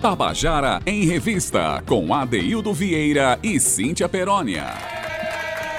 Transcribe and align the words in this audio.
Tabajara 0.00 0.80
em 0.86 1.04
Revista, 1.04 1.82
com 1.84 2.14
Adeildo 2.14 2.72
Vieira 2.72 3.38
e 3.42 3.60
Cíntia 3.60 4.08
Perónia. 4.08 4.64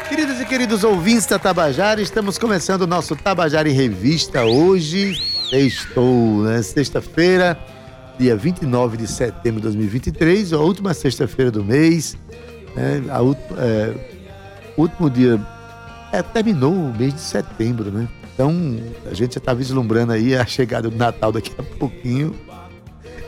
Queridos 0.07 0.39
e 0.39 0.45
queridos 0.45 0.83
ouvintes 0.83 1.25
da 1.25 1.39
Tabajara, 1.39 1.99
estamos 1.99 2.37
começando 2.37 2.83
o 2.83 2.87
nosso 2.87 3.15
Tabajara 3.15 3.67
em 3.67 3.73
Revista 3.73 4.43
hoje. 4.43 5.19
Estou, 5.51 6.43
né? 6.43 6.61
Sexta-feira, 6.61 7.57
dia 8.19 8.35
29 8.35 8.95
de 8.95 9.07
setembro 9.07 9.59
de 9.59 9.63
2023, 9.63 10.53
a 10.53 10.59
última 10.59 10.93
sexta-feira 10.93 11.49
do 11.49 11.63
mês. 11.63 12.15
Né? 12.75 13.01
A, 13.09 13.21
é, 13.59 13.93
último 14.77 15.09
dia. 15.09 15.41
É, 16.11 16.21
terminou 16.21 16.73
o 16.73 16.95
mês 16.95 17.15
de 17.15 17.21
setembro, 17.21 17.89
né? 17.89 18.07
Então, 18.35 18.53
a 19.09 19.15
gente 19.15 19.33
já 19.33 19.39
está 19.39 19.51
vislumbrando 19.51 20.13
aí 20.13 20.35
a 20.35 20.45
chegada 20.45 20.91
do 20.91 20.95
Natal 20.95 21.31
daqui 21.31 21.51
a 21.57 21.63
pouquinho. 21.63 22.35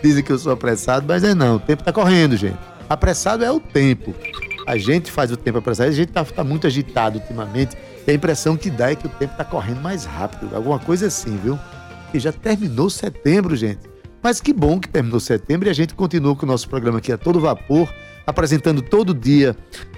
Dizem 0.03 0.21
que 0.21 0.33
eu 0.33 0.37
sou 0.37 0.51
apressado, 0.51 1.05
mas 1.07 1.23
é 1.23 1.33
não. 1.33 1.55
O 1.55 1.59
tempo 1.59 1.81
está 1.81 1.93
correndo, 1.93 2.35
gente. 2.35 2.57
Apressado 2.89 3.45
é 3.45 3.49
o 3.49 3.57
tempo. 3.57 4.13
A 4.67 4.77
gente 4.77 5.09
faz 5.09 5.31
o 5.31 5.37
tempo 5.37 5.59
apressado, 5.59 5.89
a 5.89 5.93
gente 5.93 6.09
está 6.09 6.25
tá 6.25 6.43
muito 6.43 6.67
agitado 6.67 7.19
ultimamente. 7.19 7.77
E 8.05 8.11
a 8.11 8.13
impressão 8.13 8.57
que 8.57 8.69
dá 8.69 8.91
é 8.91 8.95
que 8.95 9.07
o 9.07 9.09
tempo 9.09 9.31
está 9.31 9.45
correndo 9.45 9.81
mais 9.81 10.03
rápido. 10.03 10.53
Alguma 10.53 10.77
coisa 10.77 11.07
assim, 11.07 11.37
viu? 11.37 11.57
Que 12.11 12.19
já 12.19 12.33
terminou 12.33 12.89
setembro, 12.89 13.55
gente. 13.55 13.79
Mas 14.21 14.41
que 14.41 14.51
bom 14.51 14.77
que 14.77 14.89
terminou 14.89 15.21
setembro 15.21 15.69
e 15.69 15.71
a 15.71 15.73
gente 15.73 15.93
continua 15.93 16.35
com 16.35 16.45
o 16.45 16.49
nosso 16.49 16.67
programa 16.67 16.97
aqui 16.97 17.11
a 17.11 17.17
todo 17.17 17.39
vapor, 17.39 17.89
apresentando 18.27 18.81
todo 18.81 19.13
dia 19.13 19.55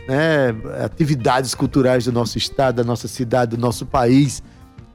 né, 0.07 0.55
atividades 0.83 1.55
culturais 1.55 2.05
do 2.05 2.11
nosso 2.11 2.37
estado, 2.37 2.75
da 2.75 2.83
nossa 2.83 3.07
cidade, 3.07 3.55
do 3.55 3.61
nosso 3.61 3.87
país. 3.87 4.43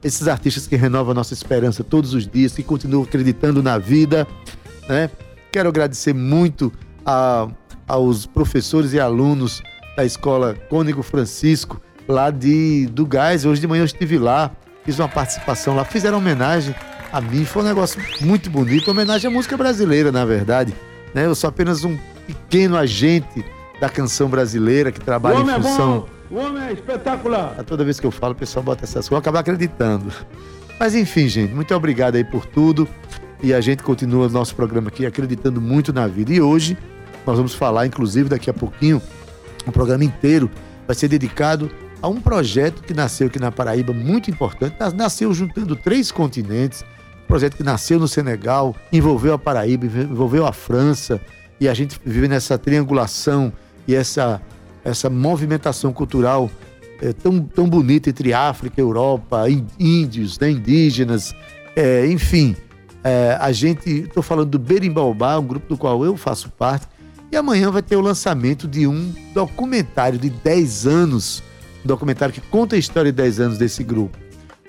Esses 0.01 0.29
artistas 0.29 0.67
que 0.67 0.77
renovam 0.77 1.11
a 1.11 1.15
nossa 1.15 1.33
esperança 1.33 1.83
todos 1.83 2.13
os 2.13 2.25
dias, 2.25 2.53
que 2.53 2.63
continuam 2.63 3.03
acreditando 3.03 3.61
na 3.61 3.77
vida 3.77 4.25
né? 4.91 5.09
Quero 5.51 5.69
agradecer 5.69 6.13
muito 6.13 6.71
a, 7.05 7.47
aos 7.87 8.25
professores 8.25 8.93
e 8.93 8.99
alunos 8.99 9.63
da 9.95 10.05
escola 10.05 10.53
Cônigo 10.69 11.01
Francisco, 11.01 11.81
lá 12.07 12.29
de, 12.29 12.87
do 12.87 13.05
Gás. 13.05 13.45
Hoje 13.45 13.61
de 13.61 13.67
manhã 13.67 13.81
eu 13.81 13.85
estive 13.85 14.17
lá, 14.17 14.51
fiz 14.83 14.99
uma 14.99 15.07
participação 15.07 15.75
lá, 15.75 15.85
fizeram 15.85 16.17
homenagem 16.17 16.75
a 17.11 17.21
mim. 17.21 17.45
Foi 17.45 17.63
um 17.63 17.65
negócio 17.65 18.01
muito 18.21 18.49
bonito, 18.49 18.91
homenagem 18.91 19.29
à 19.29 19.33
música 19.33 19.55
brasileira, 19.55 20.11
na 20.11 20.25
verdade. 20.25 20.73
Né? 21.13 21.25
Eu 21.25 21.35
sou 21.35 21.47
apenas 21.47 21.83
um 21.83 21.97
pequeno 22.27 22.77
agente 22.77 23.45
da 23.79 23.89
canção 23.89 24.29
brasileira 24.29 24.91
que 24.91 24.99
trabalha 24.99 25.39
em 25.39 25.49
é 25.49 25.53
função. 25.55 26.05
É 26.29 26.33
o 26.33 26.37
homem 26.37 26.63
é 26.63 26.73
espetacular. 26.73 27.55
A 27.57 27.63
toda 27.63 27.83
vez 27.83 27.99
que 27.99 28.05
eu 28.05 28.11
falo, 28.11 28.33
o 28.33 28.35
pessoal 28.35 28.63
bota 28.63 28.83
essas 28.83 28.93
coisas, 28.93 29.11
eu 29.11 29.17
acabar 29.17 29.39
acreditando. 29.39 30.11
Mas 30.79 30.95
enfim, 30.95 31.27
gente, 31.27 31.53
muito 31.53 31.73
obrigado 31.75 32.15
aí 32.15 32.23
por 32.23 32.45
tudo 32.45 32.87
e 33.43 33.53
a 33.53 33.61
gente 33.61 33.83
continua 33.83 34.27
o 34.27 34.29
nosso 34.29 34.55
programa 34.55 34.89
aqui 34.89 35.05
acreditando 35.05 35.59
muito 35.59 35.91
na 35.91 36.07
vida. 36.07 36.31
E 36.31 36.39
hoje 36.39 36.77
nós 37.25 37.37
vamos 37.37 37.53
falar, 37.53 37.85
inclusive 37.85 38.29
daqui 38.29 38.49
a 38.49 38.53
pouquinho, 38.53 39.01
um 39.67 39.71
programa 39.71 40.03
inteiro 40.03 40.49
vai 40.85 40.95
ser 40.95 41.07
dedicado 41.07 41.69
a 42.01 42.07
um 42.07 42.19
projeto 42.19 42.81
que 42.81 42.93
nasceu 42.93 43.27
aqui 43.27 43.39
na 43.39 43.51
Paraíba, 43.51 43.93
muito 43.93 44.29
importante. 44.29 44.75
Nasceu 44.95 45.33
juntando 45.33 45.75
três 45.75 46.11
continentes. 46.11 46.83
Um 47.23 47.27
projeto 47.27 47.55
que 47.55 47.63
nasceu 47.63 47.99
no 47.99 48.07
Senegal, 48.07 48.75
envolveu 48.91 49.33
a 49.33 49.39
Paraíba, 49.39 49.85
envolveu 49.85 50.45
a 50.45 50.51
França. 50.51 51.21
E 51.59 51.69
a 51.69 51.73
gente 51.73 51.99
vive 52.03 52.27
nessa 52.27 52.57
triangulação 52.57 53.53
e 53.87 53.93
essa, 53.93 54.41
essa 54.83 55.09
movimentação 55.09 55.93
cultural 55.93 56.49
é, 57.01 57.13
tão, 57.13 57.39
tão 57.39 57.69
bonita 57.69 58.09
entre 58.09 58.33
África, 58.33 58.79
Europa, 58.81 59.45
índios, 59.79 60.39
né, 60.39 60.51
indígenas, 60.51 61.35
é, 61.75 62.05
enfim. 62.07 62.55
É, 63.03 63.37
a 63.39 63.51
gente, 63.51 63.89
estou 63.89 64.21
falando 64.21 64.49
do 64.49 64.59
Berimbaubá, 64.59 65.37
um 65.39 65.45
grupo 65.45 65.67
do 65.67 65.77
qual 65.77 66.03
eu 66.05 66.15
faço 66.15 66.49
parte, 66.49 66.87
e 67.31 67.37
amanhã 67.37 67.71
vai 67.71 67.81
ter 67.81 67.95
o 67.95 68.01
lançamento 68.01 68.67
de 68.67 68.85
um 68.85 69.13
documentário 69.33 70.19
de 70.19 70.29
10 70.29 70.85
anos, 70.85 71.41
um 71.83 71.87
documentário 71.87 72.33
que 72.33 72.41
conta 72.41 72.75
a 72.75 72.79
história 72.79 73.11
de 73.11 73.15
10 73.15 73.39
anos 73.39 73.57
desse 73.57 73.83
grupo. 73.83 74.17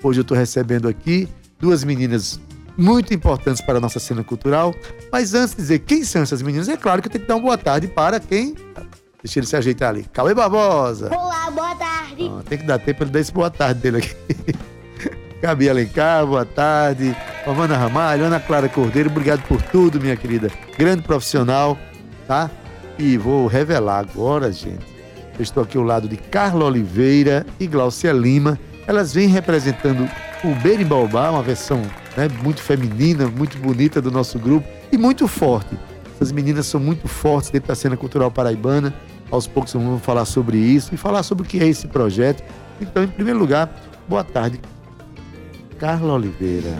Hoje 0.01 0.19
eu 0.19 0.23
estou 0.23 0.35
recebendo 0.35 0.87
aqui 0.87 1.27
duas 1.59 1.83
meninas 1.83 2.39
muito 2.75 3.13
importantes 3.13 3.61
para 3.61 3.77
a 3.77 3.81
nossa 3.81 3.99
cena 3.99 4.23
cultural, 4.23 4.73
mas 5.11 5.33
antes 5.33 5.51
de 5.51 5.61
dizer 5.61 5.79
quem 5.79 6.03
são 6.03 6.21
essas 6.23 6.41
meninas, 6.41 6.67
é 6.67 6.75
claro 6.75 7.01
que 7.01 7.07
eu 7.07 7.11
tenho 7.11 7.23
que 7.23 7.27
dar 7.27 7.35
uma 7.35 7.43
boa 7.43 7.57
tarde 7.57 7.87
para 7.87 8.19
quem. 8.19 8.55
Deixa 9.21 9.39
ele 9.39 9.45
se 9.45 9.55
ajeitar 9.55 9.89
ali. 9.89 10.05
Cauê 10.11 10.33
Barbosa. 10.33 11.09
Olá, 11.15 11.49
boa 11.51 11.75
tarde. 11.75 12.29
Ah, 12.29 12.43
tem 12.43 12.57
que 12.57 12.65
dar 12.65 12.79
tempo 12.79 12.97
para 12.97 13.05
ele 13.05 13.13
dar 13.13 13.19
esse 13.19 13.31
boa 13.31 13.49
tarde 13.49 13.79
dele 13.79 13.97
aqui. 13.97 14.15
Gabi 15.43 15.69
Alencar, 15.69 16.25
boa 16.25 16.45
tarde. 16.45 17.13
Romana 17.45 17.75
Ramalho, 17.75 18.23
Ana 18.23 18.39
Clara 18.39 18.69
Cordeiro, 18.69 19.09
obrigado 19.09 19.41
por 19.45 19.61
tudo, 19.61 19.99
minha 19.99 20.15
querida. 20.15 20.49
Grande 20.77 21.01
profissional, 21.01 21.77
tá? 22.25 22.49
E 22.97 23.17
vou 23.17 23.45
revelar 23.47 23.99
agora, 23.99 24.49
gente. 24.53 24.85
Eu 25.37 25.43
estou 25.43 25.61
aqui 25.61 25.77
ao 25.77 25.83
lado 25.83 26.07
de 26.07 26.15
Carla 26.15 26.63
Oliveira 26.63 27.45
e 27.59 27.67
Glaucia 27.67 28.13
Lima. 28.13 28.57
Elas 28.87 29.13
vêm 29.13 29.27
representando 29.27 30.09
o 30.45 30.55
Berimbaubá, 30.61 31.29
uma 31.29 31.43
versão 31.43 31.81
né, 32.15 32.29
muito 32.41 32.61
feminina, 32.61 33.27
muito 33.27 33.57
bonita 33.57 34.01
do 34.01 34.09
nosso 34.09 34.39
grupo 34.39 34.65
e 34.93 34.97
muito 34.97 35.27
forte. 35.27 35.77
Essas 36.15 36.31
meninas 36.31 36.67
são 36.67 36.79
muito 36.79 37.09
fortes 37.09 37.49
dentro 37.49 37.67
da 37.67 37.75
cena 37.75 37.97
cultural 37.97 38.31
paraibana. 38.31 38.93
Aos 39.29 39.45
poucos 39.45 39.73
vamos 39.73 40.01
falar 40.03 40.23
sobre 40.23 40.55
isso 40.57 40.95
e 40.95 40.97
falar 40.97 41.21
sobre 41.21 41.43
o 41.43 41.45
que 41.45 41.59
é 41.59 41.67
esse 41.67 41.85
projeto. 41.85 42.41
Então, 42.79 43.03
em 43.03 43.07
primeiro 43.07 43.39
lugar, 43.39 43.69
boa 44.07 44.23
tarde, 44.23 44.61
Carla 45.73 46.13
Oliveira. 46.13 46.77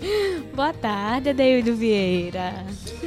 Boa 0.54 0.72
tarde, 0.72 1.30
Adeildo 1.30 1.74
Vieira. 1.74 2.64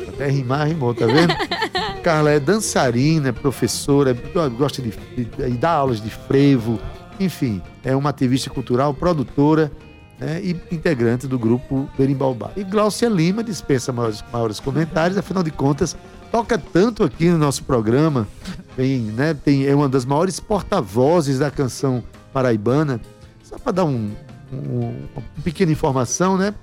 Até 0.10 0.28
rimar, 0.28 0.68
rimou, 0.68 0.94
tá 0.94 1.06
vendo? 1.06 1.34
Carla 2.04 2.32
é 2.32 2.40
dançarina, 2.40 3.30
é 3.30 3.32
professora, 3.32 4.16
gosta 4.58 4.82
de, 4.82 4.92
de, 5.16 5.26
de, 5.26 5.58
dar 5.58 5.72
aulas 5.72 6.02
de 6.02 6.10
frevo, 6.10 6.80
enfim, 7.20 7.62
é 7.84 7.96
uma 7.96 8.10
ativista 8.10 8.50
cultural, 8.50 8.94
produtora 8.94 9.72
né, 10.20 10.42
e 10.44 10.52
integrante 10.74 11.28
do 11.28 11.40
grupo 11.40 11.90
Berimbaubá. 11.98 12.52
E 12.56 12.64
Glaucia 12.64 13.10
Lima 13.10 13.44
dispensa 13.44 13.94
maiores, 13.94 14.24
maiores 14.32 14.60
comentários, 14.60 15.18
afinal 15.18 15.44
de 15.44 15.52
contas, 15.52 15.96
toca 16.32 16.58
tanto 16.58 17.04
aqui 17.04 17.30
no 17.30 17.38
nosso 17.38 17.64
programa, 17.64 18.28
tem, 18.76 19.00
né, 19.00 19.34
tem, 19.34 19.66
é 19.66 19.74
uma 19.74 19.88
das 19.88 20.06
maiores 20.06 20.40
porta-vozes 20.40 21.40
da 21.40 21.50
canção 21.50 22.04
paraibana. 22.34 23.00
Só 23.44 23.58
para 23.58 23.72
dar 23.72 23.86
um, 23.86 24.12
um, 24.52 25.08
uma 25.14 25.24
pequena 25.44 25.72
informação, 25.72 26.38
né? 26.38 26.54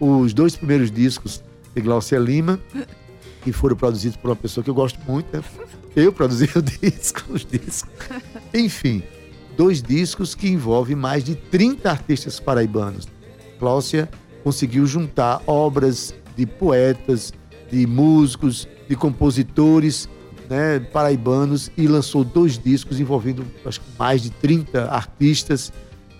Os 0.00 0.32
dois 0.32 0.54
primeiros 0.56 0.90
discos 0.90 1.42
de 1.74 1.80
Glaucia 1.80 2.18
Lima, 2.18 2.60
que 3.42 3.52
foram 3.52 3.76
produzidos 3.76 4.16
por 4.16 4.30
uma 4.30 4.36
pessoa 4.36 4.62
que 4.62 4.70
eu 4.70 4.74
gosto 4.74 4.98
muito, 5.10 5.36
né? 5.36 5.42
Eu 5.96 6.12
produzi 6.12 6.48
o 6.56 6.62
disco, 6.62 7.32
os 7.32 7.44
discos. 7.44 7.90
Enfim, 8.54 9.02
dois 9.56 9.82
discos 9.82 10.34
que 10.34 10.48
envolvem 10.48 10.94
mais 10.94 11.24
de 11.24 11.34
30 11.34 11.90
artistas 11.90 12.38
paraibanos. 12.38 13.06
Glaucia 13.58 14.08
conseguiu 14.44 14.86
juntar 14.86 15.42
obras 15.46 16.14
de 16.36 16.46
poetas, 16.46 17.32
de 17.70 17.86
músicos, 17.86 18.68
de 18.88 18.94
compositores 18.94 20.08
né, 20.48 20.78
paraibanos 20.78 21.70
e 21.76 21.86
lançou 21.86 22.24
dois 22.24 22.58
discos 22.58 23.00
envolvendo 23.00 23.44
acho 23.66 23.80
mais 23.98 24.22
de 24.22 24.30
30 24.30 24.88
artistas 24.90 25.72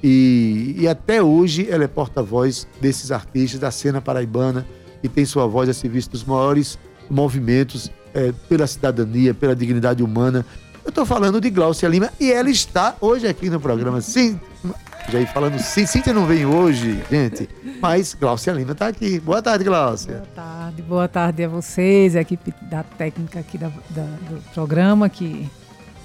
e, 0.03 0.77
e 0.79 0.89
até 0.89 1.23
hoje 1.23 1.69
ela 1.71 1.85
é 1.85 1.89
porta-voz 1.89 2.67
desses 2.81 3.11
artistas 3.11 3.61
da 3.61 3.71
cena 3.71 4.01
paraibana 4.01 4.67
e 5.03 5.09
tem 5.09 5.25
sua 5.25 5.47
voz 5.47 5.69
a 5.69 5.75
serviço 5.75 6.11
dos 6.11 6.25
maiores 6.25 6.79
movimentos 7.11 7.91
é, 8.15 8.33
pela 8.49 8.67
cidadania, 8.67 9.35
pela 9.35 9.55
dignidade 9.55 10.03
humana. 10.03 10.45
Eu 10.85 10.91
estou 10.91 11.05
falando 11.05 11.41
de 11.41 11.51
Glaucia 11.51 11.89
Lima 11.89 12.11
e 12.19 12.33
ela 12.33 12.49
está 12.49 12.97
hoje 13.01 13.27
aqui 13.27 13.51
no 13.51 13.61
programa. 13.61 14.01
Sim, 14.01 14.41
já 15.11 15.21
ia 15.21 15.27
falando 15.27 15.59
sim, 15.59 15.87
Cíntia 15.87 16.13
não 16.13 16.27
vem 16.27 16.47
hoje, 16.47 17.03
gente, 17.11 17.49
mas 17.81 18.15
Glaucia 18.15 18.53
Lima 18.53 18.73
está 18.73 18.89
aqui. 18.89 19.19
Boa 19.19 19.43
tarde, 19.43 19.65
Glaucia. 19.65 20.15
Boa 20.15 20.27
tarde, 20.35 20.83
boa 20.83 21.09
tarde 21.09 21.45
a 21.45 21.49
vocês, 21.49 22.15
a 22.15 22.21
equipe 22.21 22.55
da 22.63 22.83
técnica 22.83 23.41
aqui 23.41 23.59
da, 23.59 23.71
da, 23.91 24.03
do 24.03 24.43
programa 24.55 25.09
que 25.09 25.49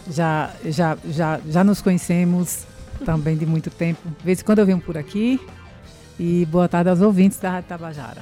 já, 0.10 0.52
já, 0.66 0.98
já, 1.10 1.40
já 1.48 1.64
nos 1.64 1.82
conhecemos 1.82 2.66
também 3.06 3.38
de 3.38 3.46
muito 3.46 3.70
tempo. 3.70 4.02
De 4.18 4.26
vez 4.26 4.42
em 4.42 4.44
quando 4.44 4.60
eu 4.60 4.66
venho 4.66 4.80
por 4.80 4.98
aqui. 4.98 5.40
E 6.20 6.46
boa 6.46 6.68
tarde 6.68 6.90
aos 6.90 7.02
ouvintes 7.02 7.40
da 7.40 7.52
Rádio 7.52 7.70
Tabajara. 7.70 8.22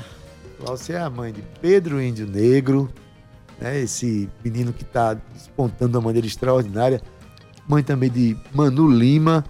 Você 0.59 0.93
é 0.93 0.99
a 0.99 1.09
mãe 1.09 1.33
de 1.33 1.41
Pedro 1.61 2.01
Índio 2.01 2.27
Negro, 2.27 2.89
né? 3.59 3.81
esse 3.81 4.29
menino 4.43 4.71
que 4.71 4.83
está 4.83 5.13
despontando 5.13 5.91
de 5.91 5.97
uma 5.97 6.03
maneira 6.03 6.25
extraordinária. 6.25 7.01
Mãe 7.67 7.83
também 7.83 8.09
de 8.09 8.37
Manu 8.53 8.89
Lima. 8.89 9.43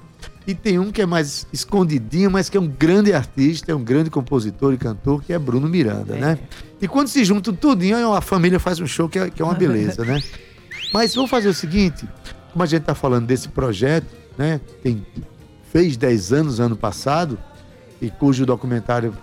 E 0.47 0.55
tem 0.55 0.79
um 0.79 0.91
que 0.91 1.01
é 1.01 1.05
mais 1.05 1.45
escondidinho, 1.53 2.31
mas 2.31 2.49
que 2.49 2.57
é 2.57 2.59
um 2.59 2.67
grande 2.67 3.13
artista, 3.13 3.71
é 3.71 3.75
um 3.75 3.83
grande 3.83 4.09
compositor 4.09 4.73
e 4.73 4.77
cantor, 4.77 5.23
que 5.23 5.31
é 5.31 5.37
Bruno 5.37 5.67
Miranda, 5.67 6.15
né? 6.15 6.19
é. 6.19 6.35
né? 6.35 6.39
E 6.81 6.87
quando 6.87 7.09
se 7.09 7.23
juntam 7.23 7.53
tudinho, 7.53 8.11
a 8.11 8.21
família 8.21 8.59
faz 8.59 8.79
um 8.79 8.87
show 8.87 9.07
que 9.07 9.19
é, 9.19 9.29
que 9.29 9.41
é 9.41 9.45
uma 9.45 9.53
beleza, 9.53 10.03
né? 10.03 10.21
Mas 10.91 11.13
vamos 11.13 11.29
fazer 11.29 11.47
o 11.47 11.53
seguinte, 11.53 12.07
como 12.51 12.63
a 12.63 12.65
gente 12.65 12.81
está 12.81 12.95
falando 12.95 13.27
desse 13.27 13.49
projeto, 13.49 14.07
né? 14.37 14.59
Tem, 14.81 15.05
fez 15.71 15.97
10 15.97 16.33
anos 16.33 16.59
ano 16.59 16.75
passado, 16.75 17.37
e 18.01 18.09
cujo 18.09 18.45
documentário 18.45 19.13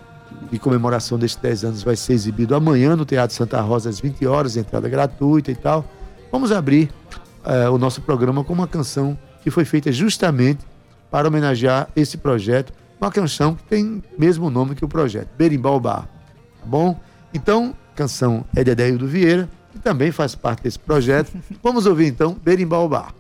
de 0.51 0.59
comemoração 0.59 1.19
destes 1.19 1.41
10 1.41 1.65
anos 1.65 1.83
vai 1.83 1.97
ser 1.97 2.13
exibido 2.13 2.55
amanhã 2.55 2.95
no 2.95 3.05
Teatro 3.05 3.37
Santa 3.37 3.61
Rosa 3.61 3.91
às 3.91 3.99
20 3.99 4.25
horas, 4.27 4.57
entrada 4.57 4.89
gratuita 4.89 5.51
e 5.51 5.55
tal. 5.55 5.85
Vamos 6.31 6.53
abrir 6.53 6.91
uh, 7.45 7.73
o 7.73 7.79
nosso 7.79 8.01
programa 8.03 8.45
com 8.45 8.53
uma 8.53 8.69
canção 8.69 9.19
que 9.43 9.51
foi 9.51 9.65
feita 9.65 9.91
justamente 9.91 10.65
para 11.11 11.27
homenagear 11.27 11.89
esse 11.97 12.17
projeto, 12.19 12.73
uma 13.01 13.11
canção 13.11 13.55
que 13.55 13.65
tem 13.65 14.03
mesmo 14.19 14.51
nome 14.51 14.75
que 14.75 14.85
o 14.85 14.89
projeto, 14.89 15.29
Berimbau 15.37 15.81
Bar. 15.81 16.03
Tá 16.61 16.67
bom? 16.67 16.99
Então, 17.33 17.75
canção 17.95 18.45
é 18.55 18.63
de 18.63 18.71
Adélio 18.71 18.99
do 18.99 19.07
Vieira, 19.07 19.49
que 19.73 19.79
também 19.79 20.13
faz 20.13 20.35
parte 20.35 20.63
desse 20.63 20.79
projeto. 20.79 21.33
Vamos 21.63 21.87
ouvir 21.87 22.07
então 22.07 22.37
Berimbau 22.45 22.89
Bar. 22.89 23.15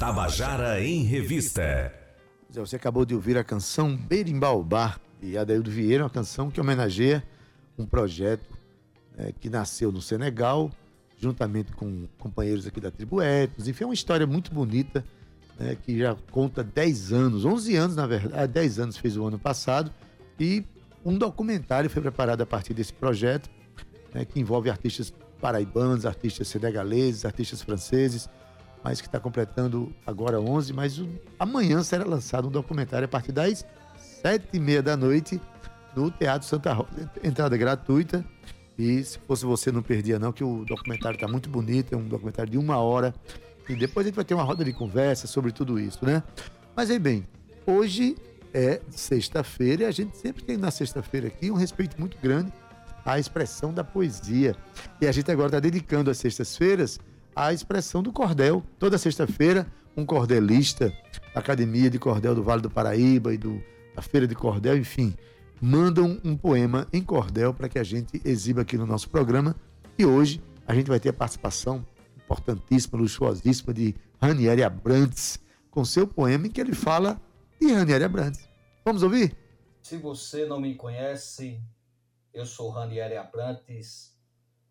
Tabajara 0.00 0.82
em 0.82 1.02
Revista. 1.02 1.92
Você 2.48 2.74
acabou 2.74 3.04
de 3.04 3.14
ouvir 3.14 3.36
a 3.36 3.44
canção 3.44 3.94
Berimbaubá 3.94 4.98
de 5.20 5.36
Adaildo 5.36 5.70
Vieira, 5.70 6.04
uma 6.04 6.08
canção 6.08 6.50
que 6.50 6.58
homenageia 6.58 7.22
um 7.76 7.84
projeto 7.84 8.48
né, 9.14 9.30
que 9.38 9.50
nasceu 9.50 9.92
no 9.92 10.00
Senegal, 10.00 10.70
juntamente 11.18 11.72
com 11.72 12.08
companheiros 12.18 12.66
aqui 12.66 12.80
da 12.80 12.90
tribo 12.90 13.20
Etnos. 13.20 13.68
Enfim, 13.68 13.84
é 13.84 13.86
uma 13.88 13.92
história 13.92 14.26
muito 14.26 14.54
bonita, 14.54 15.04
né, 15.58 15.76
que 15.84 15.98
já 15.98 16.16
conta 16.30 16.64
10 16.64 17.12
anos, 17.12 17.44
11 17.44 17.76
anos 17.76 17.96
na 17.96 18.06
verdade, 18.06 18.50
10 18.54 18.78
anos 18.78 18.96
fez 18.96 19.18
o 19.18 19.26
ano 19.26 19.38
passado, 19.38 19.92
e 20.38 20.64
um 21.04 21.18
documentário 21.18 21.90
foi 21.90 22.00
preparado 22.00 22.40
a 22.40 22.46
partir 22.46 22.72
desse 22.72 22.94
projeto, 22.94 23.50
né, 24.14 24.24
que 24.24 24.40
envolve 24.40 24.70
artistas 24.70 25.12
paraibanos, 25.42 26.06
artistas 26.06 26.48
senegaleses, 26.48 27.26
artistas 27.26 27.60
franceses, 27.60 28.30
mas 28.82 29.00
que 29.00 29.06
está 29.06 29.20
completando 29.20 29.92
agora 30.06 30.40
11, 30.40 30.72
mas 30.72 30.98
o, 30.98 31.08
amanhã 31.38 31.82
será 31.82 32.04
lançado 32.04 32.48
um 32.48 32.50
documentário 32.50 33.04
a 33.04 33.08
partir 33.08 33.32
das 33.32 33.64
sete 33.96 34.48
e 34.52 34.60
meia 34.60 34.82
da 34.82 34.96
noite 34.96 35.40
no 35.94 36.10
Teatro 36.10 36.46
Santa 36.46 36.72
Rosa. 36.72 37.10
Entrada 37.22 37.56
gratuita. 37.56 38.24
E 38.78 39.02
se 39.04 39.18
fosse 39.18 39.44
você, 39.44 39.70
não 39.70 39.82
perdia 39.82 40.18
não, 40.18 40.32
que 40.32 40.42
o 40.42 40.64
documentário 40.64 41.16
está 41.16 41.28
muito 41.28 41.50
bonito, 41.50 41.94
é 41.94 41.96
um 41.96 42.08
documentário 42.08 42.50
de 42.50 42.56
uma 42.56 42.78
hora. 42.78 43.14
E 43.68 43.74
depois 43.74 44.06
a 44.06 44.08
gente 44.08 44.16
vai 44.16 44.24
ter 44.24 44.34
uma 44.34 44.42
roda 44.42 44.64
de 44.64 44.72
conversa 44.72 45.26
sobre 45.26 45.52
tudo 45.52 45.78
isso, 45.78 46.04
né? 46.04 46.22
Mas 46.74 46.90
aí 46.90 46.98
bem, 46.98 47.26
hoje 47.66 48.16
é 48.54 48.80
sexta-feira 48.88 49.82
e 49.82 49.86
a 49.86 49.90
gente 49.90 50.16
sempre 50.16 50.42
tem 50.42 50.56
na 50.56 50.70
sexta-feira 50.70 51.26
aqui 51.28 51.50
um 51.50 51.54
respeito 51.54 52.00
muito 52.00 52.16
grande 52.22 52.50
à 53.04 53.18
expressão 53.18 53.72
da 53.72 53.84
poesia. 53.84 54.56
E 55.00 55.06
a 55.06 55.12
gente 55.12 55.30
agora 55.30 55.48
está 55.48 55.60
dedicando 55.60 56.10
as 56.10 56.16
sextas-feiras 56.16 56.98
à 57.34 57.52
expressão 57.52 58.02
do 58.02 58.12
cordel. 58.12 58.62
Toda 58.78 58.98
sexta-feira, 58.98 59.66
um 59.96 60.04
cordelista 60.04 60.92
da 61.34 61.40
Academia 61.40 61.90
de 61.90 61.98
Cordel 61.98 62.34
do 62.34 62.42
Vale 62.42 62.62
do 62.62 62.70
Paraíba 62.70 63.32
e 63.34 63.38
do, 63.38 63.62
da 63.94 64.02
Feira 64.02 64.26
de 64.26 64.34
Cordel, 64.34 64.76
enfim, 64.76 65.14
mandam 65.60 66.18
um 66.24 66.36
poema 66.36 66.86
em 66.92 67.02
cordel 67.02 67.52
para 67.52 67.68
que 67.68 67.78
a 67.78 67.84
gente 67.84 68.20
exiba 68.24 68.62
aqui 68.62 68.76
no 68.76 68.86
nosso 68.86 69.08
programa. 69.10 69.54
E 69.98 70.06
hoje 70.06 70.42
a 70.66 70.74
gente 70.74 70.88
vai 70.88 70.98
ter 70.98 71.10
a 71.10 71.12
participação 71.12 71.84
importantíssima, 72.16 72.98
luxuosíssima 72.98 73.74
de 73.74 73.94
Ranieri 74.20 74.62
Abrantes, 74.62 75.38
com 75.70 75.84
seu 75.84 76.06
poema 76.06 76.46
em 76.46 76.50
que 76.50 76.60
ele 76.60 76.74
fala 76.74 77.20
de 77.60 77.72
Ranieri 77.72 78.04
Abrantes. 78.04 78.48
Vamos 78.84 79.02
ouvir? 79.02 79.36
Se 79.82 79.96
você 79.96 80.46
não 80.46 80.60
me 80.60 80.74
conhece, 80.74 81.60
eu 82.32 82.46
sou 82.46 82.70
Ranieri 82.70 83.16
Abrantes, 83.16 84.16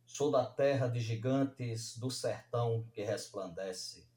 sou 0.10 0.32
da 0.32 0.44
terra 0.44 0.88
de 0.88 1.00
gigantes, 1.00 1.96
do 1.96 2.10
sertão 2.10 2.84
que 2.92 3.04
resplandece. 3.04 4.10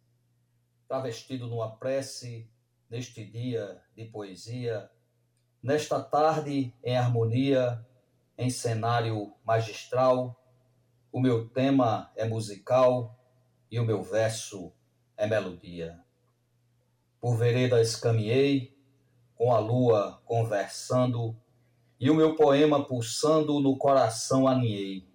Travestido 0.88 1.46
numa 1.46 1.76
prece, 1.76 2.50
neste 2.88 3.22
dia 3.24 3.80
de 3.94 4.06
poesia, 4.06 4.90
nesta 5.62 6.02
tarde 6.02 6.74
em 6.82 6.96
harmonia, 6.96 7.86
em 8.38 8.48
cenário 8.48 9.34
magistral, 9.44 10.34
o 11.12 11.20
meu 11.20 11.46
tema 11.50 12.10
é 12.16 12.24
musical 12.24 13.14
e 13.70 13.78
o 13.78 13.84
meu 13.84 14.02
verso 14.02 14.72
é 15.14 15.26
melodia. 15.26 16.02
Por 17.20 17.36
veredas 17.36 17.96
caminhei, 17.96 18.74
com 19.34 19.52
a 19.52 19.58
lua 19.58 20.22
conversando, 20.24 21.36
e 22.00 22.10
o 22.10 22.14
meu 22.14 22.34
poema 22.34 22.82
pulsando 22.82 23.60
no 23.60 23.76
coração 23.76 24.48
aninhei. 24.48 25.11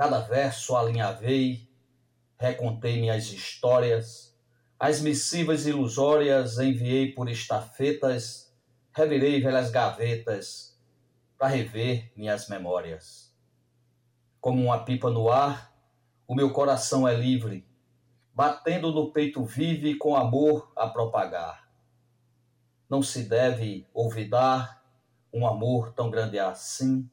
Cada 0.00 0.20
verso 0.20 0.74
alinhavei, 0.74 1.68
recontei 2.38 2.98
minhas 2.98 3.26
histórias, 3.26 4.34
as 4.78 5.02
missivas 5.02 5.66
ilusórias 5.66 6.58
enviei 6.58 7.12
por 7.12 7.28
estafetas, 7.28 8.50
revirei 8.94 9.42
velhas 9.42 9.70
gavetas 9.70 10.80
para 11.36 11.48
rever 11.48 12.10
minhas 12.16 12.48
memórias. 12.48 13.30
Como 14.40 14.64
uma 14.64 14.86
pipa 14.86 15.10
no 15.10 15.30
ar, 15.30 15.70
o 16.26 16.34
meu 16.34 16.50
coração 16.50 17.06
é 17.06 17.14
livre, 17.14 17.68
batendo 18.34 18.90
no 18.92 19.12
peito 19.12 19.44
vive 19.44 19.96
com 19.96 20.16
amor 20.16 20.72
a 20.76 20.88
propagar. 20.88 21.68
Não 22.88 23.02
se 23.02 23.24
deve 23.24 23.86
olvidar 23.92 24.82
um 25.30 25.46
amor 25.46 25.92
tão 25.92 26.10
grande 26.10 26.38
assim, 26.38 27.06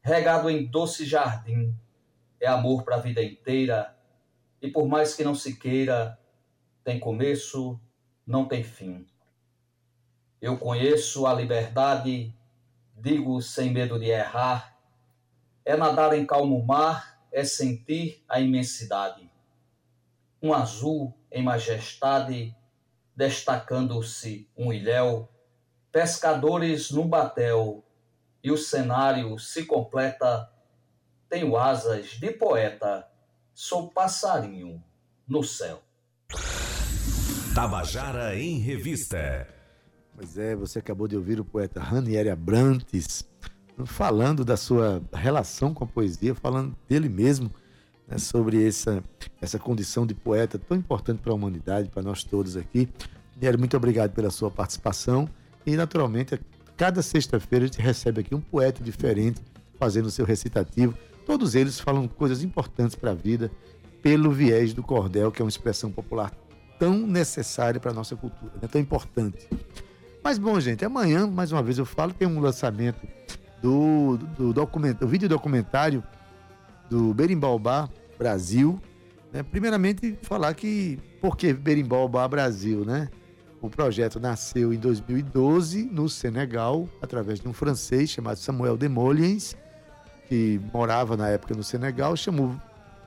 regado 0.00 0.48
em 0.48 0.64
doce 0.64 1.04
jardim, 1.04 1.76
é 2.40 2.46
amor 2.46 2.82
para 2.82 2.96
a 2.96 3.00
vida 3.00 3.22
inteira, 3.22 3.96
e 4.60 4.68
por 4.68 4.88
mais 4.88 5.14
que 5.14 5.24
não 5.24 5.34
se 5.34 5.56
queira, 5.56 6.18
tem 6.82 6.98
começo, 6.98 7.80
não 8.26 8.46
tem 8.46 8.62
fim. 8.62 9.06
Eu 10.40 10.56
conheço 10.56 11.26
a 11.26 11.34
liberdade, 11.34 12.34
digo 12.96 13.40
sem 13.42 13.70
medo 13.70 13.98
de 13.98 14.06
errar, 14.06 14.78
é 15.64 15.76
nadar 15.76 16.12
em 16.14 16.26
calmo 16.26 16.64
mar, 16.64 17.20
é 17.30 17.44
sentir 17.44 18.24
a 18.28 18.40
imensidade. 18.40 19.30
Um 20.42 20.54
azul 20.54 21.14
em 21.30 21.42
majestade, 21.42 22.56
destacando-se 23.14 24.48
um 24.56 24.72
ilhéu 24.72 25.28
pescadores 25.92 26.90
num 26.90 27.06
batel, 27.06 27.84
e 28.42 28.50
o 28.50 28.56
cenário 28.56 29.38
se 29.38 29.66
completa. 29.66 30.49
Tenho 31.30 31.56
asas 31.56 32.06
de 32.18 32.32
poeta, 32.32 33.06
sou 33.54 33.88
passarinho 33.88 34.82
no 35.28 35.44
céu. 35.44 35.80
Tabajara 37.54 38.36
em 38.36 38.58
Revista. 38.58 39.46
Pois 40.16 40.36
é, 40.36 40.56
você 40.56 40.80
acabou 40.80 41.06
de 41.06 41.16
ouvir 41.16 41.38
o 41.38 41.44
poeta 41.44 41.80
Ranieri 41.80 42.28
Abrantes 42.28 43.24
falando 43.86 44.44
da 44.44 44.56
sua 44.56 45.00
relação 45.12 45.72
com 45.72 45.84
a 45.84 45.86
poesia, 45.86 46.34
falando 46.34 46.76
dele 46.88 47.08
mesmo, 47.08 47.48
né, 48.08 48.18
sobre 48.18 48.66
essa, 48.66 49.02
essa 49.40 49.58
condição 49.58 50.04
de 50.04 50.14
poeta 50.14 50.58
tão 50.58 50.76
importante 50.76 51.20
para 51.20 51.30
a 51.30 51.34
humanidade, 51.36 51.88
para 51.88 52.02
nós 52.02 52.24
todos 52.24 52.56
aqui. 52.56 52.88
Ranieri, 53.36 53.56
muito 53.56 53.76
obrigado 53.76 54.10
pela 54.10 54.30
sua 54.30 54.50
participação. 54.50 55.28
E, 55.64 55.76
naturalmente, 55.76 56.40
cada 56.76 57.02
sexta-feira 57.02 57.66
a 57.66 57.68
gente 57.68 57.80
recebe 57.80 58.20
aqui 58.20 58.34
um 58.34 58.40
poeta 58.40 58.82
diferente 58.82 59.40
fazendo 59.78 60.06
o 60.06 60.10
seu 60.10 60.26
recitativo. 60.26 60.92
Todos 61.30 61.54
eles 61.54 61.78
falam 61.78 62.08
coisas 62.08 62.42
importantes 62.42 62.96
para 62.96 63.12
a 63.12 63.14
vida 63.14 63.52
pelo 64.02 64.32
viés 64.32 64.74
do 64.74 64.82
cordel, 64.82 65.30
que 65.30 65.40
é 65.40 65.44
uma 65.44 65.48
expressão 65.48 65.88
popular 65.88 66.32
tão 66.76 67.06
necessária 67.06 67.78
para 67.78 67.92
a 67.92 67.94
nossa 67.94 68.16
cultura, 68.16 68.52
né? 68.60 68.66
tão 68.66 68.80
importante. 68.80 69.48
Mas 70.24 70.38
bom, 70.38 70.58
gente, 70.58 70.84
amanhã, 70.84 71.28
mais 71.28 71.52
uma 71.52 71.62
vez 71.62 71.78
eu 71.78 71.86
falo, 71.86 72.12
tem 72.12 72.26
um 72.26 72.40
lançamento 72.40 73.06
do, 73.62 74.16
do, 74.16 74.52
do 74.52 75.06
vídeo 75.06 75.28
documentário 75.28 76.02
do 76.90 77.14
Berimbaubá 77.14 77.88
Brasil. 78.18 78.82
Né? 79.32 79.44
Primeiramente, 79.44 80.18
falar 80.22 80.52
que 80.54 80.98
por 81.20 81.36
que 81.36 81.52
Berimbaubá 81.52 82.26
Brasil, 82.26 82.84
né? 82.84 83.08
O 83.62 83.70
projeto 83.70 84.18
nasceu 84.18 84.74
em 84.74 84.78
2012 84.78 85.84
no 85.92 86.08
Senegal, 86.08 86.88
através 87.00 87.38
de 87.38 87.46
um 87.46 87.52
francês 87.52 88.10
chamado 88.10 88.38
Samuel 88.38 88.76
Demoliens, 88.76 89.54
que 90.30 90.60
morava 90.72 91.16
na 91.16 91.28
época 91.28 91.56
no 91.56 91.64
Senegal, 91.64 92.16
chamou 92.16 92.54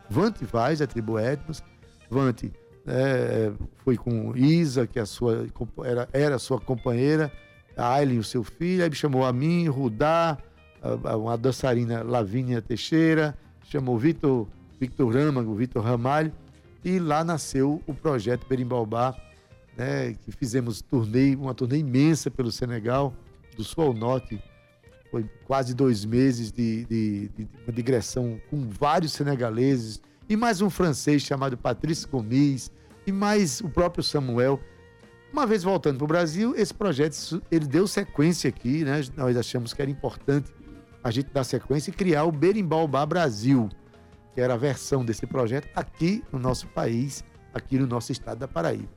Vante 0.09 0.43
Vaz, 0.43 0.81
a 0.81 0.85
tribo 0.85 1.17
Etnos. 1.17 1.63
Vante 2.09 2.51
é, 2.85 3.49
foi 3.77 3.95
com 3.95 4.35
Isa, 4.35 4.85
que 4.85 4.99
a 4.99 5.05
sua, 5.05 5.47
era, 5.85 6.09
era 6.11 6.37
sua 6.37 6.59
companheira, 6.59 7.31
a 7.77 7.93
Aileen, 7.93 8.19
o 8.19 8.23
seu 8.25 8.43
filho, 8.43 8.83
aí 8.83 8.93
chamou 8.93 9.25
a 9.25 9.31
mim, 9.31 9.69
Rudá, 9.69 10.37
uma 11.17 11.37
dançarina 11.37 12.03
Lavínia 12.03 12.61
Teixeira, 12.61 13.33
chamou 13.63 13.97
Vitor, 13.97 14.45
Victor 14.77 15.13
Râmago, 15.13 15.55
Vitor 15.55 15.81
Ramalho, 15.81 16.33
e 16.83 16.99
lá 16.99 17.23
nasceu 17.23 17.81
o 17.87 17.93
projeto 17.93 18.45
Berimbaubá, 18.49 19.15
né, 19.77 20.13
que 20.25 20.31
fizemos 20.33 20.81
turnê, 20.81 21.35
uma 21.35 21.53
turnê 21.53 21.77
imensa 21.77 22.29
pelo 22.29 22.51
Senegal, 22.51 23.13
do 23.55 23.63
sul 23.63 23.85
ao 23.85 23.93
norte. 23.93 24.41
Foi 25.13 25.29
quase 25.45 25.75
dois 25.75 26.03
meses 26.05 26.51
de, 26.51 26.85
de, 26.85 27.29
de 27.37 27.47
uma 27.67 27.71
digressão 27.71 28.41
com 28.49 28.67
vários 28.67 29.13
senegaleses 29.13 30.01
e 30.27 30.35
mais 30.35 30.59
um 30.59 30.71
francês 30.71 31.21
chamado 31.21 31.55
Patrice 31.55 32.07
Gomes 32.07 32.71
e 33.05 33.11
mais 33.11 33.61
o 33.61 33.69
próprio 33.69 34.03
Samuel. 34.03 34.59
Uma 35.31 35.45
vez 35.45 35.61
voltando 35.61 35.97
para 35.97 36.05
o 36.05 36.07
Brasil, 36.07 36.55
esse 36.55 36.73
projeto 36.73 37.43
ele 37.51 37.67
deu 37.67 37.85
sequência 37.85 38.49
aqui, 38.49 38.83
né? 38.83 39.01
Nós 39.15 39.37
achamos 39.37 39.71
que 39.71 39.83
era 39.83 39.91
importante 39.91 40.51
a 41.03 41.11
gente 41.11 41.29
dar 41.31 41.43
sequência 41.43 41.91
e 41.91 41.93
criar 41.93 42.23
o 42.23 42.31
Berimbaubá 42.31 43.05
Brasil, 43.05 43.69
que 44.33 44.41
era 44.41 44.55
a 44.55 44.57
versão 44.57 45.05
desse 45.05 45.27
projeto 45.27 45.69
aqui 45.75 46.23
no 46.31 46.39
nosso 46.39 46.65
país, 46.69 47.23
aqui 47.53 47.77
no 47.77 47.85
nosso 47.85 48.11
estado 48.11 48.39
da 48.39 48.47
Paraíba. 48.47 48.89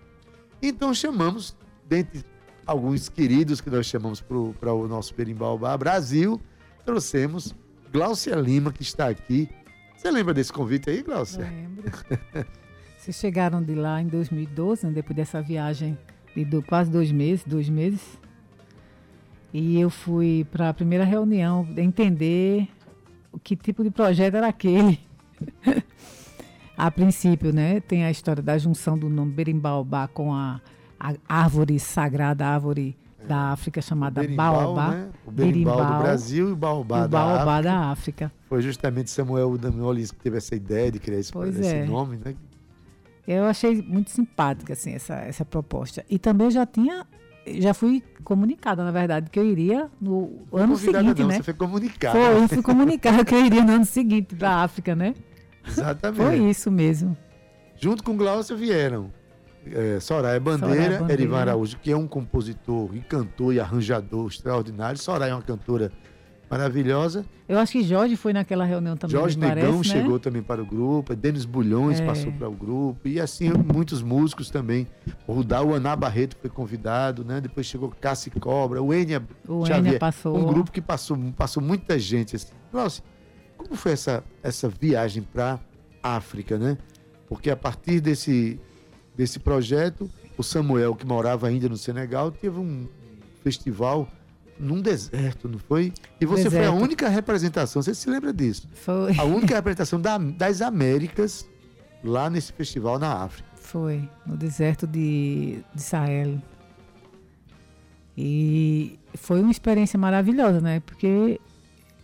Então 0.63 0.95
chamamos, 0.95 1.55
dentre 1.87 2.25
alguns 2.67 3.09
queridos 3.09 3.61
que 3.61 3.71
nós 3.71 3.87
chamamos 3.87 4.21
para 4.21 4.73
o 4.75 4.89
nosso 4.89 5.15
Berimbaubá 5.15 5.77
Brasil, 5.77 6.41
trouxemos 6.85 7.55
Glaucia 7.93 8.35
Lima, 8.37 8.73
que 8.73 8.83
está 8.83 9.09
aqui. 9.09 9.49
Você 9.97 10.11
lembra 10.11 10.35
desse 10.35 10.53
convite 10.53 10.91
aí, 10.91 11.03
Glaucia? 11.03 11.45
Lembro. 11.45 11.91
Vocês 12.99 13.17
chegaram 13.17 13.63
de 13.63 13.75
lá 13.75 14.03
em 14.03 14.09
2012, 14.09 14.87
né, 14.87 14.93
depois 14.93 15.17
dessa 15.17 15.41
viagem 15.41 15.97
de 16.35 16.45
do- 16.45 16.63
quase 16.63 16.91
dois 16.91 17.13
meses, 17.13 17.45
dois 17.47 17.69
meses. 17.69 18.03
E 19.53 19.79
eu 19.81 19.89
fui 19.89 20.45
para 20.51 20.69
a 20.69 20.75
primeira 20.75 21.05
reunião 21.05 21.67
entender 21.77 22.69
que 23.45 23.55
tipo 23.55 23.85
de 23.85 23.91
projeto 23.91 24.35
era 24.35 24.49
aquele. 24.49 24.99
a 26.77 26.91
princípio, 26.91 27.53
né, 27.53 27.81
tem 27.81 28.05
a 28.05 28.11
história 28.11 28.43
da 28.43 28.59
junção 28.59 28.99
do 28.99 29.09
nome 29.09 29.33
Berimbaubá 29.33 30.09
com 30.09 30.35
a, 30.35 30.61
a 30.99 31.15
árvore 31.29 31.79
sagrada, 31.79 32.47
a 32.47 32.55
árvore 32.55 32.97
da 33.27 33.53
África 33.53 33.83
chamada 33.83 34.21
Berimbau, 34.21 34.55
Baobá. 34.55 34.91
né? 34.91 35.09
O 35.27 35.31
berimbau, 35.31 35.77
Berimbau 35.77 35.97
do 35.99 36.03
Brasil 36.03 36.49
e 36.49 36.53
o 36.53 36.57
baobá, 36.57 37.05
o 37.05 37.09
da 37.09 37.19
Baobá 37.19 37.43
África. 37.43 37.63
da 37.63 37.91
África. 37.91 38.33
Foi 38.49 38.63
justamente 38.63 39.11
Samuel 39.11 39.59
Damolins 39.59 40.11
que 40.11 40.19
teve 40.19 40.37
essa 40.37 40.55
ideia 40.55 40.91
de 40.91 40.99
criar 40.99 41.19
esse, 41.19 41.33
esse 41.37 41.67
é. 41.67 41.85
nome, 41.85 42.19
né? 42.25 42.35
Eu 43.27 43.45
achei 43.45 43.83
muito 43.83 44.11
simpática 44.11 44.73
assim 44.73 44.93
essa, 44.93 45.15
essa 45.15 45.45
proposta. 45.45 46.05
E 46.09 46.19
também 46.19 46.51
já 46.51 46.65
tinha 46.65 47.05
já 47.59 47.73
fui 47.73 48.03
comunicada, 48.25 48.83
na 48.83 48.91
verdade, 48.91 49.31
que 49.31 49.39
eu 49.39 49.47
iria 49.47 49.89
no 50.01 50.47
ano 50.53 50.77
seguinte, 50.77 51.21
não, 51.21 51.29
né? 51.29 51.37
Você 51.37 51.43
foi 51.45 51.55
comunicado. 51.55 52.19
Foi, 52.19 52.43
eu 52.43 52.49
fui 52.49 52.63
comunicada 52.63 53.25
que 53.25 53.35
eu 53.35 53.45
iria 53.45 53.63
no 53.63 53.73
ano 53.73 53.85
seguinte 53.85 54.35
para 54.35 54.51
a 54.51 54.63
África, 54.65 54.97
né? 54.97 55.15
Exatamente. 55.67 56.23
Foi 56.23 56.51
isso 56.51 56.71
mesmo. 56.71 57.17
Junto 57.77 58.03
com 58.03 58.17
Glaucio 58.17 58.57
vieram 58.57 59.13
é, 59.73 60.01
Soraya 60.01 60.39
Bandeira, 60.41 60.75
Soraya 60.75 60.99
Bandeira. 61.01 61.23
Erivan 61.23 61.39
Araújo, 61.41 61.79
que 61.79 61.91
é 61.91 61.97
um 61.97 62.07
compositor 62.07 62.91
e 62.95 63.01
cantor 63.01 63.55
e 63.55 63.61
arranjador 63.61 64.29
extraordinário. 64.29 64.99
Soraya 64.99 65.33
é 65.33 65.35
uma 65.35 65.43
cantora 65.43 65.91
maravilhosa. 66.49 67.25
Eu 67.49 67.59
acho 67.59 67.73
que 67.73 67.83
Jorge 67.83 68.17
foi 68.17 68.33
naquela 68.33 68.65
reunião 68.65 68.97
também, 68.97 69.17
Jorge 69.17 69.37
Negão 69.39 69.55
parece, 69.75 69.95
né? 69.95 70.01
chegou 70.01 70.19
também 70.19 70.43
para 70.43 70.63
o 70.63 70.67
grupo, 70.67 71.15
Denis 71.15 71.45
Bulhões 71.45 72.01
É. 72.01 72.07
passou 72.07 72.31
para 72.33 72.49
o 72.49 72.53
grupo, 72.53 73.09
e 73.09 73.21
assim 73.21 73.51
muitos 73.51 74.01
músicos 74.03 74.49
também. 74.51 74.87
O 75.27 75.33
Rudal 75.33 75.75
Aná 75.75 75.95
Barreto 75.97 76.37
foi 76.41 76.49
convidado, 76.51 77.25
né? 77.25 77.41
Depois 77.41 77.67
chegou 77.67 77.93
Cassi 78.01 78.31
Cobra, 78.31 78.81
o 78.83 78.95
Enia 78.95 79.23
O 79.49 79.65
Xavier, 79.67 79.87
Enia 79.87 79.99
passou. 79.99 80.37
um 80.37 80.45
grupo 80.45 80.71
que 80.71 80.81
passou, 80.81 81.17
passou 81.37 81.63
muita 81.63 81.99
gente. 81.99 82.37
Assim. 82.37 82.53
Nossa, 82.73 83.03
como 83.57 83.75
foi 83.75 83.93
essa, 83.93 84.23
essa 84.43 84.69
viagem 84.69 85.23
para 85.25 85.59
África, 86.03 86.57
né? 86.59 86.79
Porque 87.29 87.51
a 87.51 87.57
partir 87.57 87.99
desse, 88.01 88.61
desse 89.17 89.39
projeto, 89.39 90.11
o 90.37 90.43
Samuel, 90.43 90.95
que 90.95 91.07
morava 91.07 91.47
ainda 91.49 91.69
no 91.69 91.77
Senegal, 91.77 92.31
teve 92.31 92.59
um 92.59 92.87
festival 93.43 94.09
num 94.59 94.81
deserto, 94.81 95.49
não 95.49 95.59
foi? 95.59 95.93
E 96.21 96.27
você 96.27 96.49
foi 96.51 96.61
a 96.61 96.63
Deserto. 96.71 96.83
única 96.83 97.09
representação, 97.09 97.83
você 97.83 97.95
se 97.95 98.09
lembra 98.09 98.33
disso? 98.33 98.69
Foi, 98.75 99.17
A 99.19 99.25
única 99.25 99.55
representação 99.57 100.01
da- 100.01 100.19
das 100.19 100.61
Américas 100.63 101.47
lá 102.03 102.29
nesse 102.31 102.53
festival 102.53 102.99
na 102.99 103.13
África. 103.25 103.49
foi 103.57 104.09
no 104.27 104.37
deserto 104.37 104.87
de, 104.87 105.59
de 105.75 105.83
Sahel. 105.83 106.39
E 108.17 108.99
foi 109.15 109.41
uma 109.43 109.51
experiência 109.51 109.99
maravilhosa, 109.99 110.61
né? 110.61 110.81
Porque 110.81 111.39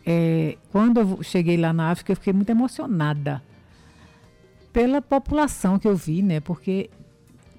é, 0.05 0.57
quando 0.71 1.01
eu 1.01 1.23
cheguei 1.23 1.57
lá 1.57 1.73
na 1.73 1.91
África, 1.91 2.13
eu 2.13 2.17
fiquei 2.17 2.33
muito 2.33 2.51
emocionada 2.51 3.43
pela 4.73 5.01
população 5.01 5.79
que 5.79 5.89
eu 5.89 5.97
vi, 5.97 6.23
né? 6.23 6.41
Porque 6.41 6.91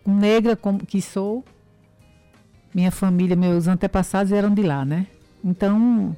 negra 0.06 0.56
como 0.56 0.86
que 0.86 1.02
sou, 1.02 1.44
minha 2.74 2.92
família, 2.92 3.36
meus 3.36 3.68
antepassados 3.68 4.32
eram 4.32 4.54
de 4.54 4.64
lá, 4.64 4.84
né? 4.84 5.08
Então, 5.44 6.16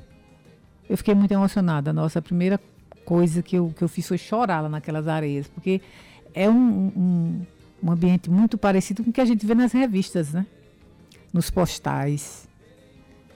eu 0.90 0.98
fiquei 0.98 1.14
muito 1.14 1.32
emocionada. 1.32 1.92
Nossa, 1.92 2.20
a 2.20 2.22
primeira 2.22 2.60
coisa 3.04 3.42
que 3.44 3.56
eu, 3.56 3.74
que 3.76 3.84
eu 3.84 3.88
fiz 3.88 4.08
foi 4.08 4.18
chorar 4.18 4.62
lá 4.62 4.70
naquelas 4.70 5.08
areias, 5.08 5.48
porque 5.48 5.82
é 6.34 6.50
um, 6.50 6.92
um, 6.96 7.42
um 7.84 7.92
ambiente 7.92 8.30
muito 8.30 8.58
parecido 8.58 9.04
com 9.04 9.10
o 9.10 9.14
que 9.14 9.22
a 9.22 9.26
gente 9.26 9.46
vê 9.46 9.54
nas 9.54 9.72
revistas, 9.72 10.34
né? 10.34 10.46
Nos 11.34 11.50
postais. 11.50 12.48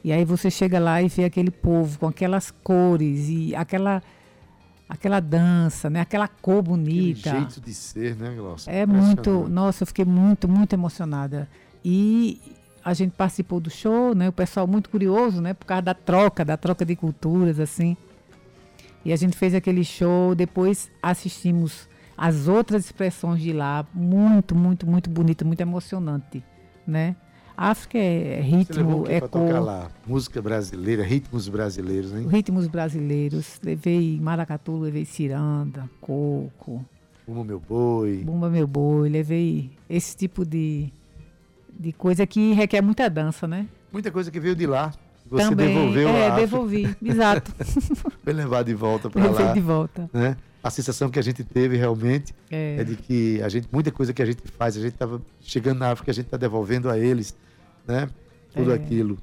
E 0.03 0.11
aí 0.11 0.23
você 0.23 0.49
chega 0.49 0.79
lá 0.79 1.01
e 1.01 1.09
vê 1.09 1.25
aquele 1.25 1.51
povo 1.51 1.99
com 1.99 2.07
aquelas 2.07 2.51
cores 2.51 3.27
e 3.27 3.53
aquela 3.55 4.01
aquela 4.89 5.19
dança, 5.19 5.89
né? 5.89 6.01
Aquela 6.01 6.27
cor 6.27 6.59
Aquele 6.59 6.69
bonita. 6.69 7.29
jeito 7.29 7.61
de 7.61 7.73
ser, 7.73 8.15
né, 8.15 8.33
Glaucio? 8.35 8.71
É 8.71 8.85
muito, 8.87 9.47
nossa, 9.47 9.83
eu 9.83 9.87
fiquei 9.87 10.03
muito, 10.03 10.47
muito 10.47 10.73
emocionada. 10.73 11.47
E 11.85 12.41
a 12.83 12.93
gente 12.95 13.11
participou 13.11 13.59
do 13.59 13.69
show, 13.69 14.15
né? 14.15 14.27
O 14.27 14.33
pessoal 14.33 14.65
muito 14.65 14.89
curioso, 14.89 15.41
né? 15.41 15.53
Por 15.53 15.65
causa 15.65 15.83
da 15.83 15.93
troca, 15.93 16.43
da 16.43 16.57
troca 16.57 16.83
de 16.83 16.95
culturas, 16.95 17.59
assim. 17.59 17.95
E 19.05 19.13
a 19.13 19.15
gente 19.15 19.37
fez 19.37 19.53
aquele 19.53 19.83
show, 19.83 20.33
depois 20.33 20.91
assistimos 21.01 21.87
as 22.17 22.47
outras 22.49 22.83
expressões 22.83 23.41
de 23.41 23.53
lá, 23.53 23.85
muito, 23.93 24.53
muito, 24.53 24.85
muito 24.85 25.09
bonito, 25.09 25.45
muito 25.45 25.61
emocionante, 25.61 26.43
né? 26.85 27.15
África 27.61 27.97
é 27.97 28.41
Você 28.41 28.73
levou 28.73 29.01
ritmo, 29.01 29.05
é 29.11 29.19
tocar 29.19 29.59
lá? 29.59 29.91
Música 30.07 30.41
brasileira, 30.41 31.03
ritmos 31.03 31.49
brasileiros, 31.49 32.13
hein? 32.13 32.25
ritmos 32.29 32.67
brasileiros. 32.67 33.59
Levei 33.61 34.17
maracatu, 34.21 34.77
levei 34.77 35.03
ciranda, 35.03 35.89
coco, 35.99 36.85
Como 37.25 37.43
meu 37.43 37.59
boi. 37.59 38.23
Bumba 38.23 38.49
Meu 38.49 38.65
Boi, 38.65 39.09
levei 39.09 39.71
esse 39.89 40.15
tipo 40.15 40.45
de, 40.45 40.89
de 41.77 41.91
coisa 41.91 42.25
que 42.25 42.53
requer 42.53 42.81
muita 42.81 43.09
dança, 43.09 43.45
né? 43.45 43.67
Muita 43.91 44.09
coisa 44.09 44.31
que 44.31 44.39
veio 44.39 44.55
de 44.55 44.65
lá. 44.65 44.93
Você 45.29 45.43
Também, 45.49 45.67
devolveu 45.67 46.07
é, 46.09 46.35
devolvi, 46.37 46.95
exato. 47.03 47.53
foi 48.23 48.33
levar 48.33 48.63
de 48.63 48.73
volta 48.73 49.09
para 49.09 49.21
Levei 49.21 49.45
lá. 49.45 49.53
de 49.53 49.59
volta. 49.59 50.09
Né? 50.13 50.35
A 50.63 50.69
sensação 50.69 51.09
que 51.09 51.19
a 51.19 51.21
gente 51.21 51.43
teve 51.43 51.77
realmente 51.77 52.33
É, 52.49 52.77
é 52.79 52.83
de 52.83 52.95
que 52.95 53.41
a 53.43 53.49
gente, 53.49 53.67
muita 53.71 53.91
coisa 53.91 54.11
que 54.13 54.21
a 54.21 54.25
gente 54.25 54.41
faz, 54.57 54.75
a 54.75 54.79
gente 54.81 54.93
estava 54.93 55.21
chegando 55.39 55.79
na 55.79 55.91
África, 55.91 56.09
a 56.09 56.13
gente 56.13 56.25
está 56.25 56.37
devolvendo 56.37 56.89
a 56.89 56.97
eles, 56.97 57.35
né? 57.89 58.07
Tudo 58.53 58.71
É. 58.71 58.75
aquilo, 58.75 59.17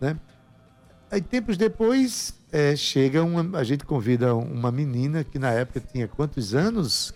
né? 0.00 0.16
Aí 1.10 1.20
tempos 1.20 1.56
depois 1.56 2.34
é, 2.52 2.74
chega 2.76 3.22
uma, 3.22 3.58
a 3.58 3.64
gente 3.64 3.84
convida 3.84 4.34
uma 4.34 4.70
menina 4.72 5.24
que 5.24 5.38
na 5.38 5.50
época 5.50 5.80
tinha 5.80 6.08
quantos 6.08 6.54
anos? 6.54 7.14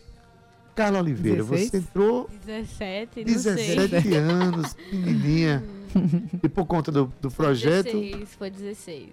Carla 0.75 0.99
Oliveira, 0.99 1.45
16? 1.45 1.71
você 1.71 1.77
entrou 1.77 2.31
17, 2.45 3.25
não 3.25 3.39
sei. 3.39 3.55
17 3.55 4.15
anos, 4.15 4.77
menininha, 4.93 5.63
e 6.43 6.49
por 6.49 6.67
conta 6.67 6.91
do, 6.91 7.13
do 7.21 7.31
projeto, 7.31 7.93
16, 7.93 8.29
foi 8.37 8.51
16. 8.51 9.09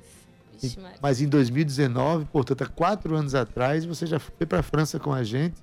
Vixe, 0.60 0.80
mas 1.02 1.22
em 1.22 1.28
2019, 1.28 2.26
portanto, 2.26 2.63
há 2.63 2.67
quatro 2.67 3.15
anos 3.15 3.36
atrás, 3.36 3.86
você 3.86 4.06
já 4.08 4.20
foi 4.20 4.46
para 4.48 4.60
a 4.60 4.63
França 4.63 5.00
com 5.00 5.13
a 5.13 5.24
gente. 5.24 5.56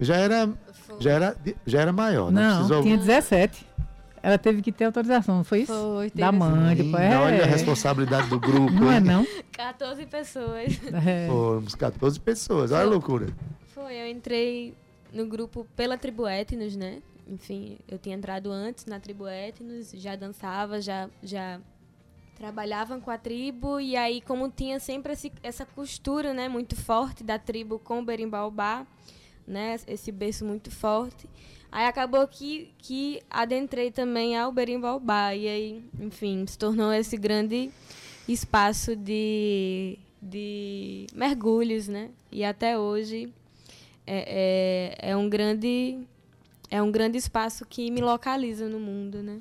Já 0.00 0.16
era, 0.16 0.48
já 0.98 1.10
era, 1.12 1.36
já 1.66 1.80
era 1.80 1.92
maior, 1.92 2.32
não, 2.32 2.42
não, 2.42 2.56
precisou. 2.56 2.82
tinha 2.82 2.96
17. 2.96 3.66
Ela 4.22 4.36
teve 4.38 4.60
que 4.62 4.70
ter 4.70 4.84
autorização, 4.84 5.36
não 5.38 5.44
foi 5.44 5.62
isso? 5.62 5.72
Foi, 5.72 6.10
teve 6.10 6.20
Da 6.20 6.28
assim, 6.28 6.38
mãe, 6.38 6.76
Sim, 6.76 6.82
depois. 6.84 7.04
Olha 7.04 7.24
a 7.26 7.30
É, 7.30 7.44
responsabilidade 7.44 8.28
do 8.28 8.38
grupo. 8.38 8.70
não 8.72 8.90
é 8.92 8.96
hein? 8.96 9.00
não? 9.00 9.26
14 9.52 10.06
pessoas. 10.06 10.80
É. 11.06 11.26
Fomos 11.26 11.74
14 11.74 12.20
pessoas, 12.20 12.70
olha 12.72 12.82
a 12.82 12.86
loucura. 12.86 13.28
Foi, 13.68 13.94
eu 13.94 14.06
entrei 14.08 14.74
no 15.12 15.26
grupo 15.26 15.66
pela 15.74 15.96
Tribo 15.96 16.28
Etnos, 16.28 16.76
né? 16.76 17.00
Enfim, 17.26 17.78
eu 17.88 17.98
tinha 17.98 18.14
entrado 18.16 18.50
antes 18.50 18.86
na 18.86 18.98
Tribo 19.00 19.26
Etnos, 19.28 19.92
já 19.94 20.16
dançava, 20.16 20.80
já, 20.80 21.08
já 21.22 21.60
trabalhava 22.36 22.98
com 22.98 23.10
a 23.10 23.18
tribo, 23.18 23.78
e 23.80 23.96
aí 23.96 24.20
como 24.20 24.48
tinha 24.50 24.80
sempre 24.80 25.12
esse, 25.12 25.30
essa 25.42 25.64
costura, 25.66 26.32
né, 26.34 26.48
muito 26.48 26.74
forte 26.74 27.22
da 27.22 27.38
tribo 27.38 27.78
com 27.78 28.00
o 28.00 28.04
Berimbaubá, 28.04 28.86
né, 29.46 29.76
esse 29.86 30.10
berço 30.10 30.44
muito 30.44 30.70
forte, 30.70 31.28
aí 31.70 31.86
acabou 31.86 32.26
que, 32.26 32.70
que 32.78 33.20
adentrei 33.30 33.90
também 33.90 34.36
ao 34.36 34.52
Berimbaubá, 34.52 35.34
e 35.34 35.48
aí, 35.48 35.84
enfim, 35.98 36.44
se 36.46 36.58
tornou 36.58 36.92
esse 36.92 37.16
grande 37.16 37.70
espaço 38.28 38.94
de, 38.96 39.98
de 40.20 41.06
mergulhos, 41.14 41.88
né, 41.88 42.10
e 42.30 42.44
até 42.44 42.78
hoje 42.78 43.32
é, 44.06 44.96
é, 45.02 45.10
é 45.10 45.16
um 45.16 45.28
grande 45.28 45.98
é 46.70 46.80
um 46.80 46.90
grande 46.90 47.18
espaço 47.18 47.66
que 47.66 47.90
me 47.90 48.00
localiza 48.00 48.68
no 48.68 48.78
mundo, 48.78 49.22
né? 49.22 49.40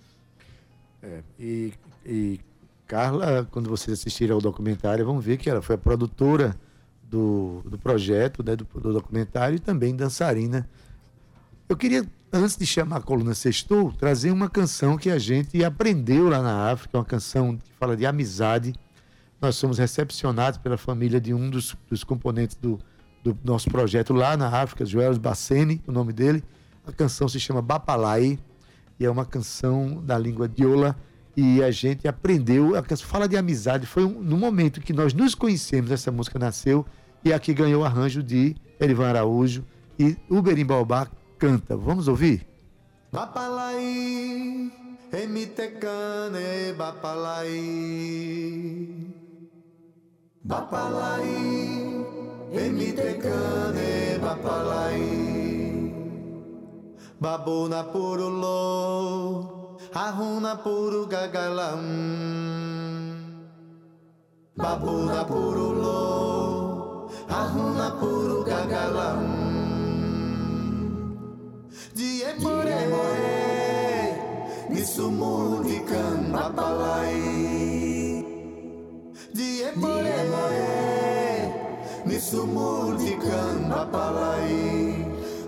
É, 1.02 1.22
e, 1.40 1.74
e 2.04 2.40
Carla, 2.88 3.48
quando 3.52 3.70
vocês 3.70 4.00
assistirem 4.00 4.34
ao 4.34 4.42
documentário, 4.42 5.06
vão 5.06 5.20
ver 5.20 5.38
que 5.38 5.48
ela 5.48 5.62
foi 5.62 5.76
a 5.76 5.78
produtora 5.78 6.56
do, 7.04 7.62
do 7.66 7.78
projeto, 7.78 8.44
né, 8.44 8.56
do, 8.56 8.66
do 8.66 8.94
documentário 8.94 9.56
e 9.56 9.60
também 9.60 9.96
dançarina. 9.96 10.68
Eu 11.70 11.78
queria, 11.78 12.04
antes 12.34 12.58
de 12.58 12.66
chamar 12.66 12.98
a 12.98 13.02
coluna 13.02 13.36
Sextou, 13.36 13.94
trazer 13.94 14.32
uma 14.32 14.50
canção 14.50 14.98
que 14.98 15.08
a 15.08 15.20
gente 15.20 15.64
aprendeu 15.64 16.28
lá 16.28 16.42
na 16.42 16.72
África, 16.72 16.98
uma 16.98 17.06
canção 17.06 17.56
que 17.58 17.72
fala 17.74 17.96
de 17.96 18.08
amizade. 18.08 18.74
Nós 19.40 19.56
somos 19.56 19.78
recepcionados 19.78 20.58
pela 20.58 20.80
família 20.80 21.22
de 21.22 21.32
um 21.32 21.48
dos, 21.48 21.78
dos 21.88 22.04
componentes 22.04 22.56
do, 22.56 22.80
do 23.24 23.38
nosso 23.44 23.70
projeto 23.70 24.14
lá 24.14 24.36
na 24.36 24.48
África, 24.48 24.84
Joel 24.84 25.16
Bacene, 25.20 25.80
o 25.86 25.92
nome 25.92 26.12
dele. 26.12 26.44
A 26.88 26.92
canção 26.92 27.30
se 27.30 27.40
chama 27.40 27.62
Bapalai 27.62 28.40
e 29.00 29.06
é 29.06 29.10
uma 29.12 29.24
canção 29.24 30.04
da 30.04 30.18
língua 30.18 30.50
diola 30.50 30.98
e 31.38 31.62
a 31.62 31.70
gente 31.70 32.08
aprendeu, 32.08 32.76
a 32.76 32.82
canção 32.82 33.08
fala 33.08 33.28
de 33.28 33.38
amizade, 33.38 33.86
foi 33.86 34.04
um, 34.04 34.20
no 34.20 34.38
momento 34.38 34.82
que 34.82 34.92
nós 34.92 35.14
nos 35.14 35.36
conhecemos, 35.36 35.92
essa 35.92 36.12
música 36.12 36.40
nasceu 36.40 36.84
e 37.24 37.32
aqui 37.32 37.54
ganhou 37.54 37.84
o 37.84 37.86
arranjo 37.86 38.24
de 38.24 38.56
Erivan 38.82 39.10
Araújo 39.10 39.64
e 40.00 40.18
o 40.28 40.42
Berimbaubá 40.42 41.08
canta. 41.40 41.76
Vamos 41.78 42.08
ouvir? 42.08 42.46
Bapalai, 43.12 44.70
emitecane, 45.12 46.76
bapalai. 46.78 47.56
Bapalai, 50.44 51.32
emitecane, 52.52 54.20
bapalai. 54.20 55.02
Babuna 57.20 57.84
purulo, 57.92 58.60
arruna 59.94 60.56
puru 60.64 61.08
gagalam. 61.08 61.84
Babuna 64.56 65.24
purulo, 65.28 66.04
arruna 67.28 67.90
puru 68.00 68.39
nisumudikan 75.00 76.28
bapalai. 76.28 77.24
Die 79.32 79.72
more, 79.80 80.20
nisumudikan 82.04 83.72
bapalai. 83.72 84.60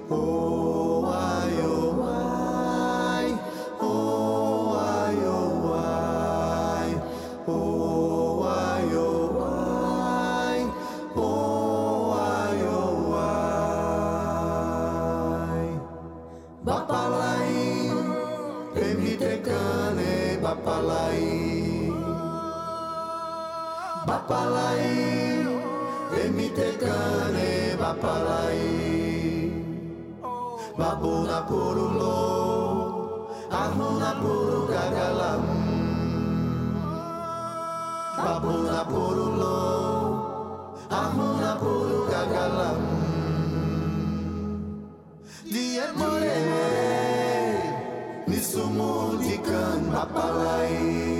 Oh, 0.07 0.70
Bapalai, 24.21 25.49
emitecane, 26.13 27.73
bapalai. 27.73 28.61
Babuna 30.77 31.41
purulo, 31.49 32.21
arruna 33.49 34.11
puru 34.21 34.61
gagalam. 34.69 35.41
Babuna 38.13 38.81
purulo, 38.85 39.57
arruna 40.85 41.51
puru 41.57 42.05
gagalam. 42.05 42.79
Dia 45.49 45.89
more, 45.97 46.37
nisumudikan 48.29 49.89
bapalai. 49.89 51.10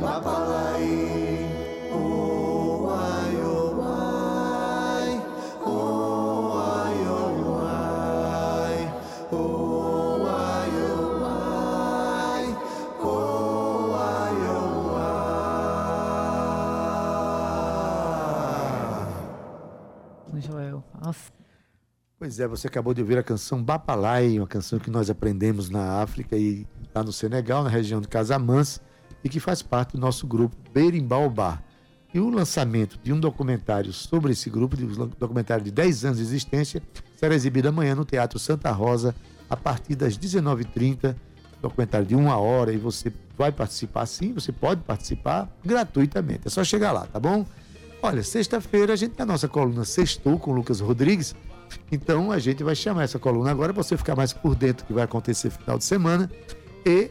Bapalai. 0.00 1.46
Oh, 1.92 2.90
ai, 2.90 3.36
Pois 22.24 22.40
é, 22.40 22.48
você 22.48 22.68
acabou 22.68 22.94
de 22.94 23.02
ouvir 23.02 23.18
a 23.18 23.22
canção 23.22 23.62
Bapalai, 23.62 24.38
uma 24.38 24.46
canção 24.46 24.78
que 24.78 24.88
nós 24.88 25.10
aprendemos 25.10 25.68
na 25.68 26.00
África 26.00 26.34
e 26.38 26.66
lá 26.94 27.04
no 27.04 27.12
Senegal, 27.12 27.62
na 27.62 27.68
região 27.68 28.00
de 28.00 28.08
Casamance, 28.08 28.80
e 29.22 29.28
que 29.28 29.38
faz 29.38 29.60
parte 29.60 29.92
do 29.92 29.98
nosso 29.98 30.26
grupo 30.26 30.56
Berimbaubá. 30.72 31.62
E 32.14 32.18
o 32.18 32.30
lançamento 32.30 32.98
de 33.04 33.12
um 33.12 33.20
documentário 33.20 33.92
sobre 33.92 34.32
esse 34.32 34.48
grupo, 34.48 34.74
de 34.74 34.86
um 34.86 35.06
documentário 35.18 35.62
de 35.66 35.70
10 35.70 36.06
anos 36.06 36.16
de 36.16 36.24
existência, 36.24 36.82
será 37.14 37.34
exibido 37.34 37.68
amanhã 37.68 37.94
no 37.94 38.06
Teatro 38.06 38.38
Santa 38.38 38.70
Rosa, 38.70 39.14
a 39.50 39.54
partir 39.54 39.94
das 39.94 40.16
19h30. 40.16 41.14
Documentário 41.60 42.06
de 42.06 42.14
uma 42.14 42.38
hora 42.38 42.72
e 42.72 42.78
você 42.78 43.12
vai 43.36 43.52
participar 43.52 44.06
sim, 44.06 44.32
você 44.32 44.50
pode 44.50 44.80
participar 44.80 45.54
gratuitamente. 45.62 46.46
É 46.46 46.48
só 46.48 46.64
chegar 46.64 46.90
lá, 46.90 47.04
tá 47.04 47.20
bom? 47.20 47.44
Olha, 48.00 48.22
sexta-feira 48.22 48.94
a 48.94 48.96
gente 48.96 49.12
tem 49.12 49.24
a 49.24 49.26
nossa 49.26 49.46
coluna 49.46 49.84
Sextou 49.84 50.38
com 50.38 50.52
o 50.52 50.54
Lucas 50.54 50.80
Rodrigues. 50.80 51.34
Então 51.90 52.32
a 52.32 52.38
gente 52.38 52.62
vai 52.62 52.74
chamar 52.74 53.04
essa 53.04 53.18
coluna 53.18 53.50
agora 53.50 53.72
para 53.72 53.82
você 53.82 53.96
ficar 53.96 54.16
mais 54.16 54.32
por 54.32 54.54
dentro 54.54 54.84
do 54.84 54.88
que 54.88 54.92
vai 54.92 55.04
acontecer 55.04 55.48
no 55.48 55.58
final 55.58 55.78
de 55.78 55.84
semana. 55.84 56.30
E 56.84 57.10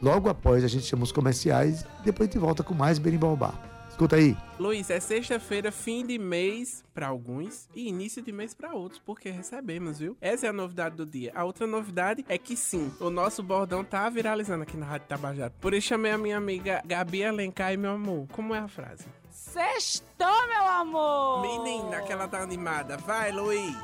logo 0.00 0.28
após 0.28 0.64
a 0.64 0.68
gente 0.68 0.84
chama 0.84 1.04
os 1.04 1.12
comerciais 1.12 1.82
e 2.00 2.04
depois 2.04 2.28
a 2.28 2.32
gente 2.32 2.40
volta 2.40 2.62
com 2.62 2.74
mais 2.74 2.98
Berimbaubá. 2.98 3.68
Escuta 3.98 4.14
aí. 4.14 4.36
Luiz, 4.60 4.90
é 4.90 5.00
sexta-feira, 5.00 5.72
fim 5.72 6.06
de 6.06 6.20
mês 6.20 6.84
para 6.94 7.08
alguns 7.08 7.68
e 7.74 7.88
início 7.88 8.22
de 8.22 8.30
mês 8.30 8.54
para 8.54 8.72
outros, 8.72 9.02
porque 9.04 9.28
recebemos, 9.28 9.98
viu? 9.98 10.16
Essa 10.20 10.46
é 10.46 10.50
a 10.50 10.52
novidade 10.52 10.94
do 10.94 11.04
dia. 11.04 11.32
A 11.34 11.42
outra 11.42 11.66
novidade 11.66 12.24
é 12.28 12.38
que 12.38 12.56
sim, 12.56 12.92
o 13.00 13.10
nosso 13.10 13.42
bordão 13.42 13.82
tá 13.82 14.08
viralizando 14.08 14.62
aqui 14.62 14.76
na 14.76 14.86
Rádio 14.86 15.08
Tabajara. 15.08 15.52
Por 15.60 15.74
isso 15.74 15.88
chamei 15.88 16.12
a 16.12 16.18
minha 16.18 16.36
amiga 16.36 16.80
Gabi 16.86 17.24
Alencar 17.24 17.72
e 17.72 17.76
meu 17.76 17.90
amor. 17.90 18.28
Como 18.30 18.54
é 18.54 18.60
a 18.60 18.68
frase? 18.68 19.04
Sextou, 19.52 20.46
meu 20.48 20.66
amor! 20.66 21.40
Menina, 21.40 22.02
que 22.02 22.12
ela 22.12 22.28
tá 22.28 22.40
animada. 22.40 22.96
Vai, 22.98 23.32
Luiz! 23.32 23.74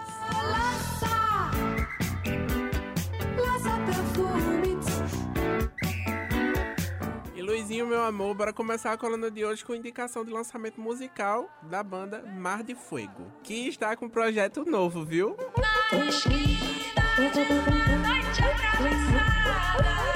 Lança! 0.51 1.51
Lança 3.37 3.71
perfume! 3.87 4.79
E 7.35 7.43
Luizinho, 7.43 7.87
meu 7.87 8.03
amor, 8.03 8.35
bora 8.35 8.53
começar 8.53 8.93
a 8.93 8.99
coluna 8.99 9.31
de 9.31 9.45
hoje 9.45 9.65
com 9.65 9.75
indicação 9.75 10.25
de 10.25 10.31
lançamento 10.31 10.81
musical 10.81 11.49
da 11.63 11.83
banda 11.83 12.23
Mar 12.37 12.63
de 12.63 12.75
Fuego, 12.75 13.27
que 13.43 13.67
está 13.67 13.97
com 13.97 14.05
um 14.07 14.11
projeto 14.11 14.65
novo, 14.65 15.05
viu? 15.05 15.37
Na 15.93 16.07
esquina, 16.07 17.03
noite 17.19 18.43
atravessada, 18.43 20.14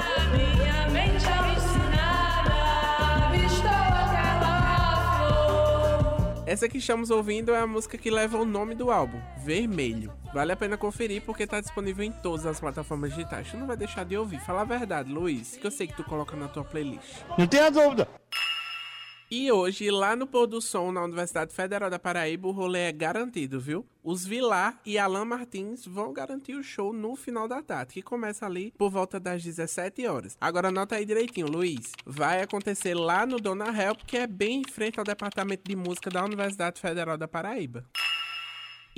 Essa 6.49 6.67
que 6.67 6.79
estamos 6.79 7.11
ouvindo 7.11 7.53
é 7.53 7.59
a 7.59 7.67
música 7.67 7.95
que 7.95 8.09
leva 8.09 8.35
o 8.39 8.43
nome 8.43 8.73
do 8.73 8.89
álbum, 8.89 9.21
Vermelho. 9.45 10.11
Vale 10.33 10.51
a 10.51 10.55
pena 10.55 10.77
conferir 10.77 11.21
porque 11.21 11.45
tá 11.45 11.61
disponível 11.61 12.03
em 12.03 12.11
todas 12.11 12.43
as 12.43 12.59
plataformas 12.59 13.11
digitais. 13.13 13.51
Tu 13.51 13.55
não 13.55 13.67
vai 13.67 13.77
deixar 13.77 14.03
de 14.03 14.17
ouvir. 14.17 14.39
Fala 14.39 14.61
a 14.61 14.65
verdade, 14.65 15.13
Luiz, 15.13 15.57
que 15.57 15.67
eu 15.67 15.69
sei 15.69 15.85
que 15.85 15.95
tu 15.95 16.03
coloca 16.03 16.35
na 16.35 16.47
tua 16.47 16.63
playlist. 16.63 17.21
Não 17.37 17.45
tenha 17.45 17.69
dúvida. 17.69 18.07
E 19.31 19.51
hoje, 19.51 19.91
lá 19.91 20.15
no 20.15 20.25
Pôr 20.25 20.47
do 20.47 20.59
Som, 20.59 20.91
na 20.91 21.03
Universidade 21.03 21.53
Federal 21.53 21.87
da 21.87 21.99
Paraíba, 21.99 22.47
o 22.47 22.51
rolê 22.51 22.89
é 22.89 22.91
garantido, 22.91 23.59
viu? 23.59 23.85
Os 24.03 24.25
Vilar 24.25 24.81
e 24.83 24.97
Alan 24.97 25.23
Martins 25.23 25.85
vão 25.85 26.11
garantir 26.11 26.55
o 26.55 26.63
show 26.63 26.91
no 26.91 27.15
final 27.15 27.47
da 27.47 27.61
tarde, 27.61 27.93
que 27.93 28.01
começa 28.01 28.47
ali 28.47 28.73
por 28.75 28.89
volta 28.89 29.19
das 29.19 29.43
17 29.43 30.07
horas. 30.07 30.35
Agora 30.41 30.69
anota 30.69 30.95
aí 30.95 31.05
direitinho, 31.05 31.45
Luiz. 31.45 31.91
Vai 32.03 32.41
acontecer 32.41 32.95
lá 32.95 33.23
no 33.23 33.39
Dona 33.39 33.67
Help, 33.67 33.99
que 34.07 34.17
é 34.17 34.25
bem 34.25 34.61
em 34.61 34.71
frente 34.71 34.97
ao 34.97 35.05
Departamento 35.05 35.61
de 35.63 35.75
Música 35.75 36.09
da 36.09 36.25
Universidade 36.25 36.81
Federal 36.81 37.15
da 37.15 37.27
Paraíba. 37.27 37.85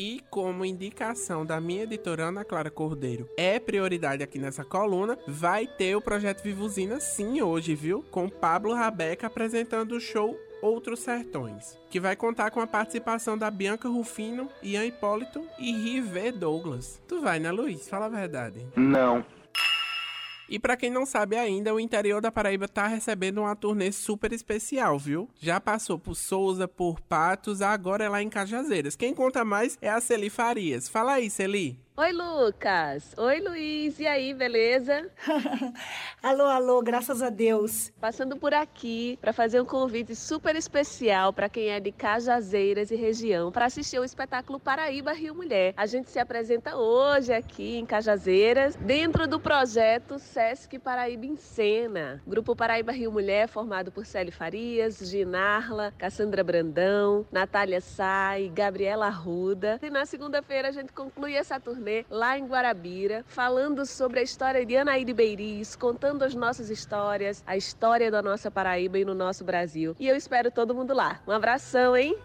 E 0.04 0.20
como 0.32 0.66
indicação 0.66 1.46
da 1.46 1.62
minha 1.62 1.84
editora 1.84 2.30
Ana 2.30 2.44
Clara 2.44 2.72
Cordeiro 2.72 3.30
é 3.38 3.60
prioridade 3.60 4.24
aqui 4.24 4.40
nessa 4.40 4.66
coluna, 4.66 5.16
vai 5.28 5.68
ter 5.68 5.96
o 5.96 6.02
projeto 6.02 6.42
Vivuzina 6.42 7.00
sim 7.00 7.40
hoje, 7.40 7.76
viu? 7.76 8.04
Com 8.10 8.28
Pablo 8.28 8.74
Rabeca 8.74 9.28
apresentando 9.28 9.92
o 9.92 10.00
show 10.00 10.36
Outros 10.60 11.02
Sertões, 11.02 11.78
que 11.88 12.00
vai 12.00 12.16
contar 12.16 12.50
com 12.50 12.60
a 12.60 12.66
participação 12.66 13.38
da 13.38 13.52
Bianca 13.52 13.88
Rufino, 13.88 14.50
Ian 14.64 14.86
Hipólito 14.86 15.46
e 15.60 15.72
Rivé 15.72 16.32
Douglas. 16.32 17.00
Tu 17.08 17.22
vai, 17.22 17.38
né, 17.40 17.52
Luiz? 17.52 17.88
Fala 17.88 18.08
a 18.08 18.10
verdade. 18.10 18.66
Não. 18.76 19.24
E 20.52 20.60
pra 20.60 20.76
quem 20.76 20.92
não 20.92 21.06
sabe 21.06 21.38
ainda, 21.38 21.74
o 21.74 21.80
interior 21.80 22.20
da 22.22 22.30
Paraíba 22.30 22.68
tá 22.68 22.86
recebendo 22.86 23.38
uma 23.38 23.56
turnê 23.56 23.90
super 23.90 24.34
especial, 24.34 25.00
viu? 25.00 25.30
Já 25.40 25.62
passou 25.62 25.98
por 25.98 26.14
Souza, 26.14 26.68
por 26.68 27.00
Patos, 27.00 27.62
agora 27.62 28.04
é 28.04 28.10
lá 28.10 28.22
em 28.22 28.28
Cajazeiras. 28.28 28.98
Quem 28.98 29.14
conta 29.14 29.46
mais 29.46 29.78
é 29.82 29.90
a 29.90 30.02
Celi 30.02 30.30
Farias. 30.30 30.90
Fala 30.90 31.14
aí, 31.14 31.30
Celi. 31.30 31.80
Oi, 31.98 32.14
Lucas. 32.14 33.14
Oi, 33.18 33.42
Luiz. 33.42 34.00
E 34.00 34.08
aí, 34.08 34.34
beleza? 34.34 35.12
alô, 36.24 36.46
alô, 36.46 36.82
graças 36.82 37.22
a 37.22 37.30
Deus. 37.30 37.92
Passando 38.00 38.38
por 38.38 38.54
aqui 38.54 39.20
para 39.20 39.34
fazer 39.34 39.60
um 39.60 39.66
convite 39.66 40.16
super 40.16 40.56
especial 40.56 41.34
para 41.34 41.50
quem 41.50 41.68
é 41.70 41.82
de 41.82 41.92
Cajazeiras 41.92 42.92
e 42.92 42.96
região 42.96 43.52
para 43.52 43.66
assistir 43.66 44.00
o 44.00 44.06
espetáculo 44.06 44.58
Paraíba 44.58 45.12
Rio 45.12 45.36
Mulher. 45.36 45.74
A 45.76 45.86
gente 45.86 46.10
se 46.10 46.18
apresenta 46.18 46.78
hoje 46.78 47.34
aqui 47.34 47.76
em 47.76 47.86
Cajazeiras, 47.86 48.78
dentro 48.78 49.28
do 49.28 49.38
projeto 49.38 50.18
Sesc 50.18 50.80
Paraíba 50.80 51.26
em 51.26 51.36
Cena. 51.36 52.22
Grupo 52.26 52.56
Paraíba 52.56 52.94
Rio 52.94 53.12
Mulher, 53.12 53.50
formado 53.50 53.92
por 53.92 54.06
Célio 54.06 54.32
Farias, 54.32 54.98
Ginarla, 55.00 55.94
Cassandra 55.98 56.42
Brandão, 56.42 57.28
Natália 57.30 57.82
Sai, 57.82 58.50
Gabriela 58.50 59.08
Arruda. 59.08 59.78
E 59.84 59.90
na 59.90 60.06
segunda-feira 60.06 60.70
a 60.70 60.72
gente 60.72 60.94
conclui 60.94 61.36
essa 61.36 61.60
turnê 61.60 61.81
lá 62.10 62.38
em 62.38 62.46
Guarabira, 62.46 63.24
falando 63.28 63.86
sobre 63.86 64.20
a 64.20 64.24
história 64.24 64.66
de 64.66 64.76
Anaíde 64.78 65.14
Beiris, 65.14 65.76
contando 65.76 66.24
as 66.24 66.34
nossas 66.36 66.70
histórias, 66.70 67.44
a 67.46 67.58
história 67.58 68.10
da 68.12 68.22
nossa 68.22 68.50
Paraíba 68.52 69.00
e 69.00 69.06
no 69.06 69.14
nosso 69.14 69.44
Brasil. 69.44 69.96
E 70.00 70.08
eu 70.08 70.16
espero 70.16 70.52
todo 70.52 70.74
mundo 70.76 70.94
lá. 70.94 71.20
Um 71.28 71.32
abração, 71.32 71.98
hein? 71.98 72.14
O 72.14 72.18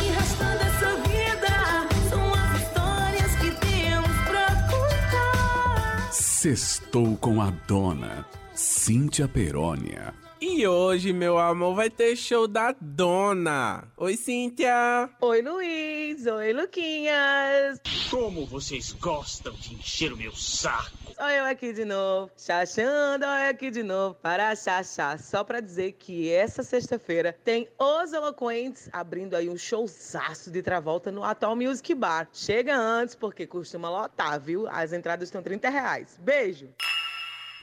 que 0.00 0.06
resta 0.08 0.44
dessa 0.56 0.96
vida 1.08 1.88
são 2.10 2.32
as 2.32 2.62
histórias 2.62 3.36
que 3.36 3.50
temos 3.66 4.16
pra 4.28 4.46
contar. 4.70 6.12
Sextou 6.12 7.16
com 7.16 7.40
a 7.40 7.50
dona 7.66 8.26
Cíntia 8.54 9.26
Perônia. 9.28 10.12
E 10.44 10.66
hoje, 10.66 11.12
meu 11.12 11.38
amor, 11.38 11.76
vai 11.76 11.88
ter 11.88 12.16
show 12.16 12.48
da 12.48 12.74
Dona. 12.80 13.86
Oi, 13.96 14.16
Cíntia. 14.16 15.08
Oi, 15.20 15.40
Luiz. 15.40 16.26
Oi, 16.26 16.52
Luquinhas. 16.52 17.80
Como 18.10 18.44
vocês 18.44 18.90
gostam 18.90 19.52
de 19.52 19.76
encher 19.76 20.12
o 20.12 20.16
meu 20.16 20.34
saco. 20.34 21.14
Sou 21.16 21.28
eu 21.28 21.44
aqui 21.44 21.72
de 21.72 21.84
novo, 21.84 22.28
chachando, 22.36 23.24
eu 23.24 23.50
aqui 23.50 23.70
de 23.70 23.84
novo, 23.84 24.16
para 24.16 24.56
chachar. 24.56 25.16
Só 25.20 25.44
pra 25.44 25.60
dizer 25.60 25.92
que 25.92 26.28
essa 26.32 26.64
sexta-feira 26.64 27.38
tem 27.44 27.68
Os 27.78 28.12
Eloquentes 28.12 28.88
abrindo 28.92 29.36
aí 29.36 29.48
um 29.48 29.56
showzaço 29.56 30.50
de 30.50 30.60
Travolta 30.60 31.12
no 31.12 31.22
Atual 31.22 31.54
Music 31.54 31.94
Bar. 31.94 32.28
Chega 32.32 32.76
antes, 32.76 33.14
porque 33.14 33.46
costuma 33.46 33.88
lotar, 33.88 34.40
viu? 34.40 34.66
As 34.66 34.92
entradas 34.92 35.28
estão 35.28 35.40
30 35.40 35.70
reais. 35.70 36.18
Beijo! 36.20 36.68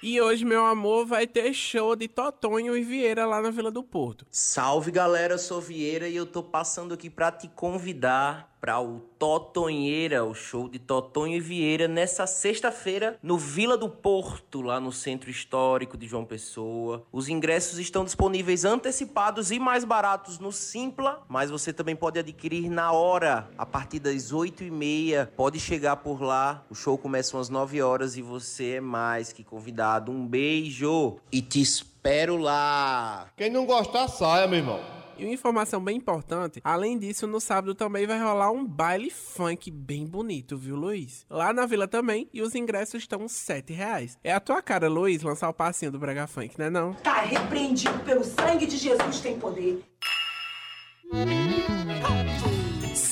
E 0.02 0.22
hoje, 0.22 0.46
meu 0.46 0.66
amor, 0.66 1.06
vai 1.06 1.28
ter 1.28 1.54
show 1.54 1.94
de 1.94 2.08
Totonho 2.08 2.76
e 2.78 2.82
Vieira 2.82 3.26
lá 3.26 3.42
na 3.42 3.52
Vila 3.52 3.70
do 3.70 3.84
Porto. 3.84 4.26
Salve 4.32 4.92
galera, 4.92 5.34
eu 5.34 5.40
sou 5.40 5.60
Vieira 5.60 6.08
e 6.08 6.16
eu 6.16 6.26
tô 6.26 6.42
passando 6.42 6.94
aqui 6.94 7.10
pra 7.10 7.34
te 7.34 7.50
convidar 7.50 8.49
para 8.60 8.80
o 8.82 9.00
Totonheira, 9.18 10.24
o 10.24 10.34
show 10.34 10.68
de 10.68 10.80
Totonho 10.80 11.38
e 11.38 11.40
Vieira 11.40 11.88
nessa 11.88 12.28
sexta-feira 12.28 13.18
no 13.22 13.38
Vila 13.38 13.78
do 13.78 13.90
Porto, 13.90 14.62
lá 14.62 14.80
no 14.80 14.92
Centro 14.92 15.30
Histórico 15.30 15.98
de 15.98 16.08
João 16.08 16.26
Pessoa. 16.26 17.04
Os 17.12 17.30
ingressos 17.30 17.80
estão 17.80 18.04
disponíveis 18.04 18.66
antecipados 18.66 19.52
e 19.52 19.60
mais 19.60 19.84
baratos 19.84 20.40
no 20.40 20.52
Simpla, 20.52 21.24
mas 21.28 21.50
você 21.50 21.72
também 21.72 21.96
pode 21.96 22.20
adquirir 22.20 22.70
na 22.70 22.92
hora, 22.92 23.50
a 23.58 23.66
partir 23.66 24.00
das 24.00 24.32
8 24.32 24.64
e 24.64 24.72
meia. 24.72 25.32
Pode 25.36 25.60
chegar 25.60 25.98
por 25.98 26.22
lá, 26.22 26.64
o 26.70 26.76
show 26.76 26.98
começa 26.98 27.40
às 27.40 27.50
9 27.50 27.82
horas 27.82 28.18
e 28.18 28.22
você 28.22 28.76
é 28.76 28.82
mais 28.82 29.32
que 29.32 29.44
convidado. 29.44 30.12
Um 30.12 30.28
beijo 30.28 31.18
e 31.32 31.42
te 31.42 31.62
espero 31.62 32.38
lá! 32.38 33.28
Quem 33.38 33.50
não 33.50 33.66
gostar, 33.66 34.08
saia, 34.08 34.48
meu 34.48 34.60
irmão. 34.60 34.99
E 35.20 35.26
uma 35.26 35.34
informação 35.34 35.84
bem 35.84 35.98
importante, 35.98 36.62
além 36.64 36.98
disso, 36.98 37.28
no 37.28 37.42
sábado 37.42 37.76
também 37.76 38.08
vai 38.08 38.18
rolar 38.18 38.52
um 38.52 38.66
baile 38.66 39.10
funk 39.10 39.70
bem 39.70 40.06
bonito, 40.06 40.58
viu, 40.58 40.78
Luiz? 40.78 41.26
Lá 41.30 41.52
na 41.52 41.66
vila 41.66 41.90
também, 41.90 42.30
e 42.34 42.42
os 42.42 42.56
ingressos 42.56 43.02
estão 43.02 43.28
7 43.28 43.74
reais. 43.74 44.18
É 44.24 44.32
a 44.32 44.40
tua 44.40 44.62
cara, 44.62 44.88
Luiz, 44.88 45.22
lançar 45.22 45.50
o 45.50 45.54
passinho 45.54 45.92
do 45.92 46.00
Brega 46.00 46.26
Funk, 46.26 46.58
né 46.58 46.70
não? 46.70 46.94
Tá 46.94 47.20
repreendido 47.20 48.00
pelo 48.00 48.24
sangue 48.24 48.66
de 48.66 48.78
Jesus 48.78 49.20
tem 49.20 49.38
poder. 49.38 49.84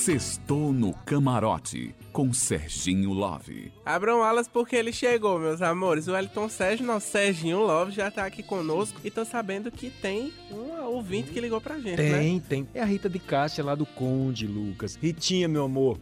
Sextou 0.08 0.72
no 0.72 0.94
camarote 0.94 1.94
com 2.14 2.34
Serginho 2.34 3.12
Love. 3.12 3.74
Abram 3.86 4.24
alas 4.24 4.48
porque 4.48 4.74
ele 4.74 4.94
chegou, 4.94 5.38
meus 5.38 5.62
amores. 5.62 6.08
O 6.08 6.16
Elton 6.16 6.48
Sérgio, 6.48 6.86
nosso 6.86 7.12
Serginho 7.12 7.60
Love, 7.60 7.92
já 7.92 8.10
tá 8.10 8.26
aqui 8.26 8.42
conosco 8.42 9.02
e 9.04 9.12
tô 9.12 9.26
sabendo 9.26 9.70
que 9.70 9.90
tem 9.90 10.32
um 10.50 10.82
ouvinte 10.86 11.32
que 11.32 11.42
ligou 11.42 11.60
pra 11.60 11.78
gente, 11.78 12.02
né? 12.02 12.20
Tem, 12.20 12.40
tem. 12.40 12.68
É 12.74 12.82
a 12.82 12.86
Rita 12.86 13.10
de 13.10 13.20
Cássia 13.20 13.64
lá 13.66 13.76
do 13.76 13.86
Conde, 13.86 14.48
Lucas. 14.48 14.96
Ritinha, 14.96 15.48
meu 15.48 15.66
amor. 15.66 16.00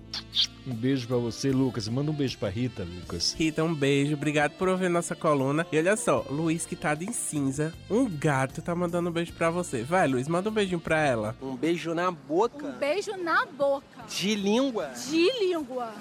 Um 0.67 0.73
beijo 0.73 1.07
pra 1.07 1.17
você, 1.17 1.51
Lucas. 1.51 1.87
Manda 1.89 2.11
um 2.11 2.13
beijo 2.13 2.37
pra 2.37 2.49
Rita, 2.49 2.83
Lucas. 2.83 3.33
Rita, 3.33 3.63
um 3.63 3.73
beijo. 3.73 4.13
Obrigado 4.13 4.51
por 4.51 4.69
ouvir 4.69 4.89
nossa 4.89 5.15
coluna. 5.15 5.65
E 5.71 5.77
olha 5.77 5.97
só, 5.97 6.25
Luiz 6.29 6.65
que 6.65 6.75
tá 6.75 6.93
de 6.93 7.11
cinza, 7.11 7.73
um 7.89 8.07
gato 8.07 8.61
tá 8.61 8.73
mandando 8.73 9.09
um 9.09 9.13
beijo 9.13 9.33
pra 9.33 9.49
você. 9.49 9.83
Vai, 9.83 10.07
Luiz, 10.07 10.27
manda 10.27 10.49
um 10.49 10.53
beijinho 10.53 10.79
pra 10.79 11.03
ela. 11.03 11.35
Um 11.41 11.55
beijo 11.55 11.93
na 11.93 12.09
boca. 12.11 12.67
Um 12.67 12.71
beijo 12.77 13.17
na 13.17 13.45
boca. 13.45 13.94
De 14.07 14.35
língua. 14.35 14.87
De 14.87 15.31
língua. 15.39 15.93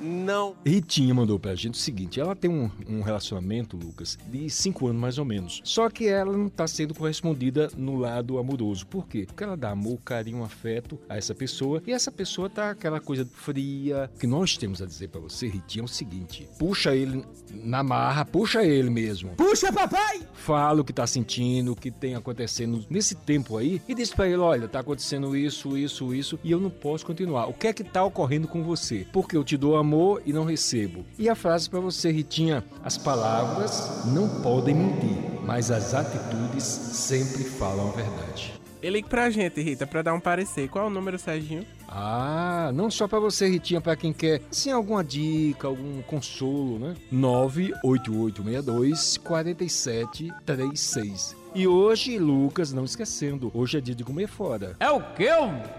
Não. 0.00 0.54
Ritinha 0.64 1.14
mandou 1.14 1.38
pra 1.38 1.54
gente 1.54 1.74
o 1.74 1.78
seguinte: 1.78 2.20
ela 2.20 2.36
tem 2.36 2.50
um, 2.50 2.70
um 2.88 3.00
relacionamento, 3.00 3.76
Lucas, 3.76 4.18
de 4.30 4.48
cinco 4.50 4.88
anos 4.88 5.00
mais 5.00 5.18
ou 5.18 5.24
menos. 5.24 5.60
Só 5.64 5.88
que 5.88 6.06
ela 6.06 6.36
não 6.36 6.48
tá 6.48 6.66
sendo 6.66 6.94
correspondida 6.94 7.68
no 7.76 7.96
lado 7.96 8.38
amoroso. 8.38 8.86
Por 8.86 9.06
quê? 9.06 9.24
Porque 9.26 9.44
ela 9.44 9.56
dá 9.56 9.70
amor, 9.70 9.98
carinho, 10.04 10.42
afeto 10.42 10.98
a 11.08 11.16
essa 11.16 11.34
pessoa 11.34 11.82
e 11.86 11.92
essa 11.92 12.10
pessoa 12.10 12.48
tá 12.48 12.70
aquela 12.70 13.00
coisa 13.00 13.28
fria. 13.32 14.10
O 14.14 14.18
que 14.18 14.26
nós 14.26 14.56
temos 14.56 14.80
a 14.80 14.86
dizer 14.86 15.08
pra 15.08 15.20
você, 15.20 15.48
Ritinha, 15.48 15.82
é 15.82 15.84
o 15.84 15.88
seguinte: 15.88 16.48
puxa 16.58 16.94
ele 16.94 17.24
na 17.52 17.82
marra, 17.82 18.24
puxa 18.24 18.64
ele 18.64 18.90
mesmo. 18.90 19.30
Puxa, 19.36 19.72
papai! 19.72 20.22
Fala 20.32 20.80
o 20.80 20.84
que 20.84 20.92
tá 20.92 21.06
sentindo, 21.06 21.72
o 21.72 21.76
que 21.76 21.90
tem 21.90 22.14
acontecendo 22.14 22.84
nesse 22.88 23.14
tempo 23.14 23.56
aí 23.56 23.82
e 23.88 23.94
diz 23.94 24.10
pra 24.10 24.26
ele: 24.26 24.38
olha, 24.38 24.68
tá 24.68 24.80
acontecendo 24.80 25.36
isso, 25.36 25.76
isso, 25.76 26.14
isso 26.14 26.38
e 26.44 26.50
eu 26.50 26.60
não 26.60 26.70
posso 26.70 27.04
continuar. 27.04 27.46
O 27.46 27.54
que 27.54 27.66
é 27.66 27.72
que 27.72 27.84
tá 27.84 28.04
ocorrendo 28.04 28.46
com 28.48 28.62
você? 28.62 29.06
Porque 29.12 29.36
eu 29.36 29.44
te 29.44 29.56
dou 29.56 29.76
amor 29.76 29.87
amor 29.88 30.22
e 30.26 30.32
não 30.32 30.44
recebo. 30.44 31.04
E 31.18 31.28
a 31.28 31.34
frase 31.34 31.68
para 31.70 31.80
você, 31.80 32.12
Ritinha: 32.12 32.62
as 32.84 32.98
palavras 32.98 34.04
não 34.06 34.28
podem 34.42 34.74
mentir, 34.74 35.16
mas 35.44 35.70
as 35.70 35.94
atitudes 35.94 36.64
sempre 36.64 37.44
falam 37.44 37.88
a 37.88 37.92
verdade. 37.92 38.52
Ligue 38.80 39.08
pra 39.08 39.28
gente, 39.28 39.60
Rita, 39.60 39.88
pra 39.88 40.02
dar 40.02 40.14
um 40.14 40.20
parecer. 40.20 40.68
Qual 40.68 40.84
é 40.84 40.86
o 40.86 40.90
número, 40.90 41.18
Serginho? 41.18 41.66
Ah, 41.88 42.70
não 42.72 42.88
só 42.90 43.08
para 43.08 43.18
você, 43.18 43.48
Ritinha, 43.48 43.80
para 43.80 43.96
quem 43.96 44.12
quer, 44.12 44.40
sim, 44.52 44.70
alguma 44.70 45.02
dica, 45.02 45.66
algum 45.66 46.00
consolo, 46.02 46.78
né? 46.78 46.94
98862 47.10 49.16
4736. 49.16 51.34
E 51.58 51.66
hoje, 51.66 52.20
Lucas, 52.20 52.72
não 52.72 52.84
esquecendo, 52.84 53.50
hoje 53.52 53.78
é 53.78 53.80
dia 53.80 53.92
de 53.92 54.04
comer 54.04 54.28
fora. 54.28 54.76
É 54.78 54.88
o 54.92 55.02
quê? 55.14 55.26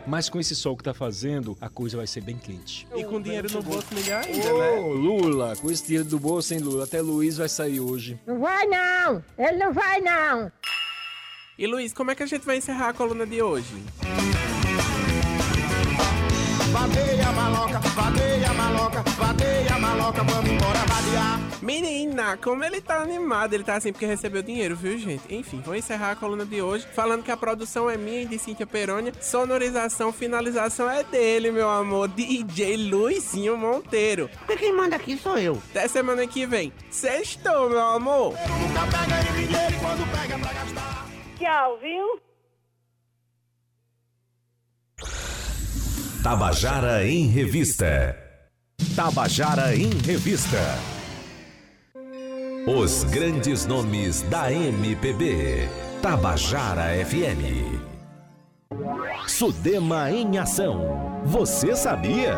Mas 0.05 0.27
com 0.27 0.37
esse 0.37 0.53
sol 0.53 0.75
que 0.75 0.83
tá 0.83 0.93
fazendo, 0.93 1.57
a 1.61 1.69
coisa 1.69 1.95
vai 1.95 2.05
ser 2.05 2.19
bem 2.19 2.37
quente. 2.37 2.85
E 2.93 3.05
com 3.05 3.21
dinheiro 3.21 3.49
no 3.49 3.63
bolso 3.63 3.87
melhor 3.93 4.21
ainda, 4.21 4.53
Ô, 4.53 4.59
né? 4.59 4.75
Lula, 4.77 5.55
com 5.55 5.71
esse 5.71 5.85
dinheiro 5.85 6.03
do 6.03 6.19
bolso, 6.19 6.53
hein, 6.53 6.59
Lula? 6.59 6.83
Até 6.83 6.99
Luiz 6.99 7.37
vai 7.37 7.47
sair 7.47 7.79
hoje. 7.79 8.19
Não 8.27 8.41
vai 8.41 8.65
não! 8.65 9.23
Ele 9.37 9.57
não 9.57 9.71
vai 9.71 10.01
não! 10.01 10.51
E 11.57 11.65
Luiz, 11.65 11.93
como 11.93 12.11
é 12.11 12.15
que 12.15 12.23
a 12.23 12.27
gente 12.27 12.45
vai 12.45 12.57
encerrar 12.57 12.89
a 12.89 12.93
coluna 12.93 13.25
de 13.25 13.41
hoje? 13.41 13.81
Vadeia 16.73 16.98
maloca, 17.60 17.80
vadeia 17.80 18.54
maloca, 18.54 19.04
vadeia 19.17 19.78
maloca, 19.80 20.24
vamos 20.24 20.50
embora 20.50 20.80
vadear. 20.80 21.39
Menina, 21.62 22.38
como 22.38 22.63
ele 22.63 22.80
tá 22.80 23.02
animado, 23.02 23.54
ele 23.54 23.65
tá 23.65 23.76
assim 23.76 23.91
porque 23.91 24.06
recebeu 24.06 24.41
dinheiro, 24.41 24.76
viu, 24.76 24.98
gente? 24.98 25.24
Enfim, 25.34 25.62
vou 25.62 25.76
encerrar 25.76 26.12
a 26.12 26.15
coluna 26.15 26.45
de 26.45 26.62
hoje 26.62 26.88
falando 26.93 27.22
que 27.22 27.32
a 27.32 27.38
produção 27.38 27.89
é 27.89 27.98
minha 27.98 28.22
e 28.22 28.26
de 28.26 28.39
Cíntia 28.39 28.65
Perônia, 28.65 29.13
sonorização, 29.19 30.13
finalização 30.13 30.89
é 30.89 31.04
dele, 31.04 31.52
meu 31.52 31.69
amor, 31.69 32.08
DJ 32.08 32.78
Luizinho 32.78 33.58
Monteiro. 33.58 34.30
Porque 34.39 34.56
quem 34.56 34.74
manda 34.74 34.95
aqui 34.95 35.17
sou 35.17 35.38
eu. 35.38 35.62
Até 35.72 35.88
semana 35.88 36.26
que 36.26 36.45
vem. 36.45 36.72
Sextou, 36.89 37.69
meu 37.69 37.82
amor. 37.82 38.32
Nunca 38.32 38.82
pega 38.86 39.19
em 39.19 39.45
dinheiro 39.45 39.74
e 39.74 39.80
quando 39.80 40.12
pega 40.12 40.39
pra 40.39 40.54
gastar. 40.54 41.06
Tchau, 41.38 41.78
viu? 41.80 42.19
Tabajara 46.23 47.08
em 47.08 47.27
Revista. 47.27 48.13
Tabajara 48.93 49.73
em 49.73 49.89
Revista. 49.89 50.60
Os 52.67 53.05
grandes 53.05 53.65
nomes 53.65 54.21
da 54.23 54.51
MPB. 54.51 55.69
Tabajara 56.01 56.88
FM. 57.05 57.79
Sudema 59.27 60.12
em 60.12 60.38
Ação. 60.38 61.21
Você 61.23 61.73
sabia? 61.73 62.36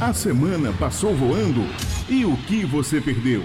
A 0.00 0.12
semana 0.12 0.72
passou 0.72 1.14
voando 1.14 1.62
e 2.08 2.24
o 2.24 2.36
que 2.36 2.66
você 2.66 3.00
perdeu? 3.00 3.42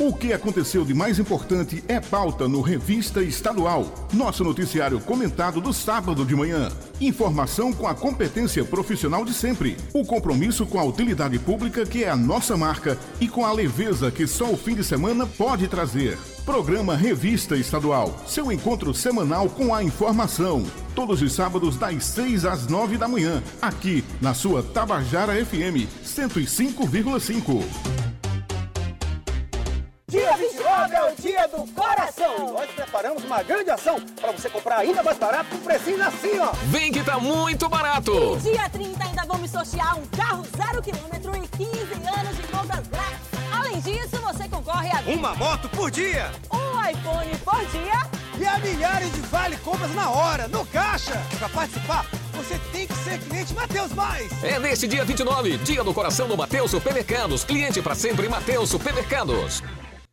O 0.00 0.12
que 0.12 0.32
aconteceu 0.32 0.84
de 0.84 0.94
mais 0.94 1.18
importante 1.18 1.82
é 1.88 1.98
pauta 1.98 2.46
no 2.46 2.60
Revista 2.60 3.20
Estadual, 3.20 3.92
nosso 4.12 4.44
noticiário 4.44 5.00
comentado 5.00 5.60
do 5.60 5.72
sábado 5.72 6.24
de 6.24 6.36
manhã. 6.36 6.70
Informação 7.00 7.72
com 7.72 7.84
a 7.84 7.96
competência 7.96 8.64
profissional 8.64 9.24
de 9.24 9.34
sempre, 9.34 9.76
o 9.92 10.04
compromisso 10.04 10.64
com 10.66 10.78
a 10.78 10.84
utilidade 10.84 11.36
pública 11.40 11.84
que 11.84 12.04
é 12.04 12.10
a 12.10 12.14
nossa 12.14 12.56
marca 12.56 12.96
e 13.20 13.26
com 13.26 13.44
a 13.44 13.52
leveza 13.52 14.08
que 14.08 14.24
só 14.24 14.52
o 14.52 14.56
fim 14.56 14.76
de 14.76 14.84
semana 14.84 15.26
pode 15.26 15.66
trazer. 15.66 16.16
Programa 16.44 16.94
Revista 16.94 17.56
Estadual, 17.56 18.22
seu 18.24 18.52
encontro 18.52 18.94
semanal 18.94 19.48
com 19.48 19.74
a 19.74 19.82
informação. 19.82 20.64
Todos 20.94 21.20
os 21.22 21.32
sábados, 21.32 21.76
das 21.76 22.04
6 22.04 22.44
às 22.44 22.68
9 22.68 22.96
da 22.96 23.08
manhã, 23.08 23.42
aqui 23.60 24.04
na 24.20 24.32
sua 24.32 24.62
Tabajara 24.62 25.44
FM 25.44 25.90
105,5. 26.04 27.97
Do 31.48 31.72
coração! 31.72 32.34
E 32.48 32.52
nós 32.52 32.70
preparamos 32.70 33.24
uma 33.24 33.42
grande 33.42 33.70
ação 33.70 34.00
para 34.20 34.32
você 34.32 34.48
comprar 34.50 34.78
ainda 34.78 35.02
mais 35.02 35.18
barato 35.18 35.50
com 35.50 35.58
precinho 35.58 36.02
assim, 36.06 36.38
ó! 36.38 36.52
Vem 36.64 36.92
que 36.92 37.02
tá 37.02 37.18
muito 37.18 37.68
barato! 37.68 38.36
E 38.38 38.50
dia 38.52 38.68
30 38.68 39.04
ainda 39.04 39.22
vamos 39.26 39.50
sortear 39.50 39.98
um 39.98 40.06
carro 40.06 40.44
zero 40.56 40.82
quilômetro 40.82 41.36
e 41.36 41.48
15 41.48 41.70
anos 42.18 42.36
de 42.36 42.42
compras 42.44 42.86
grátis. 42.88 43.18
Além 43.52 43.80
disso, 43.80 44.16
você 44.22 44.48
concorre 44.48 44.88
a 44.90 45.00
Uma 45.10 45.34
moto 45.34 45.68
por 45.70 45.90
dia! 45.90 46.30
um 46.52 46.68
iPhone 46.88 47.36
por 47.44 47.66
dia 47.66 48.08
E 48.40 48.46
a 48.46 48.58
milhares 48.60 49.12
de 49.12 49.20
vale 49.22 49.56
compras 49.58 49.92
na 49.94 50.08
hora, 50.10 50.48
no 50.48 50.64
caixa! 50.66 51.20
Para 51.38 51.48
participar, 51.48 52.06
você 52.32 52.58
tem 52.72 52.86
que 52.86 52.94
ser 52.94 53.18
cliente 53.20 53.52
Mateus 53.54 53.92
Mais! 53.92 54.44
É 54.44 54.58
neste 54.58 54.86
dia 54.86 55.04
29, 55.04 55.58
dia 55.58 55.82
do 55.82 55.92
coração 55.92 56.28
do 56.28 56.36
Mateus 56.36 56.70
Supermercados. 56.70 57.42
Cliente 57.42 57.82
para 57.82 57.94
sempre 57.94 58.28
Mateus 58.28 58.70
Supermercados. 58.70 59.62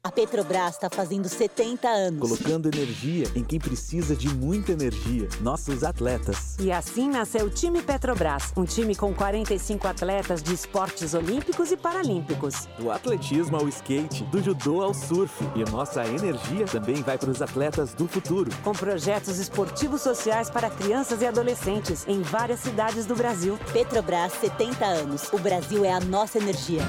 A 0.05 0.11
Petrobras 0.11 0.75
está 0.75 0.87
fazendo 0.87 1.27
70 1.27 1.87
anos. 1.87 2.19
Colocando 2.19 2.67
energia 2.67 3.25
em 3.35 3.43
quem 3.43 3.59
precisa 3.59 4.15
de 4.15 4.29
muita 4.29 4.71
energia, 4.71 5.27
nossos 5.41 5.83
atletas. 5.83 6.55
E 6.59 6.71
assim 6.71 7.09
nasceu 7.09 7.47
o 7.47 7.49
time 7.49 7.81
Petrobras, 7.81 8.53
um 8.55 8.65
time 8.65 8.95
com 8.95 9.11
45 9.11 9.87
atletas 9.87 10.43
de 10.43 10.53
esportes 10.53 11.15
olímpicos 11.15 11.71
e 11.71 11.75
paralímpicos. 11.75 12.67
Do 12.77 12.91
atletismo 12.91 13.57
ao 13.57 13.67
skate, 13.67 14.23
do 14.25 14.43
judô 14.43 14.83
ao 14.83 14.93
surf. 14.93 15.43
E 15.55 15.67
nossa 15.71 16.05
energia 16.05 16.67
também 16.67 17.01
vai 17.01 17.17
para 17.17 17.31
os 17.31 17.41
atletas 17.41 17.95
do 17.95 18.07
futuro. 18.07 18.51
Com 18.63 18.73
projetos 18.73 19.39
esportivos 19.39 20.03
sociais 20.03 20.51
para 20.51 20.69
crianças 20.69 21.23
e 21.23 21.25
adolescentes 21.25 22.05
em 22.07 22.21
várias 22.21 22.59
cidades 22.59 23.07
do 23.07 23.15
Brasil. 23.15 23.57
Petrobras, 23.73 24.33
70 24.33 24.85
anos. 24.85 25.33
O 25.33 25.39
Brasil 25.39 25.83
é 25.83 25.91
a 25.91 25.99
nossa 25.99 26.37
energia. 26.37 26.83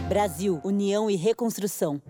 Brasil, 0.00 0.60
União 0.64 1.10
e 1.10 1.16
Reconstrução. 1.16 2.00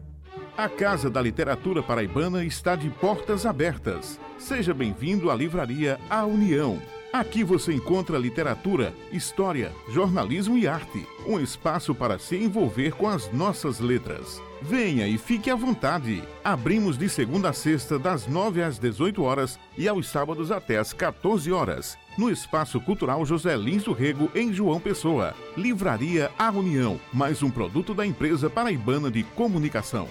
A 0.57 0.69
Casa 0.69 1.09
da 1.09 1.21
Literatura 1.21 1.83
Paraibana 1.83 2.45
está 2.45 2.77
de 2.77 2.91
portas 2.91 3.47
abertas. 3.47 4.21
Seja 4.39 4.75
bem-vindo 4.75 5.31
à 5.31 5.35
livraria 5.35 5.99
A 6.11 6.25
União. 6.25 6.81
Aqui 7.13 7.45
você 7.45 7.73
encontra 7.73 8.19
literatura, 8.19 8.95
história, 9.11 9.73
jornalismo 9.89 10.57
e 10.57 10.67
arte. 10.67 11.07
Um 11.27 11.39
espaço 11.39 11.95
para 11.95 12.19
se 12.19 12.37
envolver 12.37 12.93
com 12.93 13.09
as 13.09 13.31
nossas 13.33 13.81
letras. 13.81 14.41
Venha 14.63 15.09
e 15.09 15.19
fique 15.19 15.51
à 15.51 15.57
vontade. 15.57 16.23
Abrimos 16.45 16.97
de 16.97 17.09
segunda 17.09 17.51
a 17.51 17.53
sexta, 17.53 17.99
das 17.99 18.29
9 18.29 18.63
às 18.63 18.79
18 18.79 19.21
horas 19.23 19.59
e 19.77 19.89
aos 19.89 20.09
sábados 20.09 20.53
até 20.53 20.79
às 20.79 20.93
14 20.93 21.51
horas. 21.51 21.99
No 22.17 22.31
Espaço 22.31 22.81
Cultural 22.81 23.27
José 23.27 23.57
Lins 23.57 23.83
do 23.83 23.93
Rego, 23.93 24.31
em 24.35 24.53
João 24.53 24.79
Pessoa. 24.79 25.35
Livraria 25.57 26.31
A 26.39 26.51
União, 26.51 27.01
mais 27.13 27.43
um 27.43 27.51
produto 27.51 27.93
da 27.93 28.07
empresa 28.07 28.49
paraibana 28.49 29.11
de 29.11 29.25
comunicação. 29.25 30.09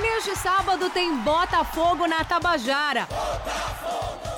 Neste 0.00 0.36
sábado 0.36 0.88
tem 0.90 1.16
Botafogo 1.18 2.06
na 2.06 2.22
Tabajara. 2.22 3.08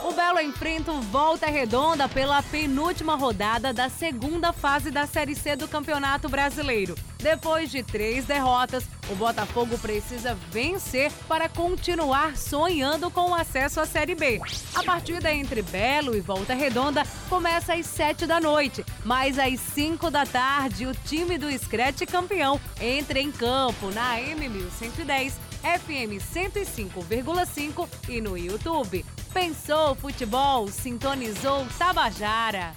O 0.09 0.13
Belo 0.15 0.41
enfrenta 0.41 0.91
o 0.91 1.03
Volta 1.03 1.45
Redonda 1.49 2.09
pela 2.09 2.43
penúltima 2.43 3.15
rodada 3.15 3.75
da 3.75 3.91
segunda 3.91 4.55
fase 4.55 4.91
da 4.91 5.07
Série 5.07 5.35
C 5.35 5.55
do 5.55 5.69
Campeonato 5.69 6.31
Brasileiro. 6.31 6.95
Depois 7.19 7.71
de 7.71 7.83
três 7.83 8.25
derrotas, 8.25 8.85
o 9.11 9.15
Botafogo 9.15 9.77
precisa 9.77 10.35
vencer 10.51 11.13
para 11.29 11.47
continuar 11.47 12.39
sonhando 12.39 13.11
com 13.11 13.33
o 13.33 13.35
acesso 13.35 13.81
à 13.81 13.87
Série 13.87 14.15
B. 14.15 14.41
A 14.75 14.83
partida 14.83 15.31
entre 15.31 15.61
Belo 15.61 16.17
e 16.17 16.21
Volta 16.21 16.55
Redonda 16.55 17.07
começa 17.29 17.75
às 17.75 17.85
sete 17.85 18.27
da 18.27 18.41
noite, 18.41 18.83
mas 19.05 19.39
às 19.39 19.61
cinco 19.61 20.11
da 20.11 20.25
tarde 20.25 20.87
o 20.87 20.95
time 20.95 21.37
do 21.37 21.53
Scratch 21.53 22.07
campeão 22.11 22.59
entra 22.81 23.21
em 23.21 23.31
campo 23.31 23.91
na 23.91 24.17
M1110 24.17 25.35
FM 25.63 26.17
105,5 26.35 27.87
e 28.09 28.23
no 28.23 28.39
YouTube. 28.39 29.05
Pensou 29.41 29.95
futebol, 29.95 30.67
sintonizou 30.67 31.65
Tabajara. 31.79 32.75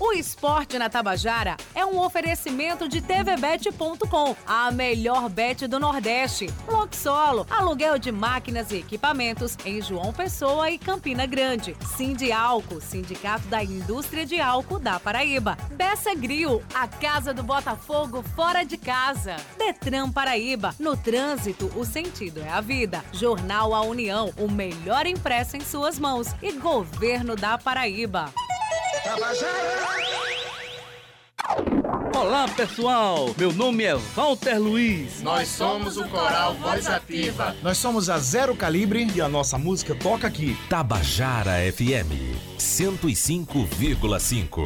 O 0.00 0.14
esporte 0.14 0.78
na 0.78 0.88
Tabajara 0.88 1.58
é 1.74 1.84
um 1.84 2.00
oferecimento 2.00 2.88
de 2.88 3.02
tvbet.com, 3.02 4.34
a 4.46 4.70
melhor 4.70 5.28
bet 5.28 5.66
do 5.66 5.78
Nordeste. 5.78 6.46
Loxolo, 6.66 7.46
aluguel 7.50 7.98
de 7.98 8.10
máquinas 8.10 8.70
e 8.70 8.76
equipamentos 8.76 9.58
em 9.62 9.82
João 9.82 10.10
Pessoa 10.10 10.70
e 10.70 10.78
Campina 10.78 11.26
Grande. 11.26 11.76
Sindialco, 11.98 12.80
Sindicato 12.80 13.46
da 13.48 13.62
Indústria 13.62 14.24
de 14.24 14.40
Álcool 14.40 14.78
da 14.78 14.98
Paraíba. 14.98 15.58
Bessa 15.72 16.14
Grill, 16.14 16.62
a 16.72 16.88
casa 16.88 17.34
do 17.34 17.42
Botafogo 17.42 18.22
fora 18.34 18.64
de 18.64 18.78
casa. 18.78 19.36
Detran 19.58 20.10
Paraíba, 20.10 20.74
no 20.78 20.96
trânsito 20.96 21.70
o 21.76 21.84
sentido 21.84 22.40
é 22.40 22.48
a 22.48 22.62
vida. 22.62 23.04
Jornal 23.12 23.74
A 23.74 23.82
União, 23.82 24.32
o 24.38 24.50
melhor 24.50 25.06
impresso 25.06 25.58
em 25.58 25.60
suas 25.60 25.98
mãos. 25.98 26.28
E 26.40 26.52
Governo 26.52 27.36
da 27.36 27.58
Paraíba. 27.58 28.32
Olá 32.14 32.46
pessoal, 32.48 33.34
meu 33.38 33.50
nome 33.52 33.84
é 33.84 33.94
Walter 33.96 34.58
Luiz. 34.58 35.22
Nós 35.22 35.48
somos 35.48 35.96
o 35.96 36.06
Coral 36.08 36.54
Voz 36.56 36.86
Ativa. 36.86 37.56
Nós 37.62 37.78
somos 37.78 38.10
a 38.10 38.18
Zero 38.18 38.54
Calibre 38.54 39.10
e 39.14 39.22
a 39.22 39.28
nossa 39.28 39.56
música 39.56 39.94
toca 39.94 40.26
aqui. 40.26 40.54
Tabajara 40.68 41.52
FM 41.72 42.12
105,5. 42.58 44.64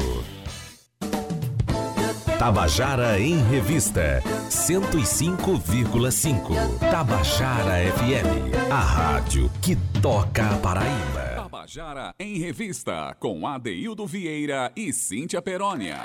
Tabajara 2.37 3.17
em 3.19 3.41
Revista 3.47 4.21
105,5. 4.49 6.79
Tabajara 6.91 7.75
FM, 7.93 8.53
a 8.69 8.79
rádio 8.79 9.49
que 9.61 9.77
toca 10.01 10.49
a 10.49 10.57
Paraíba. 10.57 11.24
Tabajara 11.65 12.13
em 12.19 12.37
Revista, 12.37 13.15
com 13.19 13.47
Adeildo 13.47 14.05
Vieira 14.05 14.71
e 14.75 14.93
Cíntia 14.93 15.41
Perónia. 15.41 15.97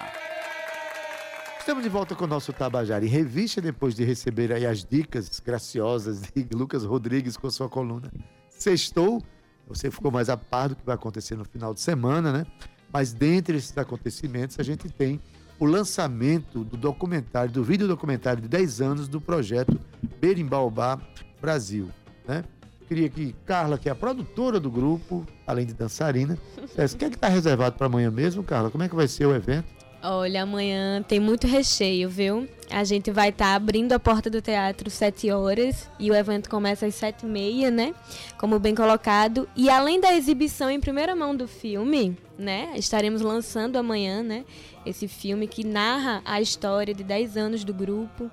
Estamos 1.58 1.82
de 1.82 1.88
volta 1.90 2.14
com 2.14 2.24
o 2.24 2.26
nosso 2.26 2.50
Tabajara 2.50 3.04
em 3.04 3.08
Revista, 3.08 3.60
depois 3.60 3.94
de 3.94 4.02
receber 4.02 4.52
aí 4.52 4.64
as 4.64 4.82
dicas 4.82 5.38
graciosas 5.38 6.22
de 6.22 6.46
Lucas 6.56 6.82
Rodrigues 6.82 7.36
com 7.36 7.50
sua 7.50 7.68
coluna 7.68 8.10
Sextou. 8.48 9.22
você 9.68 9.90
ficou 9.90 10.10
mais 10.10 10.30
a 10.30 10.36
par 10.36 10.70
do 10.70 10.76
que 10.76 10.86
vai 10.86 10.94
acontecer 10.94 11.36
no 11.36 11.44
final 11.44 11.74
de 11.74 11.80
semana, 11.82 12.32
né? 12.32 12.46
Mas 12.90 13.12
dentre 13.12 13.58
esses 13.58 13.76
acontecimentos, 13.76 14.58
a 14.58 14.62
gente 14.62 14.88
tem 14.88 15.20
o 15.58 15.66
lançamento 15.66 16.64
do 16.64 16.78
documentário, 16.78 17.52
do 17.52 17.62
vídeo 17.62 17.86
documentário 17.86 18.40
de 18.40 18.48
10 18.48 18.80
anos 18.80 19.08
do 19.08 19.20
projeto 19.20 19.78
Berimbaubá 20.18 20.98
Brasil, 21.38 21.90
né? 22.26 22.44
Queria 22.90 23.08
que 23.08 23.36
Carla, 23.46 23.78
que 23.78 23.88
é 23.88 23.92
a 23.92 23.94
produtora 23.94 24.58
do 24.58 24.68
grupo, 24.68 25.24
além 25.46 25.64
de 25.64 25.72
dançarina, 25.72 26.36
dissesse, 26.60 26.96
o 26.96 26.98
que 26.98 27.04
é 27.04 27.08
que 27.08 27.14
está 27.14 27.28
reservado 27.28 27.76
para 27.76 27.86
amanhã 27.86 28.10
mesmo, 28.10 28.42
Carla? 28.42 28.68
Como 28.68 28.82
é 28.82 28.88
que 28.88 28.96
vai 28.96 29.06
ser 29.06 29.26
o 29.26 29.32
evento? 29.32 29.66
Olha, 30.02 30.42
amanhã 30.42 31.00
tem 31.00 31.20
muito 31.20 31.46
recheio, 31.46 32.10
viu? 32.10 32.48
A 32.70 32.84
gente 32.84 33.10
vai 33.10 33.30
estar 33.30 33.54
abrindo 33.54 33.92
a 33.92 33.98
porta 33.98 34.30
do 34.30 34.40
teatro 34.40 34.88
7 34.88 35.30
horas 35.30 35.90
e 35.98 36.10
o 36.10 36.14
evento 36.14 36.48
começa 36.48 36.86
às 36.86 36.94
7 36.94 37.24
e 37.24 37.28
meia, 37.28 37.70
né? 37.70 37.94
Como 38.38 38.60
bem 38.60 38.74
colocado. 38.74 39.48
E 39.56 39.68
além 39.68 40.00
da 40.00 40.14
exibição 40.14 40.70
em 40.70 40.78
primeira 40.78 41.16
mão 41.16 41.34
do 41.34 41.48
filme, 41.48 42.16
né? 42.38 42.72
Estaremos 42.76 43.20
lançando 43.20 43.76
amanhã, 43.76 44.22
né? 44.22 44.44
Esse 44.84 45.06
filme 45.06 45.46
que 45.46 45.62
narra 45.62 46.22
a 46.24 46.40
história 46.40 46.94
de 46.94 47.04
10 47.04 47.36
anos 47.36 47.64
do 47.64 47.74
grupo 47.74 48.30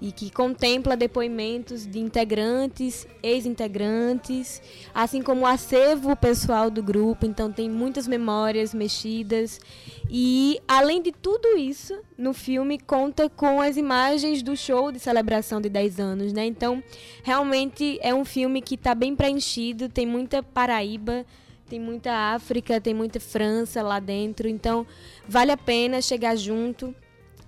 e 0.00 0.10
que 0.10 0.30
contempla 0.30 0.96
depoimentos 0.96 1.86
de 1.86 1.98
integrantes, 1.98 3.06
ex-integrantes, 3.22 4.62
assim 4.94 5.20
como 5.20 5.42
o 5.42 5.46
acervo 5.46 6.16
pessoal 6.16 6.70
do 6.70 6.82
grupo. 6.82 7.26
Então 7.26 7.52
tem 7.52 7.68
muitas 7.68 8.08
memórias 8.08 8.72
mexidas 8.72 9.60
e 10.08 10.58
além 10.66 11.02
de 11.02 11.12
tudo 11.12 11.56
isso, 11.58 11.98
no 12.16 12.32
filme 12.32 12.78
conta 12.78 13.28
com 13.28 13.60
as 13.60 13.76
imagens 13.80 14.42
do 14.42 14.56
show 14.56 14.92
de 14.92 15.00
celebração 15.00 15.60
de 15.60 15.68
10 15.68 15.98
anos, 15.98 16.32
né? 16.32 16.46
Então, 16.46 16.82
realmente 17.22 17.98
é 18.02 18.14
um 18.14 18.24
filme 18.24 18.62
que 18.62 18.76
está 18.76 18.94
bem 18.94 19.16
preenchido, 19.16 19.88
tem 19.88 20.06
muita 20.06 20.42
Paraíba, 20.42 21.26
tem 21.68 21.80
muita 21.80 22.12
África, 22.12 22.80
tem 22.80 22.94
muita 22.94 23.18
França 23.18 23.82
lá 23.82 23.98
dentro, 23.98 24.48
então 24.48 24.86
vale 25.26 25.50
a 25.50 25.56
pena 25.56 26.00
chegar 26.02 26.36
junto. 26.36 26.94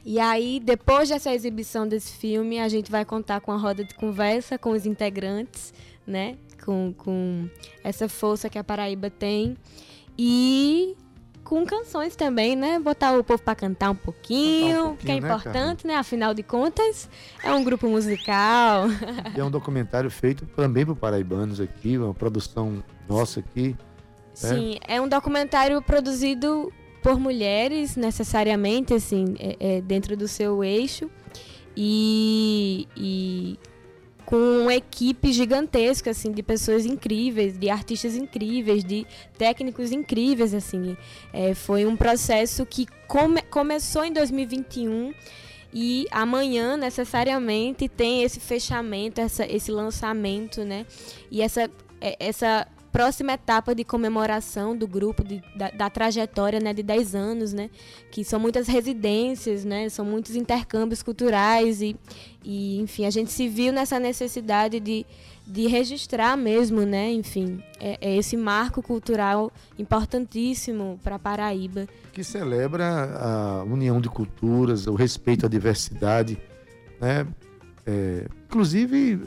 E 0.05 0.19
aí, 0.19 0.61
depois 0.61 1.09
dessa 1.09 1.33
exibição 1.33 1.87
desse 1.87 2.13
filme, 2.13 2.59
a 2.59 2.69
gente 2.69 2.91
vai 2.91 3.05
contar 3.05 3.41
com 3.41 3.53
a 3.53 3.57
roda 3.57 3.85
de 3.85 3.95
conversa 3.95 4.59
com 4.59 4.71
os 4.71 4.85
integrantes, 4.85 5.73
né? 6.07 6.37
Com, 6.65 6.93
com 6.97 7.49
essa 7.85 8.09
força 8.09 8.49
que 8.49 8.59
a 8.59 8.65
Paraíba 8.65 9.11
tem. 9.11 9.57
E 10.19 10.97
com 11.53 11.67
canções 11.67 12.17
também, 12.17 12.57
né? 12.57 12.79
Botar 12.79 13.13
o 13.13 13.23
povo 13.23 13.43
para 13.43 13.55
cantar 13.55 13.91
um 13.91 13.95
pouquinho, 13.95 14.85
um 14.85 14.89
pouquinho 14.89 14.97
que 14.97 15.11
é 15.11 15.21
né, 15.21 15.29
importante, 15.29 15.87
né? 15.87 15.97
Afinal 15.97 16.33
de 16.33 16.43
contas, 16.43 17.11
é 17.45 17.53
um 17.53 17.63
grupo 17.63 17.87
musical. 17.87 18.87
E 19.37 19.39
é 19.39 19.45
um 19.45 19.51
documentário 19.51 20.11
feito 20.11 20.47
também 20.57 20.87
por 20.87 20.97
paraibanos 20.97 21.61
aqui, 21.61 21.99
uma 21.99 22.15
produção 22.15 22.83
nossa 23.07 23.41
aqui. 23.41 23.69
né? 23.69 23.77
Sim, 24.33 24.79
é 24.89 24.99
um 24.99 25.07
documentário 25.07 25.83
produzido 25.83 26.73
por 27.03 27.21
mulheres, 27.21 27.97
necessariamente, 27.97 28.95
assim, 28.95 29.35
é, 29.39 29.77
é 29.77 29.81
dentro 29.83 30.17
do 30.17 30.27
seu 30.27 30.65
eixo. 30.65 31.11
E, 31.77 32.89
e 32.97 33.59
com 34.33 34.63
uma 34.63 34.75
equipe 34.75 35.31
gigantesca, 35.31 36.11
assim, 36.11 36.33
de 36.33 36.43
pessoas 36.43 36.87
incríveis, 36.87 37.59
de 37.59 37.69
artistas 37.69 38.17
incríveis, 38.17 38.83
de 38.83 39.07
técnicos 39.37 39.93
incríveis, 39.93 40.55
assim. 40.55 40.97
É, 41.35 41.53
foi 41.53 41.85
um 41.85 41.95
processo 41.95 42.65
que 42.65 42.87
come, 43.07 43.43
começou 43.43 44.03
em 44.03 44.11
2021 44.11 45.13
e 45.71 46.07
amanhã, 46.11 46.79
necessariamente, 46.79 47.91
tem 47.91 48.23
esse 48.23 48.41
fechamento, 48.41 49.21
essa, 49.21 49.45
esse 49.45 49.71
lançamento, 49.71 50.65
né? 50.65 50.87
E 51.31 51.43
essa, 51.43 51.71
é, 52.01 52.17
essa 52.19 52.67
próxima 52.93 53.33
etapa 53.33 53.75
de 53.75 53.85
comemoração 53.85 54.77
do 54.77 54.87
grupo, 54.87 55.25
de, 55.25 55.43
da, 55.57 55.71
da, 55.71 55.91
trajetória 55.91 56.61
né, 56.61 56.75
de 56.75 56.83
10 56.83 57.15
anos, 57.15 57.53
né? 57.55 57.71
Que 58.11 58.23
são 58.23 58.39
muitas 58.39 58.69
residências, 58.69 59.65
né? 59.65 59.89
São 59.89 60.05
muitos 60.05 60.37
intercâmbios 60.37 61.03
culturais 61.03 61.81
e, 61.81 61.97
e 62.45 62.79
enfim, 62.81 63.07
a 63.07 63.11
gente 63.11 63.33
se 63.33 63.49
viu 63.49 63.73
nessa 63.73 63.99
necessidade 63.99 64.79
de, 64.79 65.07
de 65.47 65.67
registrar 65.67 66.37
mesmo, 66.37 66.83
né? 66.83 67.11
Enfim, 67.11 67.63
é, 67.81 67.97
é 67.99 68.17
esse 68.17 68.37
marco 68.37 68.83
cultural 68.83 69.51
importantíssimo 69.79 71.01
para 71.03 71.19
Paraíba. 71.19 71.89
Que 72.13 72.23
celebra 72.23 72.85
a 73.19 73.65
união 73.65 74.03
de 74.03 74.11
culturas, 74.11 74.87
o 74.87 74.95
respeito 74.95 75.47
à 75.47 75.49
diversidade, 75.49 76.39
né? 77.01 77.27
É, 77.87 78.27
inclusive, 78.47 79.23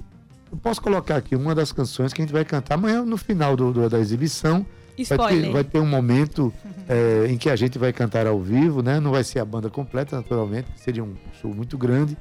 eu 0.55 0.59
posso 0.61 0.81
colocar 0.81 1.17
aqui 1.17 1.35
uma 1.35 1.53
das 1.53 1.71
canções 1.71 2.13
que 2.13 2.21
a 2.21 2.25
gente 2.25 2.31
vai 2.31 2.45
cantar 2.45 2.75
amanhã 2.75 3.03
no 3.03 3.17
final 3.17 3.55
do, 3.55 3.73
do 3.73 3.89
da 3.89 3.99
exibição. 3.99 4.65
Vai 5.09 5.27
ter, 5.27 5.51
vai 5.51 5.63
ter, 5.65 5.79
um 5.79 5.85
momento 5.85 6.53
é, 6.87 7.27
em 7.29 7.37
que 7.37 7.49
a 7.49 7.55
gente 7.57 7.77
vai 7.77 7.91
cantar 7.91 8.25
ao 8.25 8.39
vivo, 8.39 8.81
né? 8.81 8.99
Não 9.01 9.11
vai 9.11 9.25
ser 9.25 9.39
a 9.39 9.45
banda 9.45 9.69
completa, 9.69 10.15
naturalmente, 10.15 10.69
seria 10.77 11.03
um 11.03 11.13
show 11.41 11.53
muito 11.53 11.77
grande. 11.77 12.17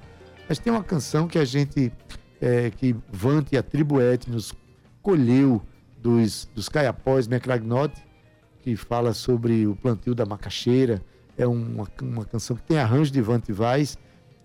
Mas 0.48 0.58
tem 0.58 0.72
uma 0.72 0.82
canção 0.82 1.28
que 1.28 1.38
a 1.38 1.44
gente, 1.44 1.92
é, 2.40 2.70
que 2.70 2.96
Vante 3.08 3.54
e 3.54 3.58
a 3.58 3.62
tribo 3.62 3.98
nos 4.26 4.52
colheu 5.00 5.62
dos, 5.96 6.48
dos 6.52 6.68
Caiapós 6.68 7.28
Mecragnote, 7.28 8.02
que 8.62 8.74
fala 8.74 9.14
sobre 9.14 9.64
o 9.68 9.76
plantio 9.76 10.14
da 10.14 10.26
macaxeira. 10.26 11.00
É 11.38 11.46
uma, 11.46 11.86
uma 12.02 12.24
canção 12.24 12.56
que 12.56 12.62
tem 12.62 12.78
arranjo 12.78 13.12
de 13.12 13.20
Vante 13.20 13.52
Vaz 13.52 13.96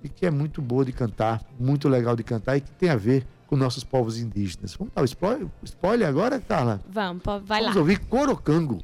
e 0.04 0.08
que 0.08 0.28
é 0.28 0.32
muito 0.32 0.62
boa 0.62 0.86
de 0.86 0.92
cantar, 0.92 1.44
muito 1.60 1.90
legal 1.90 2.16
de 2.16 2.24
cantar 2.24 2.56
e 2.56 2.62
que 2.62 2.72
tem 2.72 2.90
a 2.90 2.96
ver 2.96 3.24
com 3.24 3.39
nossos 3.58 3.84
povos 3.84 4.18
indígenas. 4.18 4.76
Vamos 4.76 4.94
dar 4.94 5.02
o 5.02 5.06
spoiler, 5.06 5.48
spoiler 5.66 6.08
agora, 6.08 6.40
Carla? 6.40 6.82
Vamos, 6.88 7.24
vai 7.24 7.40
Vamos 7.40 7.50
lá. 7.50 7.60
Vamos 7.60 7.76
ouvir 7.78 8.00
Corocango. 8.00 8.84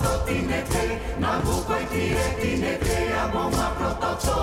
tinete 0.31 0.85
na 1.19 1.43
buko 1.43 1.75
tie 1.91 2.15
tinete 2.39 2.97
amo 3.23 3.51
ma 3.51 3.67
prototo 3.75 4.39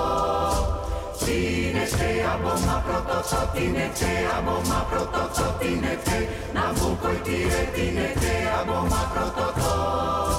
tinete 1.17 2.21
amo 2.21 2.53
ma 2.65 2.77
prototo 2.85 3.39
tinete 3.57 4.11
amo 4.37 4.61
ma 4.69 4.85
prototo 4.85 5.45
tinete 5.57 6.17
na 6.53 6.69
buko 6.77 7.09
tie 7.25 7.61
tinete 7.73 8.33
amo 8.61 8.85
ma 8.85 8.89
ma 8.93 9.01
prototo 9.13 10.38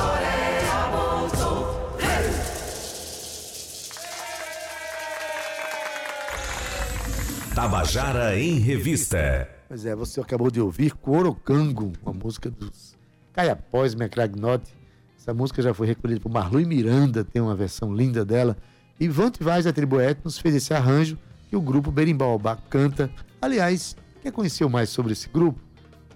Tabajara 7.53 8.39
em 8.39 8.59
Revista. 8.59 9.49
Pois 9.67 9.85
é, 9.85 9.93
você 9.93 10.21
acabou 10.21 10.49
de 10.49 10.61
ouvir 10.61 10.93
Corocango, 10.93 11.91
uma 12.01 12.13
música 12.13 12.49
dos 12.49 12.95
Caiapós 13.33 13.93
Mecragnotti. 13.93 14.73
Essa 15.19 15.33
música 15.33 15.61
já 15.61 15.73
foi 15.73 15.87
recolhida 15.87 16.21
por 16.21 16.31
Marlui 16.31 16.63
Miranda, 16.63 17.25
tem 17.25 17.41
uma 17.41 17.53
versão 17.53 17.93
linda 17.93 18.23
dela. 18.23 18.55
E 18.97 19.07
Vante 19.09 19.43
Vaz 19.43 19.65
da 19.65 19.73
Tribo 19.73 19.99
Etnos 19.99 20.37
fez 20.39 20.55
esse 20.55 20.73
arranjo 20.73 21.17
que 21.49 21.55
o 21.57 21.61
grupo 21.61 21.91
Berimbaubá 21.91 22.55
canta. 22.55 23.11
Aliás, 23.41 23.97
quer 24.21 24.31
conhecer 24.31 24.65
mais 24.69 24.89
sobre 24.89 25.11
esse 25.11 25.27
grupo? 25.27 25.59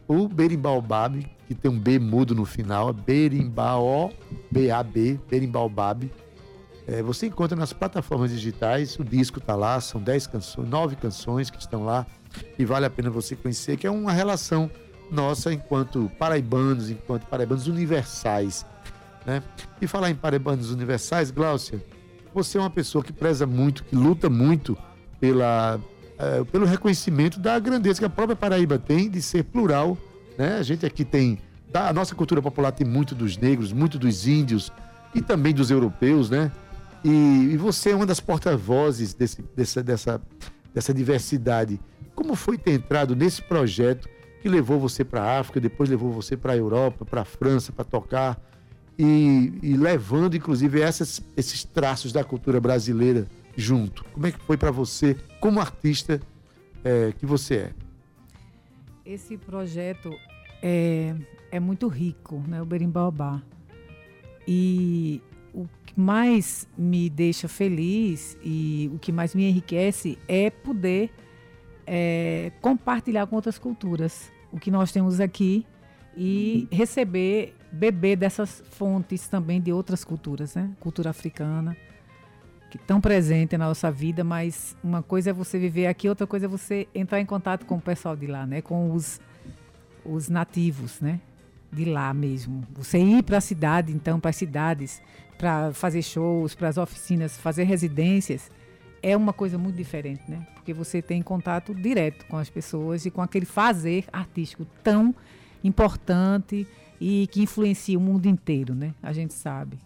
O 0.08 0.30
Berimbaubab, 0.30 1.30
que 1.48 1.54
tem 1.54 1.70
um 1.70 1.78
B 1.78 2.00
mudo 2.00 2.34
no 2.34 2.46
final, 2.46 2.94
Berimbau, 2.94 4.14
B-A-B, 4.50 5.20
Berimbaubab. 5.30 6.10
É, 6.88 7.02
você 7.02 7.26
encontra 7.28 7.56
nas 7.56 7.74
plataformas 7.74 8.30
digitais, 8.32 8.98
o 9.00 9.04
disco 9.04 9.40
está 9.40 9.56
lá, 9.56 9.80
são 9.82 10.00
10 10.00 10.28
canções, 10.28 10.70
9 10.70 10.96
canções 10.96 11.50
que 11.50 11.60
estão 11.60 11.84
lá 11.84 12.06
e 12.60 12.66
vale 12.66 12.86
a 12.86 12.90
pena 12.90 13.10
você 13.10 13.36
conhecer, 13.36 13.76
que 13.78 13.88
é 13.88 13.92
uma 13.92 14.12
relação 14.12 14.70
nossa 15.12 15.52
enquanto 15.52 16.12
paraibanos, 16.20 16.90
enquanto 16.90 17.26
paraibanos 17.26 17.68
universais. 17.68 18.66
Né? 19.26 19.42
E 19.82 19.88
falar 19.88 20.12
em 20.12 20.16
paraibanos 20.16 20.70
universais, 20.72 21.32
Gláucia, 21.32 21.84
você 22.34 22.58
é 22.58 22.62
uma 22.62 22.70
pessoa 22.70 23.04
que 23.04 23.12
preza 23.12 23.48
muito, 23.48 23.84
que 23.84 23.96
luta 23.96 24.30
muito 24.30 24.78
pela, 25.20 25.80
é, 26.20 26.44
pelo 26.44 26.66
reconhecimento 26.66 27.40
da 27.40 27.58
grandeza 27.58 28.00
que 28.00 28.06
a 28.06 28.10
própria 28.10 28.36
Paraíba 28.36 28.78
tem 28.78 29.10
de 29.10 29.22
ser 29.24 29.44
plural. 29.44 29.98
Né? 30.38 30.58
A 30.58 30.64
gente 30.64 30.86
aqui 30.86 31.04
tem, 31.04 31.40
a 31.74 31.92
nossa 31.92 32.14
cultura 32.14 32.44
popular 32.44 32.72
tem 32.72 32.86
muito 32.86 33.16
dos 33.16 33.38
negros, 33.38 33.74
muito 33.74 33.98
dos 33.98 34.28
índios 34.28 34.72
e 35.16 35.22
também 35.22 35.54
dos 35.54 35.72
europeus, 35.72 36.30
né? 36.30 36.52
E, 37.06 37.54
e 37.54 37.58
você 37.58 37.92
é 37.92 37.96
uma 37.96 38.08
das 38.08 38.20
porta-vozes 38.20 39.14
desse, 39.14 39.40
dessa, 39.56 39.84
dessa, 39.84 40.22
dessa 40.74 40.92
diversidade. 40.92 41.80
Como 42.16 42.36
foi 42.36 42.58
ter 42.58 42.72
entrado 42.72 43.16
nesse 43.16 43.44
projeto 43.44 44.10
que 44.42 44.50
levou 44.50 44.80
você 44.80 45.06
para 45.06 45.22
a 45.22 45.40
África, 45.40 45.62
depois 45.62 45.88
levou 45.88 46.12
você 46.12 46.36
para 46.36 46.54
a 46.54 46.58
Europa, 46.58 47.06
para 47.06 47.22
a 47.22 47.26
França, 47.26 47.72
para 47.72 47.86
tocar, 47.86 48.42
e, 48.98 49.54
e, 49.62 49.78
levando, 49.78 50.36
inclusive, 50.36 50.82
essas, 50.82 51.22
esses 51.38 51.64
traços 51.64 52.12
da 52.12 52.24
cultura 52.24 52.60
brasileira 52.60 53.28
junto? 53.56 54.04
Como 54.06 54.26
é 54.26 54.32
que 54.32 54.40
foi 54.40 54.58
para 54.58 54.72
você, 54.72 55.16
como 55.40 55.60
artista 55.60 56.20
é, 56.84 57.12
que 57.12 57.26
você 57.26 57.56
é? 57.56 57.72
Esse 59.06 59.38
projeto 59.38 60.10
é, 60.60 61.14
é 61.52 61.60
muito 61.60 61.88
rico, 61.88 62.42
né? 62.48 62.60
o 62.64 62.66
Berimbaubá. 62.66 63.44
E 64.48 65.22
mais 65.96 66.68
me 66.78 67.10
deixa 67.10 67.48
feliz 67.48 68.38
e 68.44 68.90
o 68.94 69.00
que 69.00 69.12
mais 69.12 69.34
me 69.34 69.48
enriquece 69.50 70.18
é 70.28 70.50
poder 70.50 71.10
é, 71.88 72.52
compartilhar 72.62 73.28
com 73.28 73.36
outras 73.36 73.58
culturas 73.58 74.32
o 74.52 74.60
que 74.60 74.72
nós 74.72 74.92
temos 74.92 75.20
aqui 75.20 75.66
e 76.16 76.68
receber, 76.72 77.56
beber 77.72 78.16
dessas 78.16 78.64
fontes 78.72 79.28
também 79.28 79.62
de 79.62 79.74
outras 79.74 80.04
culturas, 80.06 80.56
né? 80.56 80.72
Cultura 80.80 81.10
africana, 81.10 81.76
que 82.72 82.78
tão 82.78 83.02
presente 83.02 83.58
na 83.58 83.68
nossa 83.68 83.92
vida, 83.92 84.24
mas 84.24 84.76
uma 84.82 85.04
coisa 85.04 85.32
é 85.32 85.34
você 85.34 85.60
viver 85.60 85.88
aqui, 85.88 86.08
outra 86.08 86.26
coisa 86.26 86.46
é 86.46 86.50
você 86.50 86.88
entrar 86.96 87.20
em 87.20 87.26
contato 87.26 87.66
com 87.66 87.76
o 87.76 87.82
pessoal 87.82 88.16
de 88.16 88.28
lá, 88.28 88.46
né? 88.46 88.62
Com 88.62 88.94
os, 88.94 89.20
os 90.06 90.30
nativos, 90.30 91.02
né? 91.02 91.20
De 91.76 91.86
lá 91.86 92.14
mesmo. 92.14 92.64
Você 92.74 92.98
ir 92.98 93.22
para 93.24 93.38
a 93.38 93.42
cidade, 93.42 93.92
então, 93.92 94.20
para 94.20 94.30
as 94.30 94.36
cidades, 94.38 95.02
para 95.38 95.74
fazer 95.74 96.02
shows, 96.02 96.56
para 96.56 96.70
as 96.70 96.78
oficinas, 96.78 97.38
fazer 97.38 97.64
residências, 97.64 98.50
é 99.04 99.16
uma 99.16 99.34
coisa 99.34 99.58
muito 99.58 99.76
diferente, 99.76 100.24
né? 100.28 100.48
Porque 100.56 100.74
você 100.74 101.02
tem 101.02 101.22
contato 101.22 101.76
direto 101.76 102.26
com 102.28 102.38
as 102.38 102.50
pessoas 102.50 103.06
e 103.06 103.12
com 103.12 103.22
aquele 103.22 103.46
fazer 103.46 104.06
artístico 104.12 104.66
tão 104.84 105.14
importante 105.64 106.66
e 107.00 107.28
que 107.28 107.42
influencia 107.42 107.98
o 107.98 108.02
mundo 108.02 108.26
inteiro, 108.26 108.74
né? 108.74 108.94
A 109.04 109.12
gente 109.12 109.34
sabe. 109.34 109.78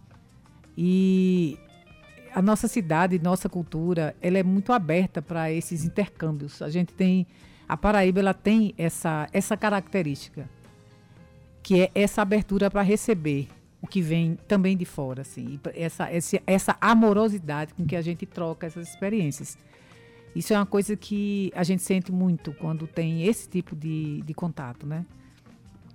E 0.77 1.57
a 2.33 2.41
nossa 2.41 2.67
cidade, 2.67 3.19
nossa 3.19 3.49
cultura, 3.49 4.15
ela 4.21 4.37
é 4.37 4.43
muito 4.43 4.71
aberta 4.71 5.21
para 5.21 5.51
esses 5.51 5.83
intercâmbios. 5.83 6.61
A 6.61 6.69
gente 6.69 6.93
tem 6.93 7.25
a 7.67 7.75
Paraíba, 7.75 8.19
ela 8.19 8.33
tem 8.33 8.73
essa 8.77 9.27
essa 9.33 9.57
característica, 9.57 10.49
que 11.69 11.81
é 11.81 11.91
essa 11.93 12.23
abertura 12.23 12.67
para 12.71 12.81
receber 12.81 13.47
o 13.79 13.85
que 13.85 14.01
vem 14.01 14.39
também 14.47 14.75
de 14.75 14.85
fora, 14.85 15.21
assim, 15.21 15.59
essa, 15.75 16.09
essa, 16.09 16.41
essa 16.47 16.77
amorosidade 16.81 17.75
com 17.75 17.85
que 17.85 17.95
a 17.95 18.01
gente 18.01 18.25
troca 18.25 18.65
essas 18.65 18.89
experiências. 18.89 19.55
Isso 20.35 20.51
é 20.51 20.57
uma 20.57 20.65
coisa 20.65 20.97
que 20.97 21.51
a 21.55 21.63
gente 21.63 21.83
sente 21.83 22.11
muito 22.11 22.53
quando 22.53 22.87
tem 22.87 23.23
esse 23.27 23.47
tipo 23.47 23.75
de, 23.75 24.23
de 24.23 24.33
contato, 24.33 24.87
né? 24.87 25.05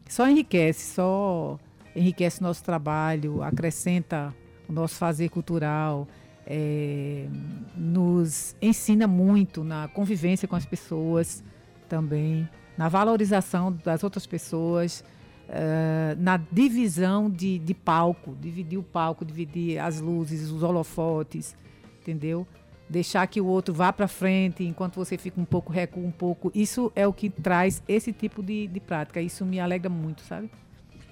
Só 0.09 0.29
enriquece, 0.29 0.95
só 0.95 1.59
enriquece 1.97 2.39
o 2.39 2.45
nosso 2.45 2.63
trabalho, 2.63 3.43
acrescenta 3.43 4.33
o 4.69 4.73
nosso 4.73 4.95
fazer 4.95 5.29
cultural, 5.29 6.07
é, 6.47 7.27
nos 7.75 8.55
ensina 8.63 9.09
muito 9.09 9.65
na 9.65 9.89
convivência 9.89 10.47
com 10.47 10.55
as 10.55 10.65
pessoas 10.65 11.43
também, 11.89 12.49
na 12.79 12.89
valorização 12.89 13.73
das 13.73 14.05
outras 14.05 14.25
pessoas, 14.25 15.03
Uh, 15.49 16.19
na 16.19 16.37
divisão 16.37 17.29
de, 17.29 17.59
de 17.59 17.75
palco, 17.75 18.35
dividir 18.41 18.79
o 18.79 18.83
palco, 18.83 19.25
dividir 19.25 19.79
as 19.79 20.01
luzes, 20.01 20.51
os 20.51 20.63
holofotes, 20.63 21.55
entendeu? 22.01 22.47
Deixar 22.89 23.27
que 23.27 23.41
o 23.41 23.47
outro 23.47 23.75
vá 23.75 23.93
para 23.93 24.09
frente 24.09 24.65
enquanto 24.65 24.97
você 24.97 25.19
fica 25.19 25.41
um 25.41 25.45
pouco, 25.45 25.73
recua 25.73 26.03
um 26.03 26.11
pouco. 26.11 26.51
Isso 26.55 26.91
é 26.97 27.07
o 27.07 27.13
que 27.13 27.29
traz 27.29 27.83
esse 27.87 28.13
tipo 28.13 28.43
de, 28.43 28.67
de 28.67 28.81
prática. 28.81 29.21
Isso 29.21 29.45
me 29.45 29.61
alegra 29.61 29.91
muito, 29.91 30.23
sabe? 30.23 30.51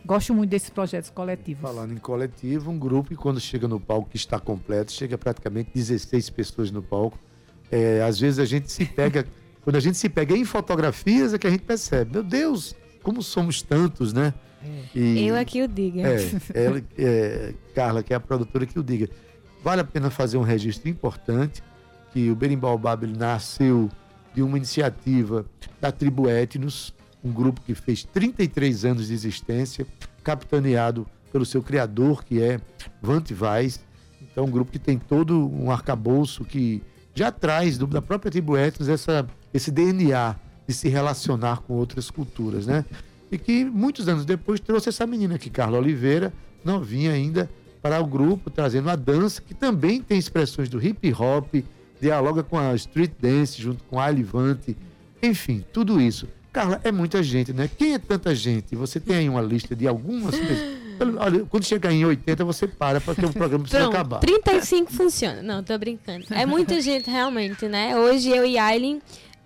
Gosto 0.05 0.35
muito 0.35 0.51
desses 0.51 0.71
projetos 0.71 1.11
coletivos. 1.11 1.63
Falando 1.63 1.93
em 1.93 1.99
coletivo, 1.99 2.71
um 2.71 2.79
grupo 2.79 3.11
que 3.11 3.17
quando 3.17 3.41
chega 3.41 3.69
no 3.69 3.79
palco 3.79 4.11
que 4.11 4.17
está 4.17 4.41
completo, 4.41 4.91
chega 4.91 5.17
praticamente 5.17 5.71
16 5.73 6.29
pessoas 6.31 6.71
no 6.71 6.83
palco. 6.83 7.19
É, 7.71 8.03
às 8.03 8.19
vezes 8.19 8.39
a 8.39 8.45
gente 8.45 8.71
se 8.71 8.85
pega, 8.85 9.27
quando 9.63 9.77
a 9.77 9.81
gente 9.81 9.97
se 9.97 10.09
pega 10.09 10.37
em 10.37 10.45
fotografias 10.45 11.33
é 11.33 11.39
que 11.39 11.47
a 11.47 11.51
gente 11.51 11.63
percebe, 11.63 12.13
meu 12.13 12.23
Deus, 12.23 12.75
como 13.03 13.23
somos 13.23 13.63
tantos, 13.63 14.13
né? 14.13 14.33
E, 14.95 15.27
eu 15.27 15.37
aqui 15.37 15.63
o 15.63 15.69
diga. 15.69 16.03
É, 16.03 16.17
ela, 16.55 16.83
é, 16.97 17.55
Carla, 17.75 18.03
que 18.03 18.13
é 18.13 18.17
a 18.17 18.21
produtora, 18.21 18.65
que 18.67 18.79
o 18.79 18.83
diga. 18.83 19.09
Vale 19.63 19.81
a 19.81 19.85
pena 19.85 20.11
fazer 20.11 20.37
um 20.37 20.43
registro 20.43 20.89
importante, 20.89 21.63
que 22.13 22.31
o 22.31 22.35
Berimbau 22.35 22.77
Babel 22.79 23.11
nasceu 23.11 23.89
de 24.35 24.43
uma 24.43 24.57
iniciativa 24.57 25.45
da 25.81 25.93
tribo 25.93 26.29
Etnos, 26.29 26.95
um 27.23 27.33
grupo 27.33 27.61
que 27.61 27.75
fez 27.75 28.05
33 28.05 28.85
anos 28.85 29.09
de 29.09 29.15
existência, 29.15 29.87
capitaneado 30.25 31.07
pelo 31.31 31.45
seu 31.45 31.63
criador, 31.63 32.25
que 32.25 32.43
é 32.43 32.61
Vante 33.01 33.35
Vaz. 33.35 33.81
Então, 34.21 34.45
um 34.45 34.51
grupo 34.51 34.73
que 34.73 34.79
tem 34.79 34.99
todo 34.99 35.49
um 35.49 35.71
arcabouço 35.71 36.45
que 36.45 36.83
já 37.15 37.31
traz 37.31 37.77
do, 37.79 37.87
da 37.87 38.03
própria 38.03 38.31
tribo 38.31 38.57
Etnos 38.57 38.89
essa, 38.89 39.27
esse 39.53 39.71
DNA 39.71 40.37
de 40.67 40.75
se 40.75 40.89
relacionar 40.89 41.63
com 41.63 41.75
outras 41.75 42.11
culturas, 42.11 42.67
né? 42.67 42.85
E 43.31 43.39
que 43.39 43.65
muitos 43.65 44.09
anos 44.09 44.25
depois 44.25 44.61
trouxe 44.61 44.89
essa 44.89 45.07
menina 45.07 45.37
aqui, 45.37 45.51
Carla 45.51 45.79
Oliveira, 45.79 46.33
novinha 46.65 47.13
ainda, 47.13 47.51
para 47.81 48.01
o 48.01 48.07
grupo, 48.07 48.51
trazendo 48.51 48.89
a 48.91 48.97
dança, 48.97 49.43
que 49.43 49.55
também 49.55 50.01
tem 50.01 50.19
expressões 50.19 50.69
do 50.69 50.85
hip 50.85 51.13
hop, 51.15 51.65
dialoga 52.01 52.43
com 52.43 52.59
a 52.59 52.75
street 52.75 53.13
dance, 53.21 53.61
junto 53.61 53.83
com 53.85 53.99
a 53.99 54.07
Levante, 54.09 54.77
enfim, 55.23 55.65
tudo 55.73 56.01
isso. 56.01 56.29
Carla, 56.53 56.81
é 56.85 56.93
muita 56.93 57.23
gente, 57.23 57.53
né? 57.53 57.69
Quem 57.79 57.95
é 57.95 57.99
tanta 57.99 58.35
gente? 58.35 58.77
Você 58.77 59.01
tem 59.01 59.17
aí 59.17 59.29
uma 59.29 59.41
lista 59.41 59.75
de 59.75 59.89
algumas 59.89 60.37
pessoas. 60.39 60.83
Olha, 61.19 61.45
quando 61.47 61.65
chegar 61.65 61.91
em 61.91 62.05
80, 62.05 62.45
você 62.45 62.69
para, 62.69 63.01
porque 63.01 63.25
o 63.25 63.33
programa 63.33 63.65
precisa 63.65 63.85
Pronto, 63.85 63.95
acabar. 63.95 64.21
35 64.21 64.93
funciona. 64.93 65.43
Não, 65.43 65.63
tô 65.63 65.77
brincando. 65.79 66.27
É 66.31 66.45
muita 66.45 66.81
gente, 66.81 67.11
realmente, 67.11 67.67
né? 67.67 67.97
Hoje 67.97 68.29
eu 68.29 68.45
e 68.45 68.59
Aileen 68.59 69.01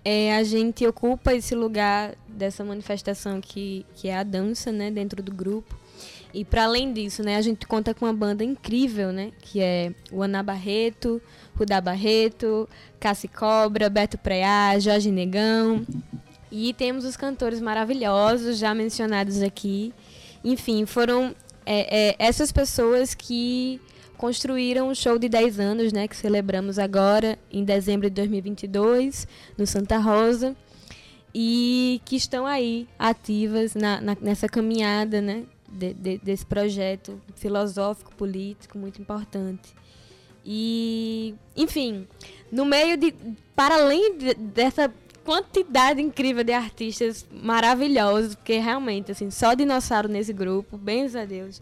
é, 0.09 0.37
a 0.37 0.41
gente 0.41 0.87
ocupa 0.87 1.33
esse 1.33 1.53
lugar 1.53 2.15
dessa 2.29 2.63
manifestação 2.63 3.41
que, 3.41 3.85
que 3.93 4.07
é 4.07 4.17
a 4.17 4.23
dança, 4.23 4.71
né, 4.71 4.89
dentro 4.89 5.21
do 5.21 5.33
grupo. 5.33 5.77
E 6.33 6.45
para 6.45 6.63
além 6.63 6.93
disso, 6.93 7.21
né, 7.21 7.35
a 7.35 7.41
gente 7.41 7.67
conta 7.67 7.93
com 7.93 8.05
uma 8.05 8.13
banda 8.13 8.41
incrível, 8.41 9.11
né, 9.11 9.33
que 9.41 9.59
é 9.59 9.91
o 10.09 10.23
Ana 10.23 10.41
Barreto, 10.41 11.21
Rudá 11.57 11.81
Barreto, 11.81 12.69
Cassi 13.01 13.27
Cobra, 13.27 13.89
Beto 13.89 14.17
Preá, 14.17 14.79
Jorge 14.79 15.11
Negão. 15.11 15.85
E 16.49 16.73
temos 16.75 17.03
os 17.03 17.17
cantores 17.17 17.59
maravilhosos 17.59 18.57
já 18.57 18.73
mencionados 18.73 19.41
aqui. 19.41 19.93
Enfim, 20.41 20.85
foram 20.85 21.35
é, 21.65 22.11
é, 22.11 22.15
essas 22.17 22.49
pessoas 22.49 23.13
que 23.13 23.81
construíram 24.17 24.89
um 24.89 24.95
show 24.95 25.17
de 25.19 25.29
10 25.29 25.59
anos, 25.59 25.93
né, 25.93 26.07
que 26.07 26.15
celebramos 26.15 26.79
agora 26.79 27.37
em 27.51 27.63
dezembro 27.63 28.09
de 28.09 28.15
2022 28.15 29.27
no 29.57 29.65
Santa 29.67 29.97
Rosa 29.97 30.55
e 31.33 32.01
que 32.05 32.15
estão 32.15 32.45
aí 32.45 32.87
ativas 32.97 33.75
na, 33.75 34.01
na- 34.01 34.17
nessa 34.19 34.47
caminhada, 34.49 35.21
né, 35.21 35.43
de- 35.69 35.93
de- 35.93 36.17
desse 36.19 36.45
projeto 36.45 37.21
filosófico 37.35 38.13
político 38.15 38.77
muito 38.77 39.01
importante. 39.01 39.69
E, 40.45 41.35
enfim, 41.55 42.07
no 42.51 42.65
meio 42.65 42.95
de, 42.97 43.13
para 43.55 43.75
além 43.75 44.17
de- 44.17 44.33
dessa 44.33 44.91
quantidade 45.25 46.01
incrível 46.01 46.41
de 46.43 46.53
artistas 46.53 47.27
maravilhosos, 47.29 48.33
porque 48.33 48.57
realmente, 48.57 49.11
assim, 49.11 49.29
só 49.29 49.53
dinossauro 49.53 50.07
nesse 50.07 50.31
grupo, 50.31 50.77
bens 50.77 51.15
a 51.17 51.25
Deus. 51.25 51.61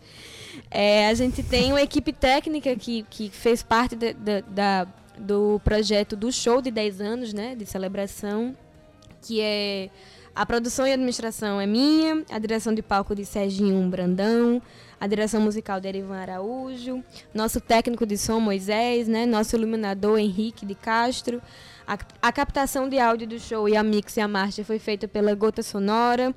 É, 0.69 1.07
a 1.07 1.13
gente 1.13 1.41
tem 1.43 1.71
uma 1.71 1.81
equipe 1.81 2.11
técnica 2.13 2.75
que, 2.75 3.03
que 3.09 3.29
fez 3.29 3.61
parte 3.63 3.95
da- 3.95 4.11
da- 4.13 4.41
da- 4.41 4.87
do 5.17 5.61
projeto 5.63 6.15
do 6.15 6.31
show 6.31 6.61
de 6.61 6.69
10 6.71 6.99
anos, 6.99 7.33
né, 7.33 7.55
de 7.55 7.65
celebração, 7.65 8.55
que 9.21 9.39
é 9.41 9.89
a 10.35 10.45
produção 10.45 10.85
e 10.85 10.91
administração 10.91 11.61
é 11.61 11.65
minha, 11.65 12.23
a 12.29 12.37
direção 12.37 12.73
de 12.73 12.81
palco 12.81 13.15
de 13.15 13.23
Serginho 13.25 13.81
Brandão, 13.89 14.61
a 14.99 15.07
direção 15.07 15.39
musical 15.39 15.79
de 15.79 15.87
Erivan 15.87 16.17
Araújo, 16.17 17.01
nosso 17.33 17.61
técnico 17.61 18.05
de 18.05 18.17
som 18.17 18.39
Moisés, 18.41 19.07
né, 19.07 19.25
nosso 19.25 19.55
iluminador 19.55 20.19
Henrique 20.19 20.65
de 20.65 20.75
Castro. 20.75 21.41
A, 21.87 21.97
a 22.21 22.31
captação 22.33 22.89
de 22.89 22.99
áudio 22.99 23.27
do 23.27 23.39
show 23.39 23.69
e 23.69 23.77
a 23.77 23.83
mix 23.83 24.17
e 24.17 24.19
a 24.21 24.27
marcha 24.27 24.63
foi 24.65 24.79
feita 24.79 25.07
pela 25.07 25.33
Gota 25.35 25.61
Sonora 25.63 26.35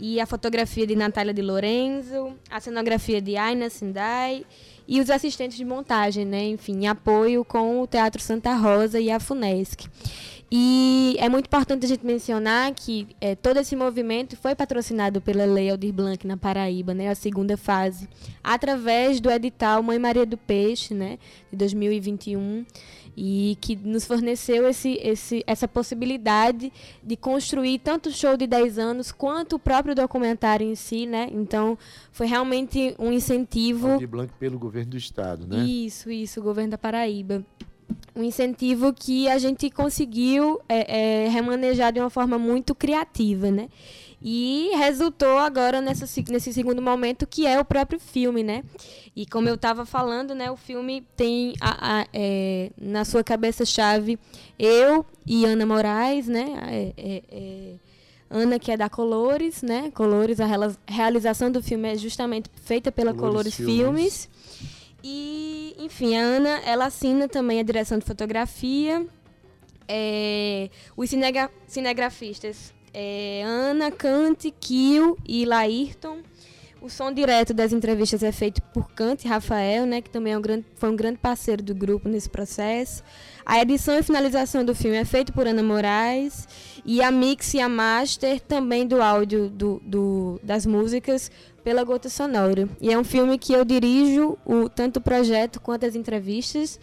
e 0.00 0.18
a 0.18 0.26
fotografia 0.26 0.86
de 0.86 0.96
Natália 0.96 1.34
de 1.34 1.42
Lorenzo, 1.42 2.32
a 2.50 2.58
cenografia 2.58 3.20
de 3.20 3.36
Aina 3.36 3.68
Sindai 3.68 4.46
e 4.88 4.98
os 5.00 5.10
assistentes 5.10 5.56
de 5.56 5.64
montagem, 5.64 6.24
né? 6.24 6.44
Enfim, 6.46 6.86
apoio 6.86 7.44
com 7.44 7.82
o 7.82 7.86
Teatro 7.86 8.20
Santa 8.22 8.54
Rosa 8.54 8.98
e 8.98 9.10
a 9.10 9.20
FUNESC. 9.20 9.86
E 10.52 11.14
é 11.20 11.28
muito 11.28 11.46
importante 11.46 11.86
a 11.86 11.88
gente 11.88 12.04
mencionar 12.04 12.74
que 12.74 13.06
eh, 13.20 13.36
todo 13.36 13.58
esse 13.58 13.76
movimento 13.76 14.36
foi 14.36 14.52
patrocinado 14.52 15.20
pela 15.20 15.44
Lei 15.44 15.70
Aldir 15.70 15.92
Blanc 15.92 16.26
na 16.26 16.36
Paraíba, 16.36 16.92
né, 16.92 17.08
a 17.08 17.14
segunda 17.14 17.56
fase, 17.56 18.08
através 18.42 19.20
do 19.20 19.30
edital 19.30 19.80
Mãe 19.80 19.96
Maria 19.96 20.26
do 20.26 20.36
Peixe, 20.36 20.92
né, 20.92 21.20
de 21.52 21.56
2021, 21.56 22.66
e 23.22 23.58
que 23.60 23.76
nos 23.76 24.06
forneceu 24.06 24.66
esse, 24.66 24.98
esse, 25.02 25.44
essa 25.46 25.68
possibilidade 25.68 26.72
de 27.02 27.16
construir 27.16 27.78
tanto 27.80 28.08
o 28.08 28.12
show 28.12 28.34
de 28.34 28.46
10 28.46 28.78
anos 28.78 29.12
quanto 29.12 29.56
o 29.56 29.58
próprio 29.58 29.94
documentário 29.94 30.66
em 30.66 30.74
si, 30.74 31.04
né? 31.04 31.28
Então, 31.30 31.76
foi 32.10 32.26
realmente 32.26 32.94
um 32.98 33.12
incentivo 33.12 33.90
Aldir 33.90 34.08
Blanc 34.08 34.32
pelo 34.40 34.58
governo 34.58 34.92
do 34.92 34.96
estado, 34.96 35.46
né? 35.46 35.62
isso, 35.62 36.10
isso, 36.10 36.40
o 36.40 36.42
governo 36.42 36.70
da 36.70 36.78
Paraíba. 36.78 37.44
Um 38.16 38.22
incentivo 38.22 38.90
que 38.90 39.28
a 39.28 39.36
gente 39.36 39.68
conseguiu 39.68 40.58
é, 40.66 41.24
é, 41.24 41.28
remanejar 41.28 41.92
de 41.92 42.00
uma 42.00 42.08
forma 42.08 42.38
muito 42.38 42.74
criativa, 42.74 43.50
né? 43.50 43.68
E 44.22 44.70
resultou 44.76 45.38
agora 45.38 45.80
nessa, 45.80 46.06
se- 46.06 46.24
nesse 46.28 46.52
segundo 46.52 46.82
momento, 46.82 47.26
que 47.26 47.46
é 47.46 47.58
o 47.58 47.64
próprio 47.64 47.98
filme, 47.98 48.42
né? 48.42 48.62
E 49.16 49.24
como 49.24 49.48
eu 49.48 49.54
estava 49.54 49.86
falando, 49.86 50.34
né, 50.34 50.50
o 50.50 50.56
filme 50.56 51.02
tem 51.16 51.54
a, 51.60 52.00
a- 52.02 52.06
é, 52.12 52.70
na 52.78 53.04
sua 53.04 53.24
cabeça-chave 53.24 54.18
eu 54.58 55.06
e 55.26 55.44
Ana 55.46 55.64
Moraes, 55.64 56.26
né? 56.28 56.46
É, 56.68 56.92
é, 56.98 57.22
é, 57.30 57.74
Ana, 58.28 58.58
que 58.58 58.70
é 58.70 58.76
da 58.76 58.88
Colores, 58.90 59.62
né? 59.62 59.90
Colores, 59.94 60.38
a 60.38 60.46
realização 60.86 61.50
do 61.50 61.62
filme 61.62 61.88
é 61.88 61.96
justamente 61.96 62.48
feita 62.62 62.92
pela 62.92 63.12
Colores 63.14 63.56
Colores, 63.56 63.56
Filmes. 63.56 64.28
Filmes. 64.28 64.28
E, 65.02 65.74
enfim, 65.78 66.14
a 66.16 66.20
Ana, 66.20 66.60
ela 66.66 66.84
assina 66.86 67.26
também 67.26 67.58
a 67.58 67.62
direção 67.62 67.98
de 67.98 68.04
fotografia. 68.04 69.04
É, 69.88 70.68
os 70.96 71.08
cinegra- 71.10 71.50
cinegrafistas 71.66 72.72
é, 72.92 73.42
Ana, 73.44 73.90
Cante, 73.90 74.50
Kio 74.50 75.16
e 75.26 75.44
Laírton. 75.44 76.18
O 76.82 76.88
som 76.88 77.12
direto 77.12 77.52
das 77.52 77.74
entrevistas 77.74 78.22
é 78.22 78.32
feito 78.32 78.62
por 78.72 78.90
Cante 78.92 79.28
Rafael, 79.28 79.84
né, 79.84 80.00
que 80.00 80.08
também 80.08 80.32
é 80.32 80.38
um 80.38 80.40
grande, 80.40 80.64
foi 80.76 80.88
um 80.88 80.96
grande 80.96 81.18
parceiro 81.18 81.62
do 81.62 81.74
grupo 81.74 82.08
nesse 82.08 82.30
processo. 82.30 83.02
A 83.44 83.60
edição 83.60 83.98
e 83.98 84.02
finalização 84.02 84.64
do 84.64 84.74
filme 84.74 84.96
é 84.96 85.04
feito 85.04 85.30
por 85.30 85.46
Ana 85.46 85.62
Moraes. 85.62 86.48
E 86.82 87.02
a 87.02 87.10
mix 87.10 87.52
e 87.52 87.60
a 87.60 87.68
master 87.68 88.40
também 88.40 88.86
do 88.86 89.02
áudio 89.02 89.50
do, 89.50 89.78
do- 89.84 90.40
das 90.42 90.64
músicas 90.64 91.30
pela 91.62 91.84
Gota 91.84 92.08
Sonora. 92.08 92.66
E 92.80 92.90
é 92.90 92.98
um 92.98 93.04
filme 93.04 93.36
que 93.38 93.52
eu 93.52 93.62
dirijo 93.62 94.38
o, 94.46 94.66
tanto 94.70 94.96
o 94.96 95.00
projeto 95.02 95.60
quanto 95.60 95.84
as 95.84 95.94
entrevistas. 95.94 96.80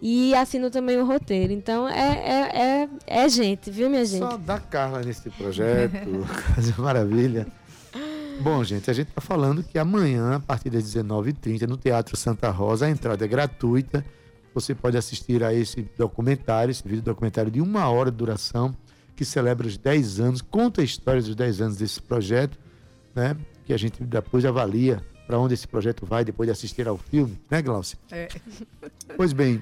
E 0.00 0.34
assino 0.34 0.70
também 0.70 0.96
o 0.96 1.04
roteiro. 1.04 1.52
Então 1.52 1.88
é, 1.88 1.94
é, 1.94 2.58
é, 2.60 2.88
é 3.24 3.28
gente, 3.28 3.70
viu, 3.70 3.90
minha 3.90 4.04
gente? 4.04 4.20
Só 4.20 4.36
dá 4.36 4.58
Carla 4.58 5.00
nesse 5.02 5.28
projeto, 5.30 5.92
coisa 6.54 6.74
maravilha. 6.78 7.46
Bom, 8.40 8.62
gente, 8.62 8.88
a 8.88 8.92
gente 8.94 9.08
está 9.08 9.20
falando 9.20 9.64
que 9.64 9.78
amanhã, 9.78 10.36
a 10.36 10.40
partir 10.40 10.70
das 10.70 10.84
19h30, 10.84 11.66
no 11.66 11.76
Teatro 11.76 12.16
Santa 12.16 12.48
Rosa, 12.50 12.86
a 12.86 12.90
entrada 12.90 13.24
é 13.24 13.28
gratuita. 13.28 14.04
Você 14.54 14.74
pode 14.74 14.96
assistir 14.96 15.42
a 15.42 15.52
esse 15.52 15.82
documentário, 15.98 16.70
esse 16.70 16.86
vídeo 16.86 17.02
documentário 17.02 17.50
de 17.50 17.60
uma 17.60 17.88
hora 17.88 18.12
de 18.12 18.16
duração, 18.16 18.76
que 19.16 19.24
celebra 19.24 19.66
os 19.66 19.76
10 19.76 20.20
anos, 20.20 20.40
conta 20.40 20.80
a 20.80 20.84
história 20.84 21.20
dos 21.20 21.34
10 21.34 21.60
anos 21.60 21.76
desse 21.78 22.00
projeto, 22.00 22.56
né? 23.14 23.36
Que 23.64 23.72
a 23.72 23.76
gente 23.76 24.02
depois 24.04 24.44
avalia 24.44 25.02
para 25.26 25.38
onde 25.38 25.54
esse 25.54 25.66
projeto 25.66 26.06
vai 26.06 26.24
depois 26.24 26.46
de 26.46 26.52
assistir 26.52 26.86
ao 26.86 26.96
filme, 26.96 27.38
né, 27.50 27.60
Glaucia? 27.60 27.98
É. 28.10 28.28
Pois 29.16 29.32
bem, 29.32 29.60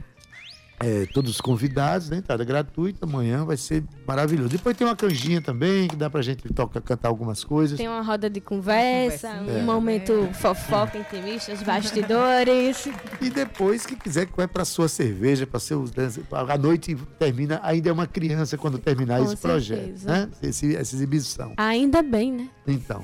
é, 0.79 1.07
todos 1.07 1.31
os 1.31 1.41
convidados, 1.41 2.11
né? 2.11 2.19
Entrada 2.19 2.45
gratuita, 2.45 3.07
amanhã 3.07 3.45
vai 3.45 3.57
ser 3.57 3.83
maravilhoso. 4.07 4.51
Depois 4.51 4.77
tem 4.77 4.87
uma 4.87 4.95
canjinha 4.95 5.41
também, 5.41 5.89
que 5.89 5.97
dá 5.97 6.11
pra 6.11 6.21
gente 6.23 6.43
tocar, 6.53 6.81
cantar 6.83 7.09
algumas 7.09 7.43
coisas. 7.43 7.79
Tem 7.79 7.89
uma 7.89 8.03
roda 8.03 8.29
de 8.29 8.41
conversa, 8.41 9.31
um 9.41 9.59
É. 9.59 9.63
momento 9.63 10.29
fofoca 10.35 10.99
intimista, 10.99 11.53
os 11.53 11.63
bastidores. 11.63 12.89
E 13.21 13.31
depois, 13.31 13.87
que 13.87 13.97
quiser, 13.97 14.27
vai 14.37 14.47
pra 14.47 14.65
sua 14.65 14.89
cerveja, 14.89 15.47
para 15.47 15.59
seus. 15.59 15.91
A 16.31 16.59
noite 16.59 16.95
termina, 17.19 17.59
ainda 17.63 17.89
é 17.89 17.93
uma 17.93 18.07
criança 18.07 18.59
quando 18.59 18.79
terminar 18.79 19.19
Com 19.21 19.25
esse 19.25 19.37
projeto, 19.37 19.79
certeza. 19.81 20.11
né? 20.11 20.29
Esse, 20.43 20.77
essa 20.77 20.95
exibição. 20.95 21.55
Ainda 21.57 22.03
bem, 22.03 22.33
né? 22.33 22.49
Então, 22.67 23.03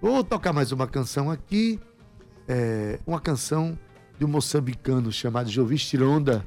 vou 0.00 0.24
tocar 0.24 0.52
mais 0.52 0.72
uma 0.72 0.86
canção 0.86 1.30
aqui. 1.30 1.78
é, 2.48 2.98
uma 3.06 3.20
canção 3.20 3.78
de 4.18 4.24
um 4.24 4.28
moçambicano 4.28 5.12
chamado 5.12 5.50
Jovis 5.50 5.84
Tironda, 5.84 6.46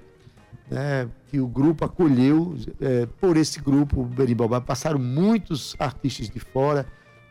né, 0.71 1.09
que 1.27 1.39
o 1.39 1.47
grupo 1.47 1.83
acolheu. 1.83 2.55
é, 2.79 3.05
por 3.19 3.35
esse 3.35 3.59
grupo, 3.59 4.01
o 4.01 4.05
Berimbau 4.05 4.49
passaram 4.61 4.97
muitos 4.97 5.75
artistas 5.77 6.29
de 6.29 6.39
fora, 6.39 6.85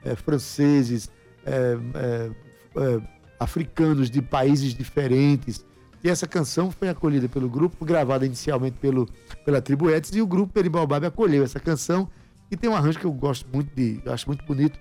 é, 0.04 0.14
franceses, 0.14 1.10
é, 1.46 1.78
é, 1.94 2.30
é, 2.76 3.00
africanos 3.40 4.10
de 4.10 4.20
países 4.20 4.74
diferentes. 4.74 5.64
E 6.04 6.08
essa 6.08 6.26
canção 6.26 6.70
foi 6.70 6.88
acolhida 6.88 7.28
pelo 7.28 7.48
grupo, 7.48 7.84
gravada 7.84 8.26
inicialmente 8.26 8.76
pelo, 8.78 9.08
pela 9.44 9.60
Tribo 9.60 9.90
Etis, 9.90 10.14
e 10.14 10.20
o 10.20 10.26
grupo 10.26 10.52
Berimbau 10.52 10.86
acolheu 10.94 11.42
essa 11.42 11.58
canção, 11.58 12.08
que 12.48 12.56
tem 12.56 12.68
um 12.68 12.76
arranjo 12.76 12.98
que 12.98 13.06
eu 13.06 13.12
gosto 13.12 13.46
muito 13.52 13.74
de, 13.74 14.02
acho 14.06 14.26
muito 14.26 14.44
bonito, 14.44 14.78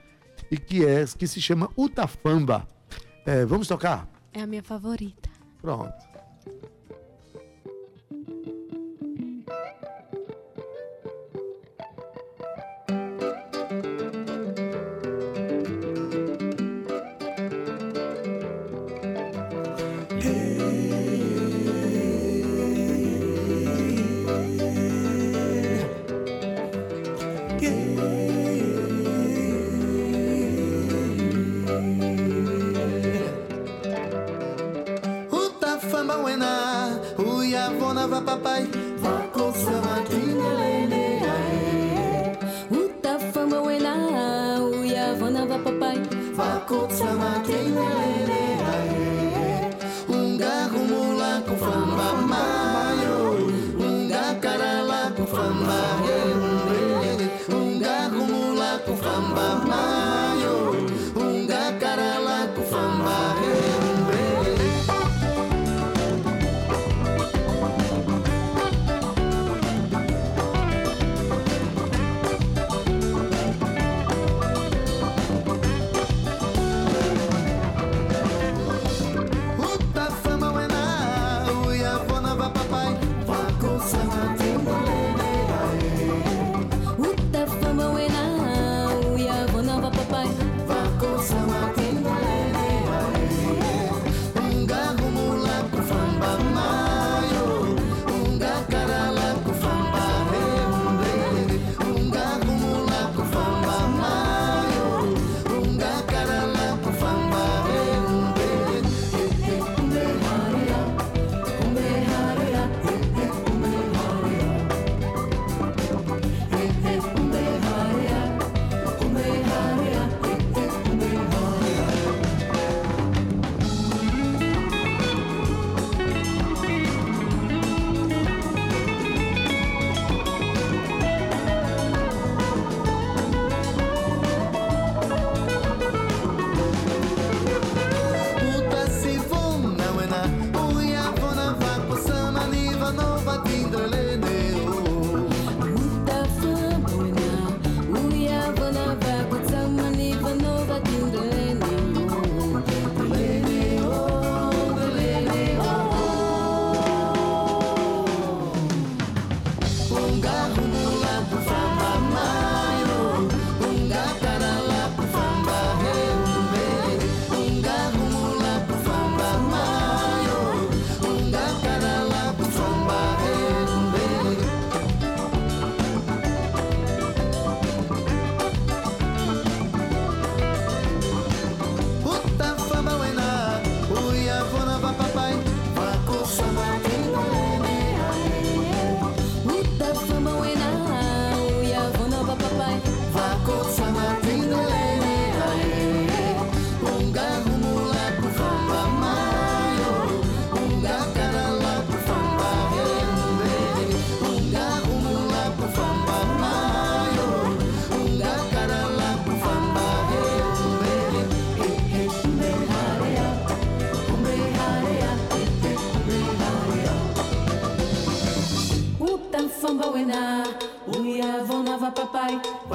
e 0.51 0.57
que 0.57 0.85
é 0.85 1.05
que 1.17 1.27
se 1.27 1.41
chama 1.41 1.69
Utafamba. 1.77 2.67
É, 3.25 3.45
vamos 3.45 3.67
tocar? 3.67 4.07
É 4.33 4.41
a 4.41 4.47
minha 4.47 4.63
favorita. 4.63 5.29
Pronto. 5.61 6.08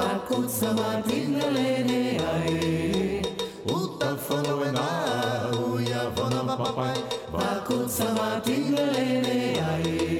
Malkut 0.05 0.49
Samad 0.49 1.09
Indalene 1.09 2.19
Ae 2.33 3.21
Uta 3.65 4.13
Folovena 4.25 4.85
Uya 5.65 6.03
Vonava 6.15 6.55
Papai 6.61 6.97
Malkut 7.33 7.89
Samad 7.89 8.45
Indalene 8.45 9.57
Ae 9.71 10.14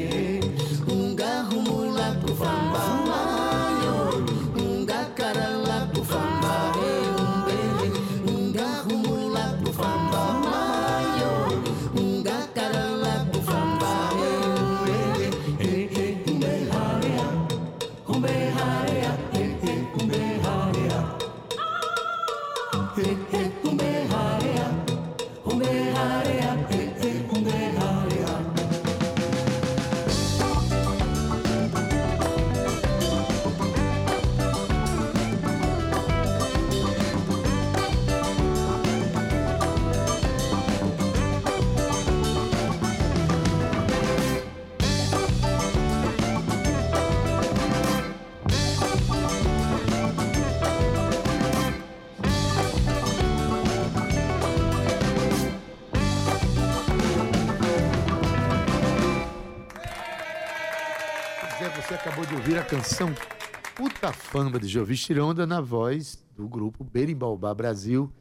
Puta 64.05 64.13
Famba 64.13 64.59
de 64.59 64.67
Jovi 64.67 64.95
Chironda 64.95 65.47
na 65.47 65.59
voz 65.59 66.23
do 66.37 66.47
grupo 66.47 66.83
Berimbaubá 66.83 67.51
Brasil, 67.55 68.13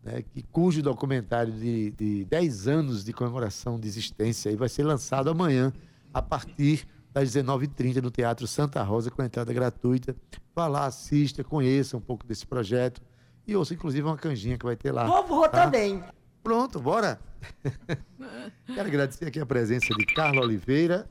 né, 0.00 0.22
que, 0.22 0.40
cujo 0.40 0.80
documentário 0.80 1.52
de, 1.52 1.90
de 1.90 2.24
10 2.26 2.68
anos 2.68 3.04
de 3.04 3.12
comemoração 3.12 3.80
de 3.80 3.88
existência 3.88 4.50
aí 4.50 4.56
vai 4.56 4.68
ser 4.68 4.84
lançado 4.84 5.28
amanhã 5.28 5.72
a 6.14 6.22
partir 6.22 6.86
das 7.12 7.34
19h30 7.34 8.00
no 8.00 8.08
Teatro 8.08 8.46
Santa 8.46 8.84
Rosa 8.84 9.10
com 9.10 9.20
entrada 9.20 9.52
gratuita. 9.52 10.14
Vá 10.54 10.68
lá, 10.68 10.86
assista, 10.86 11.42
conheça 11.42 11.96
um 11.96 12.00
pouco 12.00 12.24
desse 12.24 12.46
projeto 12.46 13.02
e 13.44 13.56
ouça 13.56 13.74
inclusive 13.74 14.06
uma 14.06 14.16
canjinha 14.16 14.56
que 14.56 14.64
vai 14.64 14.76
ter 14.76 14.92
lá. 14.92 15.06
Vou, 15.06 15.26
vou 15.26 15.48
tá? 15.48 15.64
também. 15.64 16.04
Pronto, 16.40 16.78
bora! 16.78 17.18
Quero 18.72 18.88
agradecer 18.88 19.24
aqui 19.24 19.40
a 19.40 19.46
presença 19.46 19.92
de 19.92 20.06
Carla 20.06 20.42
Oliveira, 20.42 21.10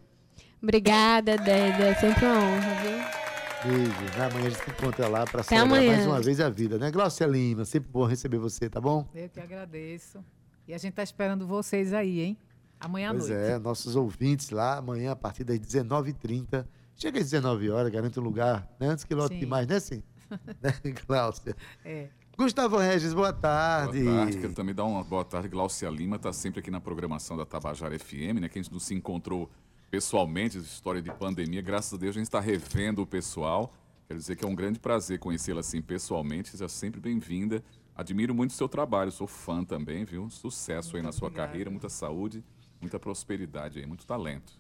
Obrigada, 0.64 1.38
Dédia. 1.38 1.88
É 1.88 1.96
sempre 1.96 2.24
uma 2.24 2.36
honra, 2.36 2.82
viu? 2.82 3.31
Beijo. 3.64 4.18
né? 4.18 4.26
Amanhã 4.26 4.48
a 4.48 4.50
gente 4.50 4.64
se 4.64 4.70
encontra 4.72 5.08
lá 5.08 5.26
para 5.26 5.44
celebrar 5.44 5.68
amanhã. 5.68 5.96
mais 5.96 6.08
uma 6.08 6.22
vez 6.22 6.40
a 6.40 6.50
vida, 6.50 6.80
né? 6.80 6.90
Glaucia 6.90 7.28
Lima, 7.28 7.64
sempre 7.64 7.92
bom 7.92 8.06
receber 8.06 8.40
você, 8.40 8.70
tá 8.70 8.82
bom? 8.82 9.08
Eu 9.14 9.30
que 9.30 9.40
agradeço. 9.40 10.24
E 10.68 10.74
a 10.74 10.78
gente 10.78 10.94
tá 10.94 11.04
esperando 11.04 11.46
vocês 11.46 11.94
aí, 11.94 12.22
hein? 12.22 12.38
Amanhã 12.80 13.10
à 13.10 13.14
pois 13.14 13.30
noite. 13.30 13.44
é, 13.44 13.60
nossos 13.60 13.96
ouvintes 13.96 14.50
lá, 14.50 14.78
amanhã 14.78 15.12
a 15.12 15.16
partir 15.16 15.44
das 15.44 15.60
19h30. 15.60 16.66
Chega 16.96 17.20
às 17.20 17.30
19 17.30 17.70
horas, 17.70 17.92
garante 17.92 18.20
um 18.20 18.24
lugar, 18.24 18.68
né? 18.80 18.88
Antes 18.88 19.04
que 19.04 19.14
lote 19.14 19.38
demais, 19.38 19.68
né, 19.68 19.80
sim? 19.80 20.02
né, 20.62 20.74
Glaucia? 21.06 21.56
É. 21.86 22.08
Gustavo 22.38 22.78
Regis, 22.78 23.14
boa 23.14 23.32
tarde. 23.32 24.04
Boa 24.04 24.18
tarde, 24.18 24.38
quero 24.40 24.54
também 24.54 24.74
dar 24.74 24.86
uma 24.86 25.04
boa 25.04 25.24
tarde. 25.24 25.48
Glaucia 25.48 25.90
Lima 25.90 26.16
está 26.16 26.34
sempre 26.34 26.60
aqui 26.60 26.72
na 26.72 26.82
programação 26.82 27.38
da 27.38 27.46
Tabajara 27.46 27.98
FM, 28.00 28.40
né? 28.42 28.50
Que 28.50 28.58
a 28.58 28.62
gente 28.62 28.72
não 28.72 28.80
se 28.80 28.96
encontrou 28.96 29.48
pessoalmente, 29.92 30.58
história 30.58 31.02
de 31.02 31.12
pandemia. 31.12 31.62
Graças 31.62 31.94
a 31.94 31.98
Deus 31.98 32.16
a 32.16 32.20
gente 32.20 32.28
está 32.28 32.40
revendo 32.40 33.02
o 33.02 33.06
pessoal. 33.06 33.74
Quero 34.08 34.18
dizer 34.18 34.38
que 34.38 34.46
é 34.46 34.48
um 34.48 34.56
grande 34.56 34.80
prazer 34.80 35.20
conhecê-la 35.20 35.60
assim 35.60 35.82
pessoalmente. 35.82 36.50
Seja 36.50 36.70
sempre 36.70 37.02
bem-vinda. 37.02 37.62
Admiro 37.94 38.34
muito 38.34 38.52
o 38.52 38.54
seu 38.54 38.70
trabalho, 38.70 39.12
sou 39.12 39.28
fã 39.28 39.66
também, 39.66 40.06
viu? 40.06 40.30
Sucesso 40.30 40.96
aí 40.96 41.04
na 41.04 41.12
sua 41.12 41.30
carreira, 41.30 41.70
muita 41.70 41.90
saúde, 41.90 42.42
muita 42.80 42.98
prosperidade 42.98 43.80
aí, 43.80 43.86
muito 43.86 44.06
talento. 44.08 44.54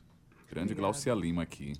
Grande 0.49 0.75
Glaucia 0.75 1.13
Lima 1.13 1.43
aqui. 1.43 1.73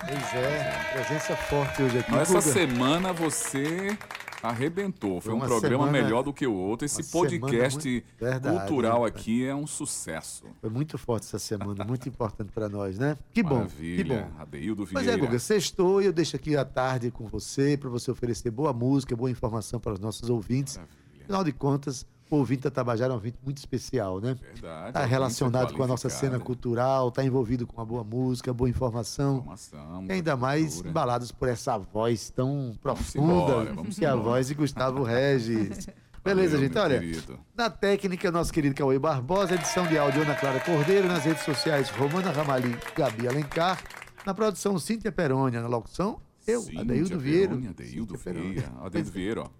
Pois 0.00 0.34
é, 0.34 0.90
presença 0.92 1.36
forte 1.36 1.82
hoje 1.82 1.98
aqui. 1.98 2.14
Essa 2.14 2.34
Guga. 2.40 2.42
semana 2.52 3.12
você 3.12 3.96
arrebentou. 4.42 5.20
Foi 5.20 5.32
Foi 5.32 5.34
um 5.34 5.38
programa 5.40 5.86
semana- 5.86 5.92
melhor 5.92 6.22
do 6.22 6.32
que 6.32 6.46
o 6.46 6.52
outro. 6.52 6.84
Esse 6.84 7.02
podcast 7.10 7.88
muito- 7.88 8.06
Verdade, 8.18 8.58
cultural 8.58 9.04
aqui 9.04 9.46
é 9.46 9.54
um 9.54 9.66
sucesso. 9.66 10.44
Foi 10.60 10.68
muito 10.68 10.98
forte 10.98 11.24
essa 11.26 11.38
semana, 11.38 11.82
muito 11.84 12.06
importante 12.08 12.52
para 12.52 12.68
nós, 12.68 12.98
né? 12.98 13.16
Que 13.32 13.42
bom, 13.42 13.56
Maravilha. 13.56 14.04
que 14.04 14.04
bom. 14.10 14.30
Adeildo 14.42 14.86
Pois 14.90 15.04
Vieira. 15.06 15.22
é, 15.22 15.26
Guga, 15.26 15.38
sextou 15.38 16.02
e 16.02 16.06
eu 16.06 16.12
deixo 16.12 16.36
aqui 16.36 16.56
a 16.56 16.64
tarde 16.64 17.10
com 17.10 17.26
você, 17.26 17.76
para 17.76 17.88
você 17.88 18.10
oferecer 18.10 18.50
boa 18.50 18.72
música, 18.72 19.16
boa 19.16 19.30
informação 19.30 19.80
para 19.80 19.92
os 19.94 20.00
nossos 20.00 20.28
ouvintes. 20.28 20.78
Afinal 21.22 21.42
de 21.42 21.52
contas, 21.52 22.04
o 22.34 22.38
ouvinte 22.38 22.62
da 22.62 22.70
Tabajara 22.70 23.10
é 23.10 23.12
um 23.12 23.16
ouvinte 23.16 23.38
muito 23.44 23.58
especial, 23.58 24.20
né? 24.20 24.34
Verdade. 24.34 24.88
Está 24.88 25.00
ouvinte 25.00 25.10
relacionado 25.10 25.74
com 25.74 25.82
a 25.82 25.86
nossa 25.86 26.08
cena 26.08 26.38
cultural, 26.38 27.08
está 27.08 27.24
envolvido 27.24 27.66
com 27.66 27.76
uma 27.76 27.84
boa 27.84 28.04
música, 28.04 28.52
boa 28.52 28.68
informação. 28.68 29.38
Informação, 29.38 30.04
ainda 30.08 30.36
mais 30.36 30.66
cultura. 30.74 30.88
embalados 30.90 31.32
por 31.32 31.48
essa 31.48 31.78
voz 31.78 32.30
tão 32.30 32.76
profunda 32.82 33.32
embora, 33.32 33.72
vamos 33.74 33.98
que 33.98 34.04
é 34.04 34.08
a 34.08 34.12
embora. 34.12 34.28
voz 34.30 34.48
de 34.48 34.54
Gustavo 34.54 35.02
Regis. 35.02 35.86
Beleza, 36.24 36.56
Valeu, 36.56 36.68
gente? 36.68 36.78
Olha, 36.78 36.98
querido. 37.00 37.38
na 37.54 37.68
técnica, 37.68 38.32
nosso 38.32 38.50
querido 38.50 38.74
Cauê 38.74 38.98
Barbosa, 38.98 39.54
edição 39.56 39.86
de 39.86 39.98
áudio 39.98 40.22
Ana 40.22 40.34
Clara 40.34 40.58
Cordeiro, 40.58 41.06
nas 41.06 41.22
redes 41.24 41.44
sociais 41.44 41.90
Romana 41.90 42.30
Ramali, 42.30 42.74
Gabi 42.96 43.28
Alencar, 43.28 43.78
na 44.24 44.32
produção 44.32 44.78
Cíntia 44.78 45.12
Perônia, 45.12 45.60
na 45.60 45.68
locução 45.68 46.18
eu, 46.46 46.62
Cíntia 46.62 46.80
Adeildo 46.80 47.18
Vieira. 47.18 47.52
Adeildo. 47.54 48.16
Vieira. 48.16 48.72
Adeildo 48.80 49.10
Vieira, 49.10 49.42
ó. 49.42 49.50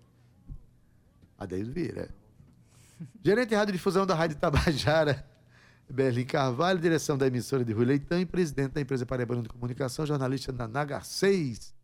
Adeildo 1.39 1.71
Vieira, 1.73 2.01
é. 2.03 2.24
Gerente 3.23 3.51
de 3.51 3.55
Radiodifusão 3.55 4.07
da 4.07 4.15
Rádio 4.15 4.37
Tabajara, 4.37 5.25
Berlim 5.89 6.25
Carvalho, 6.25 6.79
direção 6.79 7.17
da 7.17 7.27
emissora 7.27 7.65
de 7.65 7.73
Rui 7.73 7.85
Leitão 7.85 8.19
e 8.19 8.27
presidente 8.27 8.73
da 8.73 8.81
empresa 8.81 9.05
Paraibana 9.05 9.43
de 9.43 9.49
Comunicação, 9.49 10.07
jornalista 10.07 10.53
na 10.53 10.67
Nagar 10.67 11.05
6. 11.05 11.75